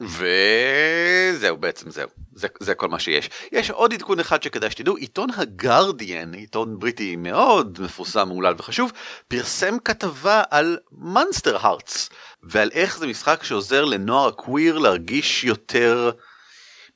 וזהו 0.00 1.56
בעצם 1.56 1.90
זהו. 1.90 2.08
זה, 2.34 2.48
זה 2.60 2.74
כל 2.74 2.88
מה 2.88 2.98
שיש. 2.98 3.30
יש 3.52 3.70
עוד 3.70 3.92
עדכון 3.92 4.20
אחד 4.20 4.42
שכדאי 4.42 4.70
שתדעו 4.70 4.96
עיתון 4.96 5.28
הגרדיאן 5.36 6.34
עיתון 6.34 6.78
בריטי 6.78 7.16
מאוד 7.16 7.78
מפורסם 7.80 8.28
מהולל 8.28 8.54
וחשוב 8.58 8.92
פרסם 9.28 9.78
כתבה 9.78 10.42
על 10.50 10.78
מונסטר 10.92 11.56
הארטס 11.56 12.08
ועל 12.42 12.70
איך 12.72 12.98
זה 12.98 13.06
משחק 13.06 13.44
שעוזר 13.44 13.84
לנוער 13.84 14.28
הקוויר 14.28 14.78
להרגיש 14.78 15.44
יותר 15.44 16.10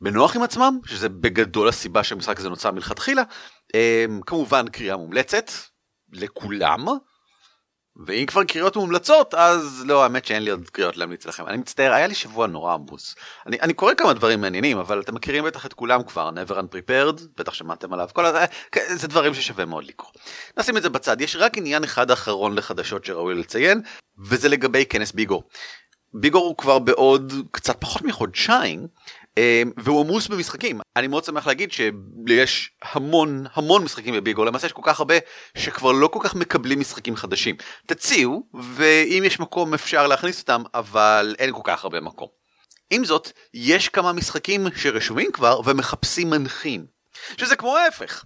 בנוח 0.00 0.36
עם 0.36 0.42
עצמם 0.42 0.78
שזה 0.86 1.08
בגדול 1.08 1.68
הסיבה 1.68 2.04
שהמשחק 2.04 2.38
הזה 2.38 2.48
נוצר 2.48 2.70
מלכתחילה. 2.70 3.22
כמובן 4.26 4.68
קריאה 4.68 4.96
מומלצת 4.96 5.50
לכולם 6.12 6.86
ואם 8.06 8.26
כבר 8.26 8.44
קריאות 8.44 8.76
מומלצות 8.76 9.34
אז 9.34 9.82
לא 9.86 10.02
האמת 10.02 10.24
שאין 10.24 10.42
לי 10.42 10.50
עוד 10.50 10.70
קריאות 10.70 10.96
להמליץ 10.96 11.26
לכם 11.26 11.46
אני 11.46 11.56
מצטער 11.56 11.92
היה 11.92 12.06
לי 12.06 12.14
שבוע 12.14 12.46
נורא 12.46 12.74
עמוס 12.74 13.14
אני, 13.46 13.60
אני 13.60 13.72
קורא 13.72 13.94
כמה 13.94 14.12
דברים 14.12 14.40
מעניינים 14.40 14.78
אבל 14.78 15.00
אתם 15.00 15.14
מכירים 15.14 15.44
בטח 15.44 15.66
את 15.66 15.72
כולם 15.72 16.02
כבר 16.02 16.30
never 16.30 16.52
unprepared 16.52 17.22
בטח 17.36 17.54
שמעתם 17.54 17.92
עליו 17.92 18.08
כל 18.12 18.26
הזה 18.26 18.44
זה 18.94 19.08
דברים 19.08 19.34
ששווה 19.34 19.64
מאוד 19.64 19.84
לקרוא. 19.84 20.10
נשים 20.58 20.76
את 20.76 20.82
זה 20.82 20.88
בצד 20.88 21.20
יש 21.20 21.36
רק 21.36 21.58
עניין 21.58 21.84
אחד 21.84 22.10
אחרון 22.10 22.54
לחדשות 22.54 23.04
שראוי 23.04 23.34
לציין 23.34 23.80
וזה 24.18 24.48
לגבי 24.48 24.84
כנס 24.86 25.12
ביגור. 25.12 25.42
ביגור 26.14 26.46
הוא 26.46 26.56
כבר 26.56 26.78
בעוד 26.78 27.32
קצת 27.50 27.80
פחות 27.80 28.02
מחודשיים 28.02 28.86
והוא 29.76 30.00
עמוס 30.00 30.28
במשחקים. 30.28 30.80
אני 30.96 31.06
מאוד 31.06 31.24
שמח 31.24 31.46
להגיד 31.46 31.72
שיש 31.72 32.70
המון 32.82 33.46
המון 33.54 33.84
משחקים 33.84 34.14
בביגו 34.14 34.44
למעשה 34.44 34.66
יש 34.66 34.72
כל 34.72 34.82
כך 34.84 34.98
הרבה 34.98 35.14
שכבר 35.58 35.92
לא 35.92 36.08
כל 36.08 36.18
כך 36.22 36.34
מקבלים 36.34 36.80
משחקים 36.80 37.16
חדשים. 37.16 37.56
תציעו 37.86 38.46
ואם 38.54 39.22
יש 39.26 39.40
מקום 39.40 39.74
אפשר 39.74 40.06
להכניס 40.06 40.40
אותם 40.40 40.62
אבל 40.74 41.34
אין 41.38 41.52
כל 41.52 41.62
כך 41.64 41.84
הרבה 41.84 42.00
מקום. 42.00 42.28
עם 42.90 43.04
זאת 43.04 43.30
יש 43.54 43.88
כמה 43.88 44.12
משחקים 44.12 44.66
שרשומים 44.76 45.32
כבר 45.32 45.60
ומחפשים 45.64 46.30
מנחים. 46.30 46.86
שזה 47.36 47.56
כמו 47.56 47.76
ההפך 47.76 48.24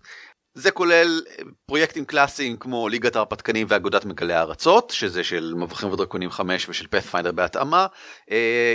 זה 0.55 0.71
כולל 0.71 1.23
אה, 1.29 1.45
פרויקטים 1.67 2.05
קלאסיים 2.05 2.57
כמו 2.57 2.89
ליגת 2.89 3.17
ההרפתקנים 3.17 3.67
ואגודת 3.71 4.05
מגלי 4.05 4.35
הארצות 4.35 4.91
שזה 4.91 5.25
של 5.25 5.55
מבוכים 5.57 5.93
ודרקונים 5.93 6.31
5 6.31 6.69
ושל 6.69 6.87
פאת'פיינדר 6.87 7.33
בהתאמה. 7.33 7.87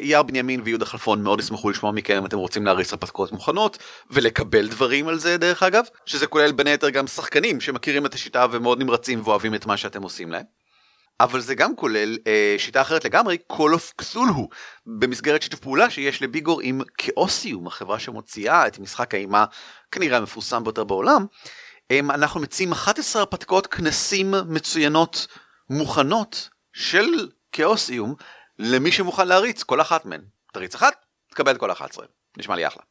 אייר 0.02 0.18
אה, 0.18 0.24
בנימין 0.24 0.62
ויהודה 0.64 0.86
חלפון 0.86 1.24
מאוד 1.24 1.40
ישמחו 1.40 1.70
לשמוע 1.70 1.92
מכם 1.92 2.18
אם 2.18 2.26
אתם 2.26 2.38
רוצים 2.38 2.66
להריץ 2.66 2.94
הרפתקאות 2.94 3.32
מוכנות 3.32 3.78
ולקבל 4.12 4.68
דברים 4.68 5.08
על 5.08 5.20
זה 5.20 5.38
דרך 5.38 5.64
אגב 5.64 5.86
שזה 6.06 6.28
כולל 6.28 6.52
בין 6.52 6.68
היתר 6.68 6.90
גם 6.90 7.08
שחקנים 7.08 7.62
שמכירים 7.62 8.06
את 8.06 8.14
השיטה 8.14 8.46
ומאוד 8.52 8.80
נמרצים 8.80 9.22
ואוהבים 9.24 9.56
את 9.56 9.66
מה 9.66 9.78
שאתם 9.78 10.04
עושים 10.04 10.32
להם. 10.32 10.46
אבל 11.20 11.40
זה 11.40 11.56
גם 11.56 11.76
כולל 11.76 12.18
אה, 12.28 12.56
שיטה 12.58 12.82
אחרת 12.82 13.06
לגמרי, 13.06 13.38
Call 13.54 13.56
of 13.56 14.04
Cthulhu, 14.04 14.48
במסגרת 14.86 15.42
שיתוף 15.42 15.60
פעולה 15.60 15.90
שיש 15.90 16.22
לביגור 16.22 16.62
עם 16.62 16.82
כאוסיום, 16.98 17.68
החברה 17.68 18.00
שמוציאה 18.00 18.68
את 18.68 18.80
משחק 18.80 19.14
האימה 19.14 19.46
כנראה 19.92 20.18
המפורסם 20.18 20.64
ביותר 20.64 20.84
בעולם. 20.84 21.26
אנחנו 21.92 22.40
מציעים 22.40 22.72
11 22.72 23.22
הרפתקאות 23.22 23.68
כנסים 23.68 24.34
מצוינות 24.48 25.28
מוכנות 25.70 26.50
של 26.74 27.30
כאוסיום 27.52 28.16
למי 28.60 28.92
שמוכן 28.92 29.28
להריץ 29.28 29.64
כל 29.64 29.82
אחת 29.82 30.06
מהן. 30.06 30.22
תריץ 30.54 30.76
אחת, 30.76 31.06
תקבל 31.32 31.52
את 31.52 31.60
כל 31.60 31.72
11. 31.72 32.06
נשמע 32.38 32.56
לי 32.56 32.68
אחלה. 32.68 32.84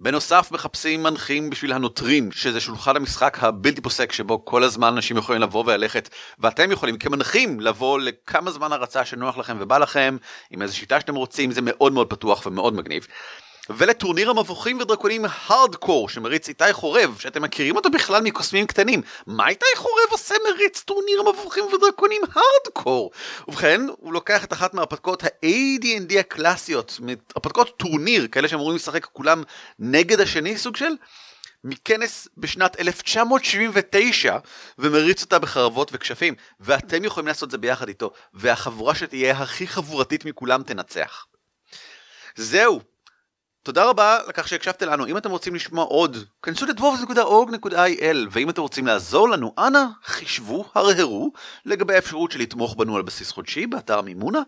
בנוסף 0.00 0.48
מחפשים 0.52 1.02
מנחים 1.02 1.50
בשביל 1.50 1.72
הנוטרים 1.72 2.32
שזה 2.32 2.60
שולחן 2.60 2.96
המשחק 2.96 3.38
הבלתי 3.40 3.80
פוסק 3.80 4.12
שבו 4.12 4.44
כל 4.44 4.62
הזמן 4.62 4.88
אנשים 4.88 5.16
יכולים 5.16 5.42
לבוא 5.42 5.64
וללכת 5.66 6.08
ואתם 6.38 6.72
יכולים 6.72 6.98
כמנחים 6.98 7.60
לבוא 7.60 8.00
לכמה 8.00 8.50
זמן 8.50 8.72
הרצה 8.72 9.04
שנוח 9.04 9.38
לכם 9.38 9.56
ובא 9.60 9.78
לכם 9.78 10.16
עם 10.50 10.62
איזה 10.62 10.74
שיטה 10.74 11.00
שאתם 11.00 11.14
רוצים 11.14 11.50
זה 11.50 11.60
מאוד 11.62 11.92
מאוד 11.92 12.10
פתוח 12.10 12.46
ומאוד 12.46 12.74
מגניב. 12.74 13.06
ולטורניר 13.70 14.30
המבוכים 14.30 14.80
ודרקונים 14.80 15.24
הארדקור 15.28 16.08
שמריץ 16.08 16.48
איתי 16.48 16.72
חורב 16.72 17.16
שאתם 17.20 17.42
מכירים 17.42 17.76
אותו 17.76 17.90
בכלל 17.90 18.22
מקוסמים 18.22 18.66
קטנים. 18.66 19.02
מה 19.26 19.48
איתי 19.48 19.66
חורב 19.76 20.10
עושה 20.10 20.34
מריץ 20.48 20.80
טורניר 20.80 21.20
המבוכים 21.20 21.64
ודרקונים 21.64 22.22
הארדקור 22.32 23.10
ובכן 23.48 23.80
הוא 23.98 24.12
לוקח 24.12 24.44
את 24.44 24.52
אחת 24.52 24.74
מהרפתקאות 24.74 25.24
ה-AD&D 25.24 26.18
הקלאסיות 26.18 27.00
הרפתקאות 27.34 27.76
טורניר 27.76 28.26
כאלה 28.26 28.48
שאמורים 28.48 28.76
לשחק 28.76 29.04
כולם 29.04 29.42
נגד 29.78 30.20
השני 30.20 30.58
סוג 30.58 30.76
של 30.76 30.92
מכנס 31.64 32.28
בשנת 32.36 32.80
1979 32.80 34.38
ומריץ 34.78 35.22
אותה 35.22 35.38
בחרבות 35.38 35.90
וכשפים. 35.92 36.34
ואתם 36.60 37.04
יכולים 37.04 37.26
לעשות 37.26 37.46
את 37.46 37.50
זה 37.50 37.58
ביחד 37.58 37.88
איתו 37.88 38.12
והחבורה 38.34 38.94
שתהיה 38.94 39.38
הכי 39.38 39.66
חבורתית 39.66 40.24
מכולם 40.24 40.62
תנצח. 40.62 41.26
זהו 42.36 42.80
תודה 43.68 43.84
רבה 43.84 44.18
לכך 44.28 44.48
שהקשבתם 44.48 44.88
לנו. 44.88 45.06
אם 45.06 45.16
אתם 45.16 45.30
רוצים 45.30 45.54
לשמוע 45.54 45.84
עוד 45.84 46.16
כנסו 46.42 46.66
לדבובס.org.il 46.66 48.16
ואם 48.30 48.50
אתם 48.50 48.62
רוצים 48.62 48.86
לעזור 48.86 49.28
לנו 49.28 49.54
אנא 49.58 49.84
חישבו 50.04 50.64
הרהרו 50.74 51.32
לגבי 51.64 51.94
האפשרות 51.94 52.32
של 52.32 52.38
לתמוך 52.38 52.74
בנו 52.76 52.96
על 52.96 53.02
בסיס 53.02 53.30
חודשי 53.30 53.66
באתר 53.66 54.00
מימונה 54.00 54.38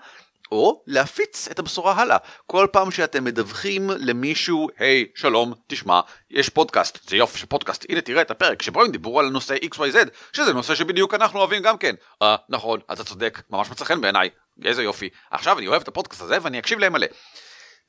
או 0.52 0.82
להפיץ 0.86 1.48
את 1.50 1.58
הבשורה 1.58 1.92
הלאה. 1.92 2.16
כל 2.46 2.66
פעם 2.72 2.90
שאתם 2.90 3.24
מדווחים 3.24 3.90
למישהו 3.98 4.68
היי 4.78 5.06
hey, 5.08 5.20
שלום 5.20 5.54
תשמע 5.66 6.00
יש 6.30 6.48
פודקאסט. 6.48 7.08
זה 7.08 7.16
יופי 7.16 7.38
של 7.38 7.46
פודקאסט. 7.46 7.86
הנה 7.88 8.00
תראה 8.00 8.22
את 8.22 8.30
הפרק 8.30 8.62
שבו 8.62 8.82
הם 8.82 8.90
דיברו 8.90 9.20
על 9.20 9.30
נושא 9.30 9.54
xyz 9.54 10.08
שזה 10.32 10.52
נושא 10.52 10.74
שבדיוק 10.74 11.14
אנחנו 11.14 11.38
אוהבים 11.38 11.62
גם 11.62 11.78
כן. 11.78 11.94
אה 12.22 12.36
נכון 12.48 12.80
אתה 12.92 13.04
צודק 13.04 13.42
ממש 13.50 13.70
מצא 13.70 13.84
חן 13.84 14.00
בעיניי. 14.00 14.28
איזה 14.64 14.82
יופי. 14.82 15.08
עכשיו 15.30 15.58
אני 15.58 15.66
אוהב 15.66 15.82
את 15.82 15.88
הפודקאסט 15.88 16.22
הזה 16.22 16.38
ואני 16.42 16.58
אקשיב 16.58 16.78
להם 16.78 16.92
מלא. 16.92 17.06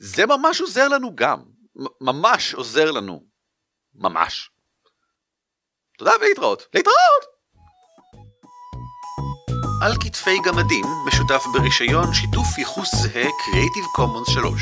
זה 0.03 0.25
ממש 0.25 0.61
עוזר 0.61 0.87
לנו 0.87 1.15
גם, 1.15 1.39
ממש 2.01 2.53
עוזר 2.53 2.91
לנו, 2.91 3.23
ממש. 3.95 4.49
תודה 5.97 6.11
ולהתראות, 6.21 6.63
להתראות! 6.73 7.23
על 9.81 9.93
כתפי 10.03 10.39
גמדים 10.45 10.85
משותף 11.07 11.43
ברישיון 11.53 12.13
שיתוף 12.13 12.57
ייחוס 12.57 12.95
זהה 12.95 13.23
Creative 13.23 13.99
Commons 13.99 14.31
3. 14.31 14.61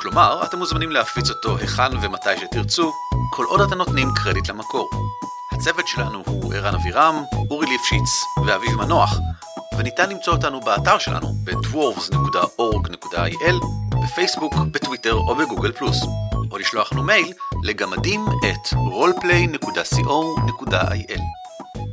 כלומר, 0.00 0.44
אתם 0.44 0.58
מוזמנים 0.58 0.90
להפיץ 0.90 1.30
אותו 1.30 1.58
היכן 1.58 1.96
ומתי 2.02 2.36
שתרצו, 2.40 2.92
כל 3.32 3.44
עוד 3.44 3.60
אתם 3.60 3.78
נותנים 3.78 4.08
קרדיט 4.16 4.48
למקור. 4.48 4.90
הצוות 5.52 5.88
שלנו 5.88 6.22
הוא 6.26 6.54
ערן 6.54 6.74
אבירם, 6.74 7.22
אורי 7.50 7.66
ליפשיץ 7.66 8.24
ואביב 8.46 8.76
מנוח, 8.76 9.10
וניתן 9.80 10.10
למצוא 10.10 10.32
אותנו 10.32 10.60
באתר 10.60 10.98
שלנו 10.98 11.34
ב-dwarves.org.il 11.44 13.54
בפייסבוק, 14.04 14.54
בטוויטר 14.54 15.14
או 15.14 15.34
בגוגל 15.34 15.72
פלוס, 15.72 15.96
או 16.50 16.58
לשלוח 16.58 16.92
לנו 16.92 17.02
מייל 17.02 17.32
לגמדים 17.62 18.26
את 18.50 18.72
roleplay.co.il. 18.72 21.20